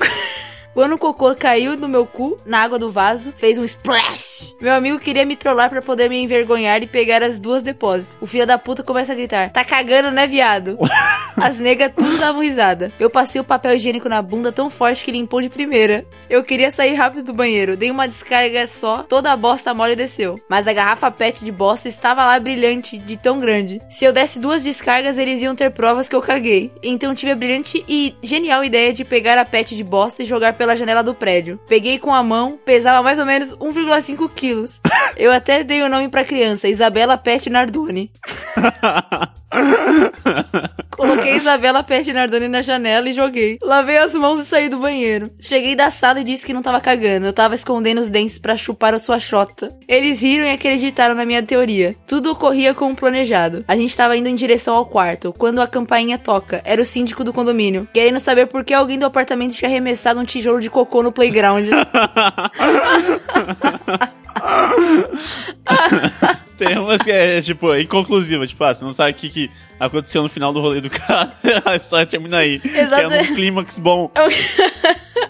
quando 0.78 0.94
o 0.94 0.98
cocô 1.00 1.34
caiu 1.34 1.76
no 1.76 1.90
meu 1.90 2.06
cu, 2.06 2.38
na 2.46 2.60
água 2.60 2.78
do 2.78 2.92
vaso, 2.92 3.34
fez 3.36 3.58
um 3.58 3.64
splash. 3.64 4.56
Meu 4.62 4.76
amigo 4.76 5.00
queria 5.00 5.26
me 5.26 5.36
trollar 5.36 5.72
pra 5.72 5.82
poder 5.82 6.08
me 6.08 6.22
envergonhar 6.22 6.84
e 6.84 6.86
pegar 6.86 7.24
as 7.24 7.40
duas 7.40 7.64
depósitos. 7.64 8.16
O 8.22 8.28
filho 8.28 8.46
da 8.46 8.60
puta 8.60 8.84
começa 8.84 9.12
a 9.12 9.16
gritar: 9.16 9.50
Tá 9.50 9.66
cagando, 9.66 10.12
né, 10.12 10.28
viado? 10.28 10.78
As 11.36 11.60
negas 11.60 11.92
tudo 11.96 12.18
davam 12.18 12.42
risada. 12.42 12.92
Eu 13.00 13.12
passei 13.12 13.40
o 13.40 13.44
papel 13.44 13.76
higiênico 13.76 14.10
na 14.10 14.22
bunda 14.24 14.52
tão 14.52 14.72
forte 14.72 15.04
que 15.04 15.12
limpou 15.12 15.40
de 15.40 15.50
primeira. 15.50 16.04
Eu 16.28 16.44
queria 16.44 16.72
sair 16.72 16.96
rápido 16.96 17.26
do 17.26 17.34
banheiro, 17.34 17.78
dei 17.78 17.92
uma 17.92 18.08
descarga 18.08 18.68
só, 18.68 19.04
toda 19.04 19.32
a 19.32 19.38
bosta 19.38 19.74
mole 19.74 19.96
desceu. 19.96 20.40
Mas 20.50 20.68
a 20.68 20.74
garrafa 20.74 21.12
PET 21.12 21.46
de 21.46 21.52
bosta 21.52 21.88
estava 21.88 22.26
lá 22.26 22.40
brilhante, 22.40 22.98
de 22.98 23.18
tão 23.18 23.40
grande. 23.40 23.80
Se 23.90 24.04
eu 24.04 24.12
desse 24.12 24.40
duas 24.40 24.64
descargas, 24.64 25.20
eles 25.20 25.42
iam 25.42 25.56
ter 25.56 25.72
provas 25.72 26.10
que 26.10 26.16
eu 26.16 26.22
caguei. 26.22 26.72
Então 26.82 27.14
tive 27.14 27.32
a 27.32 27.36
brilhante 27.36 27.84
e 27.88 28.16
genial 28.22 28.64
ideia 28.64 28.92
de 28.92 29.06
pegar 29.06 29.38
a 29.38 29.46
PET 29.46 29.76
de 29.76 29.84
bosta 29.84 30.24
e 30.24 30.26
jogar 30.26 30.54
pela 30.54 30.67
janela 30.76 31.04
do 31.04 31.14
prédio. 31.14 31.60
Peguei 31.68 32.00
com 32.00 32.14
a 32.14 32.24
mão, 32.24 32.60
pesava 32.64 33.02
mais 33.04 33.20
ou 33.20 33.26
menos 33.26 33.56
1,5 33.56 34.30
quilos. 34.34 34.82
Eu 35.16 35.32
até 35.32 35.64
dei 35.64 35.82
o 35.82 35.90
nome 35.90 36.10
pra 36.10 36.26
criança, 36.26 36.68
Isabela 36.68 37.18
Pet 37.18 37.50
Nardoni. 37.50 38.12
Coloquei 40.92 41.38
Isabela 41.38 41.84
Pet 41.84 42.12
Nardoni 42.12 42.48
na 42.48 42.62
janela 42.62 43.10
e 43.10 43.14
joguei. 43.14 43.58
Lavei 43.62 43.98
as 43.98 44.14
mãos 44.14 44.42
e 44.42 44.46
saí 44.46 44.68
do 44.68 44.80
banheiro. 44.80 45.32
Cheguei 45.40 45.76
da 45.76 45.90
sala 45.90 46.20
e 46.20 46.24
disse 46.24 46.46
que 46.46 46.54
não 46.54 46.62
tava 46.62 46.82
cagando. 46.82 47.28
Eu 47.28 47.34
tava 47.34 47.56
escondendo 47.56 48.02
os 48.02 48.10
dentes 48.10 48.38
para 48.38 48.58
chupar 48.58 48.94
a 48.94 49.00
sua 49.00 49.20
chota. 49.20 49.70
Eles 49.88 50.22
riram 50.22 50.46
e 50.46 50.52
acreditaram 50.52 51.16
na 51.16 51.26
minha 51.26 51.44
teoria. 51.44 51.96
Tudo 52.06 52.32
ocorria 52.32 52.74
como 52.74 52.96
planejado. 52.96 53.64
A 53.68 53.76
gente 53.76 53.96
tava 53.96 54.18
indo 54.18 54.28
em 54.28 54.36
direção 54.36 54.76
ao 54.76 54.86
quarto, 54.86 55.34
quando 55.38 55.62
a 55.62 55.68
campainha 55.68 56.18
toca. 56.18 56.62
Era 56.66 56.82
o 56.82 56.86
síndico 56.86 57.24
do 57.24 57.32
condomínio, 57.32 57.88
querendo 57.94 58.20
saber 58.20 58.48
por 58.48 58.64
que 58.64 58.74
alguém 58.74 59.00
do 59.00 59.06
apartamento 59.06 59.54
tinha 59.54 59.70
arremessado 59.70 60.20
um 60.20 60.26
tijolo 60.26 60.60
de 60.60 60.70
cocô 60.70 61.04
no 61.04 61.12
playground. 61.12 61.68
Tem 66.58 66.78
umas 66.80 67.02
que 67.02 67.12
é, 67.12 67.42
tipo, 67.42 67.76
inconclusiva. 67.76 68.48
Tipo, 68.48 68.64
ah, 68.64 68.74
você 68.74 68.84
não 68.84 68.94
sabe 68.94 69.12
o 69.12 69.14
que, 69.16 69.30
que 69.30 69.52
aconteceu 69.80 70.24
no 70.24 70.30
final 70.30 70.52
do 70.52 70.60
rolê 70.60 70.82
do 70.82 70.90
cara. 70.90 71.32
a 71.66 71.76
história 71.76 72.06
termina 72.06 72.38
aí. 72.40 72.60
Exato. 72.64 73.08
Que 73.10 73.14
é 73.16 73.22
um 73.22 73.36
clímax 73.36 73.80
bom. 73.80 74.12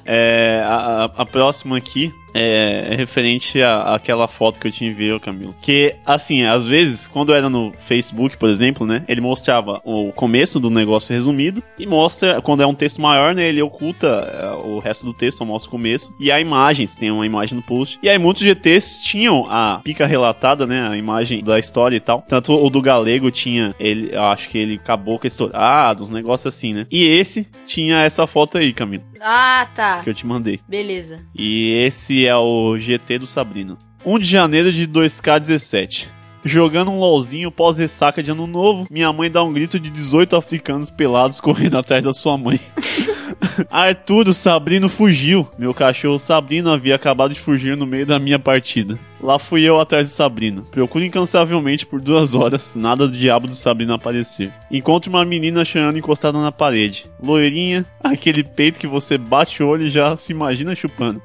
É, 0.06 0.64
a, 0.66 0.76
a- 0.76 1.22
a 1.22 1.26
próxima 1.26 1.78
aqui 1.78 2.14
é, 2.34 2.90
é 2.92 2.96
referente 2.96 3.62
à- 3.62 3.96
àquela 3.96 4.28
foto 4.28 4.60
que 4.60 4.68
eu 4.68 4.72
te 4.72 4.86
enviei, 4.86 5.18
Camilo. 5.20 5.56
Que, 5.62 5.96
assim, 6.06 6.44
às 6.44 6.68
vezes, 6.68 7.08
quando 7.08 7.34
era 7.34 7.50
no 7.50 7.72
Facebook, 7.88 8.38
por 8.38 8.50
exemplo, 8.50 8.86
né? 8.86 9.04
Ele 9.08 9.22
mostrava 9.22 9.82
o 9.84 10.12
começo 10.12 10.60
do 10.60 10.70
negócio 10.70 11.14
resumido 11.14 11.64
e 11.80 11.86
mostra, 11.86 12.42
quando 12.42 12.62
é 12.64 12.68
um 12.68 12.74
texto 12.76 13.02
maior, 13.02 13.34
né? 13.34 13.48
Ele 13.48 13.62
oculta 13.62 14.08
é, 14.08 14.66
o 14.66 14.80
resto 14.80 15.06
do 15.06 15.14
texto, 15.14 15.40
só 15.40 15.46
mostra 15.46 15.68
o 15.68 15.72
começo. 15.72 16.16
E 16.20 16.32
a 16.32 16.40
imagem, 16.40 16.86
se 16.86 16.98
tem 17.00 17.12
uma 17.12 17.26
imagem 17.26 17.56
no 17.56 17.64
post. 17.64 18.00
E 18.04 18.10
aí 18.10 18.18
muitos 18.18 18.44
GTs 18.44 19.04
tinham 19.04 19.46
a 19.50 19.80
pica 19.84 20.06
relatada, 20.06 20.66
né? 20.66 20.88
A 20.90 20.98
imagem 20.98 21.44
da 21.44 21.58
história 21.58 21.96
e 21.96 22.00
tal. 22.00 22.24
Tanto 22.28 22.54
o 22.54 22.70
do 22.70 22.82
Galego 22.82 23.32
tinha, 23.32 23.74
ele, 23.80 24.10
eu 24.14 24.24
acho 24.24 24.50
que 24.50 24.58
ele 24.58 24.76
acabou 24.76 25.18
com 25.20 25.28
estourado, 25.28 26.04
uns 26.04 26.10
negócios 26.10 26.54
assim, 26.54 26.74
né? 26.74 26.86
E 26.92 27.04
esse 27.06 27.48
tinha 27.66 28.02
essa 28.02 28.26
foto 28.28 28.58
aí, 28.58 28.74
Camilo, 28.74 29.04
ah, 29.22 29.68
tá. 29.76 30.02
que 30.04 30.10
eu 30.10 30.14
te 30.14 30.26
mandei. 30.26 30.60
Beleza. 30.68 31.20
E 31.36 31.72
esse 31.86 32.17
é 32.26 32.36
o 32.36 32.78
GT 32.78 33.20
do 33.20 33.28
Sabrino. 33.28 33.78
1 34.06 34.20
de 34.20 34.26
janeiro 34.26 34.72
de 34.72 34.88
2K17. 34.88 36.08
Jogando 36.44 36.92
um 36.92 37.00
LOLzinho 37.00 37.52
pós-ressaca 37.52 38.24
de 38.24 38.32
ano 38.32 38.48
novo, 38.48 38.88
minha 38.90 39.12
mãe 39.12 39.30
dá 39.30 39.44
um 39.44 39.52
grito 39.52 39.80
de 39.80 39.90
18 39.90 40.36
africanos 40.36 40.90
pelados 40.90 41.42
correndo 41.42 41.76
atrás 41.78 42.06
da 42.06 42.14
sua 42.14 42.38
mãe. 42.38 42.60
Arthur, 43.70 44.30
o 44.30 44.34
Sabrino 44.34 44.88
fugiu. 44.88 45.48
Meu 45.58 45.74
cachorro 45.74 46.18
Sabrino 46.18 46.72
havia 46.72 46.96
acabado 46.96 47.34
de 47.34 47.40
fugir 47.40 47.76
no 47.76 47.86
meio 47.86 48.06
da 48.06 48.20
minha 48.20 48.40
partida. 48.40 48.98
Lá 49.22 49.38
fui 49.38 49.64
eu 49.64 49.80
atrás 49.80 50.10
do 50.10 50.14
Sabrino. 50.14 50.64
Procuro 50.64 51.04
incansavelmente 51.04 51.86
por 51.86 52.00
duas 52.00 52.34
horas, 52.34 52.76
nada 52.76 53.08
do 53.08 53.18
diabo 53.18 53.48
do 53.48 53.56
Sabrino 53.56 53.94
aparecer. 53.94 54.54
Encontro 54.72 55.10
uma 55.10 55.26
menina 55.26 55.66
chorando 55.66 55.98
encostada 55.98 56.40
na 56.40 56.52
parede. 56.52 57.06
Loirinha, 57.22 57.86
aquele 58.04 58.44
peito 58.44 58.80
que 58.80 58.88
você 58.88 59.18
bate 59.18 59.62
o 59.62 59.68
olho 59.68 59.88
e 59.88 59.92
já 59.92 60.16
se 60.16 60.32
imagina 60.32 60.76
chupando. 60.76 61.22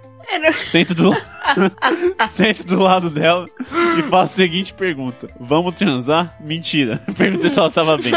Sento 0.65 0.95
do, 0.95 1.15
Sento 2.29 2.67
do 2.67 2.81
lado 2.81 3.11
dela 3.11 3.47
e 3.99 4.03
faço 4.03 4.33
a 4.33 4.37
seguinte 4.37 4.73
pergunta: 4.73 5.29
Vamos 5.39 5.75
transar? 5.75 6.37
Mentira. 6.41 7.01
Perguntei 7.17 7.51
se 7.51 7.59
ela 7.59 7.71
tava 7.71 7.97
bem. 7.97 8.13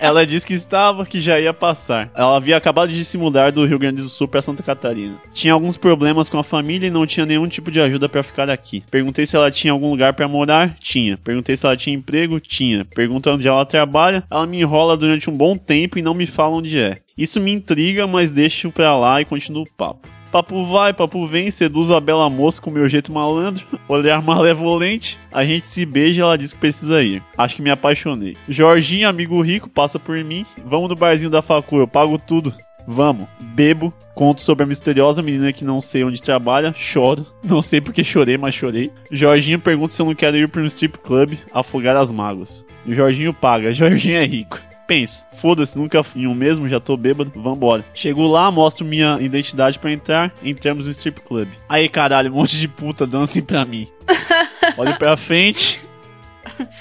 Ela 0.00 0.24
disse 0.24 0.46
que 0.46 0.54
estava, 0.54 1.04
que 1.04 1.20
já 1.20 1.40
ia 1.40 1.52
passar. 1.52 2.10
Ela 2.14 2.36
havia 2.36 2.56
acabado 2.56 2.92
de 2.92 3.04
se 3.04 3.18
mudar 3.18 3.50
do 3.50 3.64
Rio 3.66 3.78
Grande 3.78 4.00
do 4.00 4.08
Sul 4.08 4.28
para 4.28 4.40
Santa 4.40 4.62
Catarina. 4.62 5.16
Tinha 5.32 5.52
alguns 5.52 5.76
problemas 5.76 6.28
com 6.28 6.38
a 6.38 6.44
família 6.44 6.86
e 6.86 6.90
não 6.90 7.06
tinha 7.06 7.26
nenhum 7.26 7.48
tipo 7.48 7.70
de 7.70 7.80
ajuda 7.80 8.08
para 8.08 8.22
ficar 8.22 8.48
aqui. 8.48 8.84
Perguntei 8.90 9.26
se 9.26 9.34
ela 9.34 9.50
tinha 9.50 9.72
algum 9.72 9.90
lugar 9.90 10.12
para 10.12 10.28
morar? 10.28 10.76
Tinha. 10.78 11.18
Perguntei 11.18 11.56
se 11.56 11.66
ela 11.66 11.76
tinha 11.76 11.96
emprego? 11.96 12.38
Tinha. 12.38 12.84
Perguntei 12.84 13.32
onde 13.32 13.48
ela 13.48 13.66
trabalha? 13.66 14.22
Ela 14.30 14.46
me 14.46 14.60
enrola 14.60 14.96
durante 14.96 15.28
um 15.28 15.36
bom 15.36 15.56
tempo 15.56 15.98
e 15.98 16.02
não 16.02 16.14
me 16.14 16.26
fala 16.26 16.56
onde 16.56 16.78
é. 16.78 16.98
Isso 17.16 17.40
me 17.40 17.52
intriga, 17.52 18.06
mas 18.06 18.30
deixo 18.30 18.70
pra 18.70 18.96
lá 18.96 19.20
e 19.20 19.24
continuo 19.24 19.62
o 19.62 19.76
papo. 19.76 20.08
Papo 20.30 20.64
vai, 20.64 20.92
papo 20.92 21.26
vem, 21.26 21.50
seduzo 21.50 21.94
a 21.94 22.00
bela 22.00 22.28
moça 22.28 22.60
com 22.60 22.70
meu 22.70 22.88
jeito 22.88 23.12
malandro, 23.12 23.66
olhar 23.88 24.22
malevolente, 24.22 25.18
a 25.32 25.44
gente 25.44 25.66
se 25.66 25.86
beija 25.86 26.20
e 26.20 26.22
ela 26.22 26.38
diz 26.38 26.52
que 26.52 26.58
precisa 26.58 27.02
ir. 27.02 27.22
Acho 27.36 27.56
que 27.56 27.62
me 27.62 27.70
apaixonei. 27.70 28.36
Jorginho, 28.48 29.08
amigo 29.08 29.40
rico, 29.40 29.68
passa 29.68 29.98
por 29.98 30.22
mim. 30.22 30.44
Vamos 30.64 30.90
no 30.90 30.96
barzinho 30.96 31.30
da 31.30 31.40
facu, 31.40 31.78
eu 31.78 31.88
pago 31.88 32.18
tudo. 32.18 32.54
Vamos. 32.90 33.28
Bebo, 33.38 33.92
conto 34.14 34.40
sobre 34.40 34.64
a 34.64 34.66
misteriosa 34.66 35.22
menina 35.22 35.52
que 35.52 35.62
não 35.62 35.78
sei 35.78 36.04
onde 36.04 36.22
trabalha, 36.22 36.72
choro. 36.74 37.26
Não 37.44 37.60
sei 37.60 37.80
porque 37.80 38.02
chorei, 38.02 38.38
mas 38.38 38.54
chorei. 38.54 38.90
Jorginho 39.10 39.58
pergunta 39.58 39.92
se 39.92 40.00
eu 40.00 40.06
não 40.06 40.14
quero 40.14 40.36
ir 40.36 40.48
para 40.48 40.62
um 40.62 40.66
strip 40.66 40.98
club 40.98 41.34
afogar 41.52 41.96
as 41.96 42.10
mágoas. 42.10 42.64
Jorginho 42.86 43.34
paga, 43.34 43.72
Jorginho 43.74 44.16
é 44.16 44.24
rico. 44.24 44.58
Pensa, 44.88 45.26
foda-se, 45.36 45.78
nunca 45.78 46.02
fui 46.02 46.22
em 46.22 46.26
um 46.26 46.32
mesmo, 46.32 46.66
já 46.66 46.80
tô 46.80 46.96
bêbado, 46.96 47.30
vambora. 47.36 47.84
Chego 47.92 48.26
lá, 48.26 48.50
mostro 48.50 48.86
minha 48.86 49.18
identidade 49.20 49.78
pra 49.78 49.92
entrar, 49.92 50.34
entramos 50.42 50.86
no 50.86 50.92
strip 50.92 51.20
club. 51.20 51.46
Aí 51.68 51.90
caralho, 51.90 52.32
um 52.32 52.36
monte 52.36 52.56
de 52.56 52.66
puta 52.66 53.06
dancem 53.06 53.42
pra 53.42 53.66
mim. 53.66 53.86
Olho 54.78 54.96
pra 54.96 55.14
frente, 55.14 55.82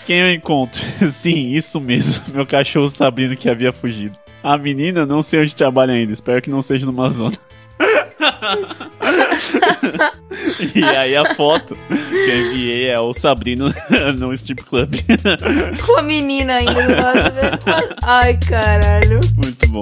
quem 0.05 0.19
eu 0.19 0.31
encontro? 0.31 0.81
Sim, 1.11 1.49
isso 1.49 1.81
mesmo, 1.81 2.23
meu 2.33 2.47
cachorro 2.47 2.87
Sabrino 2.87 3.35
que 3.35 3.49
havia 3.49 3.73
fugido. 3.73 4.17
A 4.41 4.57
menina, 4.57 5.05
não 5.05 5.21
sei 5.21 5.41
onde 5.41 5.53
trabalha 5.53 5.93
ainda, 5.93 6.13
espero 6.13 6.41
que 6.41 6.49
não 6.49 6.61
seja 6.61 6.85
numa 6.85 7.09
zona. 7.09 7.35
e 10.75 10.83
aí 10.83 11.15
a 11.15 11.35
foto 11.35 11.77
que 11.87 12.31
eu 12.31 12.47
enviei 12.47 12.89
é 12.89 12.99
o 12.99 13.13
Sabrino 13.13 13.71
no 14.19 14.33
strip 14.33 14.63
club. 14.63 14.91
Com 15.85 15.99
a 15.99 16.01
menina 16.01 16.55
ainda 16.55 16.73
do 16.73 17.01
lado. 17.01 17.19
Ai, 18.03 18.37
caralho. 18.37 19.19
Muito 19.35 19.67
bom. 19.69 19.81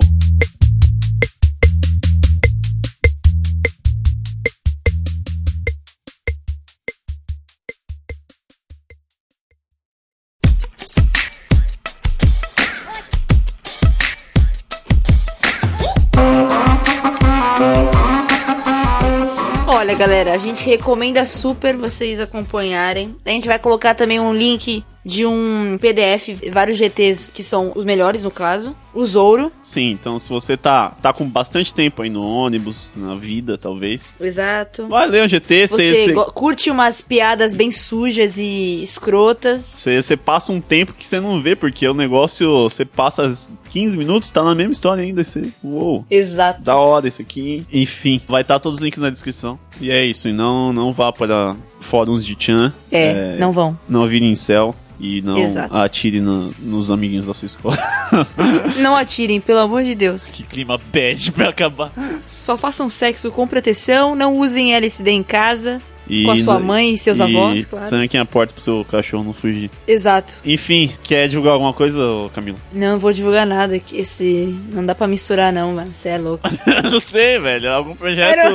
Olha, 19.86 19.94
galera, 19.94 20.34
a 20.34 20.38
gente 20.40 20.66
recomenda 20.66 21.24
super 21.26 21.78
vocês 21.78 22.20
acompanharem. 22.20 23.16
A 23.24 23.30
gente 23.30 23.48
vai 23.48 23.60
colocar 23.60 23.94
também 23.94 24.20
um 24.20 24.34
link 24.34 24.84
de 25.06 25.24
um 25.26 25.78
PDF, 25.80 26.30
vários 26.52 26.78
GTs 26.78 27.30
que 27.32 27.44
são 27.44 27.72
os 27.76 27.86
melhores 27.86 28.24
no 28.24 28.32
caso. 28.32 28.76
O 28.92 29.06
Zouro, 29.06 29.52
Sim, 29.62 29.92
então 29.92 30.18
se 30.18 30.30
você 30.30 30.56
tá, 30.56 30.90
tá 31.02 31.12
com 31.12 31.26
bastante 31.28 31.74
tempo 31.74 32.02
aí 32.02 32.10
no 32.10 32.24
ônibus, 32.26 32.94
na 32.96 33.14
vida, 33.14 33.58
talvez. 33.58 34.14
exato. 34.20 34.88
Vai 34.88 35.06
ler 35.06 35.26
o 35.26 35.28
GT, 35.28 35.68
Você 35.68 36.12
go- 36.14 36.32
curte 36.32 36.72
umas 36.72 37.02
piadas 37.02 37.54
bem 37.54 37.70
sujas 37.72 38.38
e 38.40 38.82
escrotas. 38.82 39.62
Você 39.62 40.16
passa 40.18 40.52
um 40.54 40.62
tempo 40.62 40.94
que 40.94 41.06
você 41.06 41.20
não 41.20 41.42
vê, 41.42 41.56
porque 41.58 41.86
o 41.88 41.94
negócio, 41.94 42.64
você 42.70 42.86
passa 42.86 43.32
15 43.70 43.98
minutos, 43.98 44.32
tá 44.32 44.42
na 44.44 44.56
mesma 44.56 44.72
história 44.74 45.04
ainda. 45.04 45.24
Você, 45.24 45.42
uou, 45.64 46.06
Exato. 46.10 46.62
da 46.62 46.78
hora 46.78 47.08
isso 47.10 47.22
aqui. 47.22 47.66
Enfim, 47.72 48.22
vai 48.30 48.42
estar 48.44 48.60
todos 48.60 48.80
os 48.80 48.84
links 48.84 49.02
na 49.02 49.10
descrição. 49.10 49.60
E 49.82 49.92
é 49.92 50.06
isso, 50.06 50.30
e 50.30 50.34
não, 50.34 50.72
não 50.72 50.94
vá 50.94 51.12
para 51.12 51.56
fóruns 51.82 52.26
de 52.26 52.36
Chan, 52.40 52.74
É, 52.90 53.36
não 53.38 53.52
vão. 53.52 53.78
não 53.90 54.08
vire 54.08 54.26
em 54.26 54.36
céu 54.36 54.74
e 55.00 55.22
não 55.22 55.38
Exato. 55.38 55.76
atire 55.76 56.20
no- 56.22 56.54
nos 56.60 56.90
amiguinhos 56.92 57.26
da 57.26 57.34
sua 57.34 57.46
escola. 57.46 57.78
Não 58.80 58.96
atirem, 58.96 59.42
pelo 59.42 59.60
amor 59.60 59.84
de 59.84 59.94
Deus. 59.96 60.26
que 60.28 60.44
clima 60.44 60.78
bad 60.94 61.32
pra 61.34 61.50
acabar. 61.50 61.92
Só 62.30 62.58
façam 62.58 62.90
sexo 62.90 63.30
com 63.32 63.46
proteção, 63.48 64.16
não 64.16 64.36
usem 64.38 64.74
LSD 64.74 65.12
em 65.12 65.24
casa. 65.24 65.82
E, 66.08 66.24
Com 66.24 66.32
a 66.32 66.38
sua 66.38 66.60
mãe 66.60 66.94
e 66.94 66.98
seus 66.98 67.20
avós, 67.20 67.66
claro. 67.66 67.90
Tranquem 67.90 68.20
a 68.20 68.26
porta 68.26 68.54
pro 68.54 68.62
seu 68.62 68.86
cachorro 68.86 69.24
não 69.24 69.34
fugir. 69.34 69.70
Exato. 69.88 70.36
Enfim, 70.46 70.92
quer 71.04 71.28
divulgar 71.28 71.54
alguma 71.54 71.74
coisa, 71.74 72.00
Camilo? 72.34 72.58
Não, 72.72 72.94
não 72.94 73.00
vou 73.00 73.12
divulgar 73.12 73.46
nada. 73.46 73.80
que 73.80 73.98
Esse. 73.98 74.56
Não 74.72 74.86
dá 74.86 74.94
pra 74.94 75.08
misturar, 75.08 75.52
não, 75.52 75.74
mano. 75.74 75.94
Você 75.94 76.10
é 76.10 76.18
louco. 76.18 76.48
não 76.92 77.00
sei, 77.00 77.40
velho. 77.40 77.72
Algum 77.72 77.96
projeto. 77.96 78.38
Era- 78.38 78.50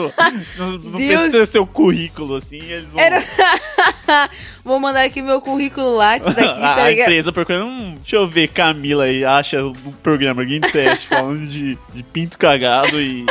Não, 0.57 0.73
não 0.73 0.93
precisa 0.93 1.47
seu 1.47 1.67
currículo, 1.67 2.37
assim, 2.37 2.59
eles 2.59 2.93
vão. 2.93 3.01
Era. 3.01 3.23
vou 4.65 4.79
mandar 4.79 5.05
aqui 5.05 5.23
meu 5.23 5.41
currículo 5.41 5.97
Lattes 5.97 6.31
aqui, 6.39 6.61
tá 6.61 6.85
a 6.85 6.93
empresa 6.93 7.33
procurando. 7.33 7.67
Hum, 7.67 7.95
deixa 7.97 8.17
eu 8.17 8.27
ver, 8.29 8.49
Camila 8.49 9.05
aí, 9.05 9.25
acha 9.25 9.65
um 9.65 9.73
programa 10.03 10.45
em 10.45 10.61
teste 10.61 11.07
falando 11.09 11.47
de, 11.47 11.79
de 11.95 12.03
pinto 12.03 12.39
cagado 12.39 13.01
e, 13.01 13.25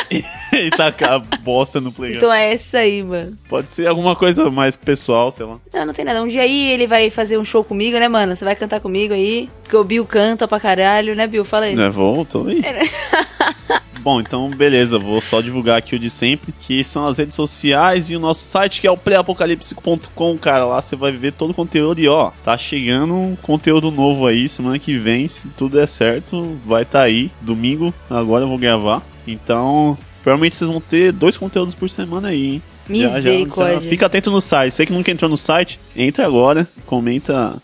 e 0.67 0.69
tacar 0.69 1.19
bosta 1.41 1.79
no 1.79 1.91
playground. 1.91 2.23
Então 2.23 2.33
é 2.33 2.53
essa 2.53 2.79
aí, 2.79 3.03
mano. 3.03 3.37
Pode 3.47 3.67
ser 3.67 3.87
alguma 3.87 4.15
coisa 4.15 4.49
mais 4.49 4.75
pessoal, 4.75 5.31
sei 5.31 5.45
lá. 5.45 5.59
Não, 5.73 5.85
não 5.87 5.93
tem 5.93 6.05
nada. 6.05 6.21
Um 6.21 6.27
dia 6.27 6.41
aí 6.41 6.71
ele 6.71 6.87
vai 6.87 7.09
fazer 7.09 7.37
um 7.37 7.43
show 7.43 7.63
comigo, 7.63 7.97
né, 7.97 8.07
mano? 8.07 8.35
Você 8.35 8.45
vai 8.45 8.55
cantar 8.55 8.79
comigo 8.79 9.13
aí. 9.13 9.49
Porque 9.63 9.75
o 9.75 9.83
Bill 9.83 10.05
canta 10.05 10.47
pra 10.47 10.59
caralho, 10.59 11.15
né, 11.15 11.27
Bill? 11.27 11.45
Fala 11.45 11.65
aí. 11.65 11.75
Né, 11.75 11.89
voltou 11.89 12.47
aí. 12.47 12.61
Bom, 14.01 14.21
então 14.21 14.49
beleza, 14.49 14.97
vou 14.97 15.19
só 15.19 15.41
divulgar 15.41 15.77
aqui 15.77 15.93
o 15.93 15.99
de 15.99 16.09
sempre, 16.09 16.53
que 16.57 16.83
são 16.85 17.05
as 17.05 17.17
redes 17.17 17.35
sociais 17.35 18.09
e 18.09 18.15
o 18.15 18.19
nosso 18.19 18.45
site 18.45 18.79
que 18.79 18.87
é 18.87 18.91
o 18.91 18.95
pré-apocalipse.com, 18.95 20.37
cara. 20.37 20.65
Lá 20.65 20.81
você 20.81 20.95
vai 20.95 21.11
ver 21.11 21.33
todo 21.33 21.51
o 21.51 21.53
conteúdo 21.53 21.99
e 21.99 22.07
ó, 22.07 22.31
tá 22.43 22.57
chegando 22.57 23.13
um 23.13 23.35
conteúdo 23.35 23.91
novo 23.91 24.25
aí 24.25 24.47
semana 24.47 24.79
que 24.79 24.97
vem, 24.97 25.27
se 25.27 25.49
tudo 25.49 25.77
der 25.77 25.87
certo, 25.87 26.57
vai 26.65 26.85
tá 26.85 27.01
aí. 27.01 27.29
Domingo, 27.41 27.93
agora 28.09 28.45
eu 28.45 28.47
vou 28.47 28.57
gravar. 28.57 29.03
Então, 29.27 29.97
provavelmente 30.29 30.55
vocês 30.55 30.69
vão 30.69 30.79
ter 30.79 31.11
dois 31.11 31.37
conteúdos 31.37 31.73
por 31.73 31.89
semana 31.89 32.27
aí, 32.27 32.45
hein? 32.55 32.61
Já, 32.89 33.07
já, 33.07 33.15
Misericórdia. 33.15 33.79
já. 33.79 33.89
Fica 33.89 34.05
atento 34.05 34.29
no 34.31 34.41
site. 34.41 34.73
Você 34.73 34.85
que 34.85 34.93
nunca 34.93 35.11
entrou 35.11 35.29
no 35.29 35.37
site, 35.37 35.79
entra 35.95 36.25
agora, 36.25 36.67
comenta. 36.85 37.55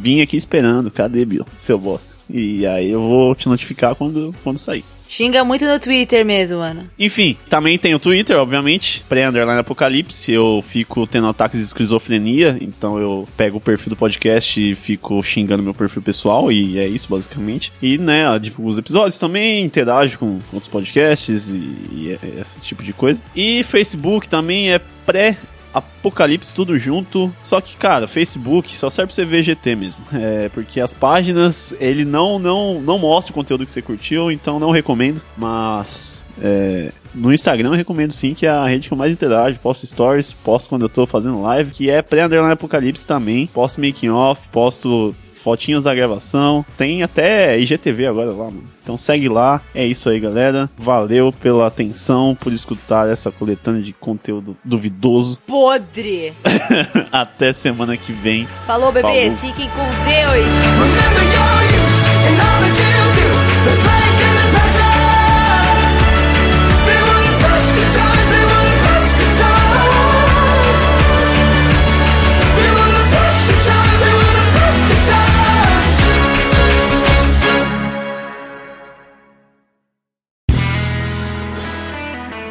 Vim 0.00 0.20
aqui 0.20 0.36
esperando. 0.36 0.90
Cadê, 0.90 1.24
Bill? 1.24 1.46
Seu 1.56 1.78
bosta. 1.78 2.14
E 2.32 2.66
aí 2.66 2.90
eu 2.90 3.00
vou 3.00 3.34
te 3.34 3.48
notificar 3.48 3.94
quando, 3.94 4.34
quando 4.42 4.58
sair. 4.58 4.84
Xinga 5.12 5.44
muito 5.44 5.66
no 5.66 5.78
Twitter 5.78 6.24
mesmo, 6.24 6.56
mano. 6.56 6.88
Enfim, 6.98 7.36
também 7.50 7.78
tem 7.78 7.94
o 7.94 7.98
Twitter, 7.98 8.34
obviamente, 8.38 9.04
pré-underline 9.06 9.60
apocalipse. 9.60 10.32
Eu 10.32 10.64
fico 10.66 11.06
tendo 11.06 11.26
ataques 11.26 11.60
de 11.60 11.66
esquizofrenia, 11.66 12.56
então 12.62 12.98
eu 12.98 13.28
pego 13.36 13.58
o 13.58 13.60
perfil 13.60 13.90
do 13.90 13.96
podcast 13.96 14.58
e 14.58 14.74
fico 14.74 15.22
xingando 15.22 15.62
meu 15.62 15.74
perfil 15.74 16.00
pessoal, 16.00 16.50
e 16.50 16.78
é 16.78 16.86
isso 16.86 17.08
basicamente. 17.10 17.70
E, 17.82 17.98
né, 17.98 18.24
eu 18.24 18.38
divulgo 18.38 18.70
os 18.70 18.78
episódios 18.78 19.18
também, 19.18 19.62
interajo 19.62 20.18
com 20.18 20.38
outros 20.50 20.68
podcasts 20.68 21.50
e, 21.50 21.58
e 21.58 22.18
esse 22.40 22.58
tipo 22.60 22.82
de 22.82 22.94
coisa. 22.94 23.20
E 23.36 23.62
Facebook 23.64 24.26
também 24.26 24.72
é 24.72 24.80
pré. 25.04 25.36
Apocalipse 25.72 26.54
tudo 26.54 26.78
junto. 26.78 27.32
Só 27.42 27.60
que, 27.60 27.76
cara, 27.76 28.06
Facebook 28.06 28.76
só 28.76 28.90
serve 28.90 29.08
pra 29.08 29.14
você 29.14 29.24
ver 29.24 29.42
GT 29.42 29.74
mesmo. 29.76 30.04
É, 30.22 30.48
porque 30.50 30.80
as 30.80 30.94
páginas, 30.94 31.74
ele 31.80 32.04
não, 32.04 32.38
não, 32.38 32.80
não 32.80 32.98
mostra 32.98 33.32
o 33.32 33.34
conteúdo 33.34 33.64
que 33.64 33.70
você 33.70 33.82
curtiu, 33.82 34.30
então 34.30 34.60
não 34.60 34.70
recomendo. 34.70 35.20
Mas 35.36 36.22
é, 36.40 36.92
no 37.14 37.32
Instagram 37.32 37.70
eu 37.70 37.74
recomendo 37.74 38.12
sim, 38.12 38.34
que 38.34 38.46
é 38.46 38.50
a 38.50 38.66
rede 38.66 38.88
que 38.88 38.94
eu 38.94 38.98
mais 38.98 39.12
interajo. 39.12 39.58
Posto 39.58 39.86
stories, 39.86 40.32
posto 40.32 40.68
quando 40.68 40.82
eu 40.82 40.88
tô 40.88 41.06
fazendo 41.06 41.42
live, 41.42 41.72
que 41.72 41.90
é 41.90 42.02
pré-underline 42.02 42.52
apocalipse 42.52 43.06
também. 43.06 43.46
Posto 43.46 43.80
making 43.80 44.10
off, 44.10 44.48
posto 44.48 45.14
fotinhos 45.42 45.84
da 45.84 45.94
gravação. 45.94 46.64
Tem 46.76 47.02
até 47.02 47.58
IGTV 47.58 48.06
agora 48.06 48.30
lá, 48.30 48.44
mano. 48.44 48.64
Então 48.82 48.96
segue 48.96 49.28
lá. 49.28 49.60
É 49.74 49.84
isso 49.84 50.08
aí, 50.08 50.18
galera. 50.18 50.68
Valeu 50.76 51.32
pela 51.32 51.66
atenção, 51.66 52.36
por 52.38 52.52
escutar 52.52 53.08
essa 53.08 53.30
coletânea 53.30 53.82
de 53.82 53.92
conteúdo 53.92 54.56
duvidoso. 54.64 55.38
Podre. 55.46 56.32
Até 57.12 57.52
semana 57.52 57.96
que 57.96 58.12
vem. 58.12 58.46
Falou, 58.66 58.90
bebês. 58.90 59.40
Falou. 59.40 59.54
Fiquem 59.54 59.68
com 59.70 59.84
Deus. 60.04 61.91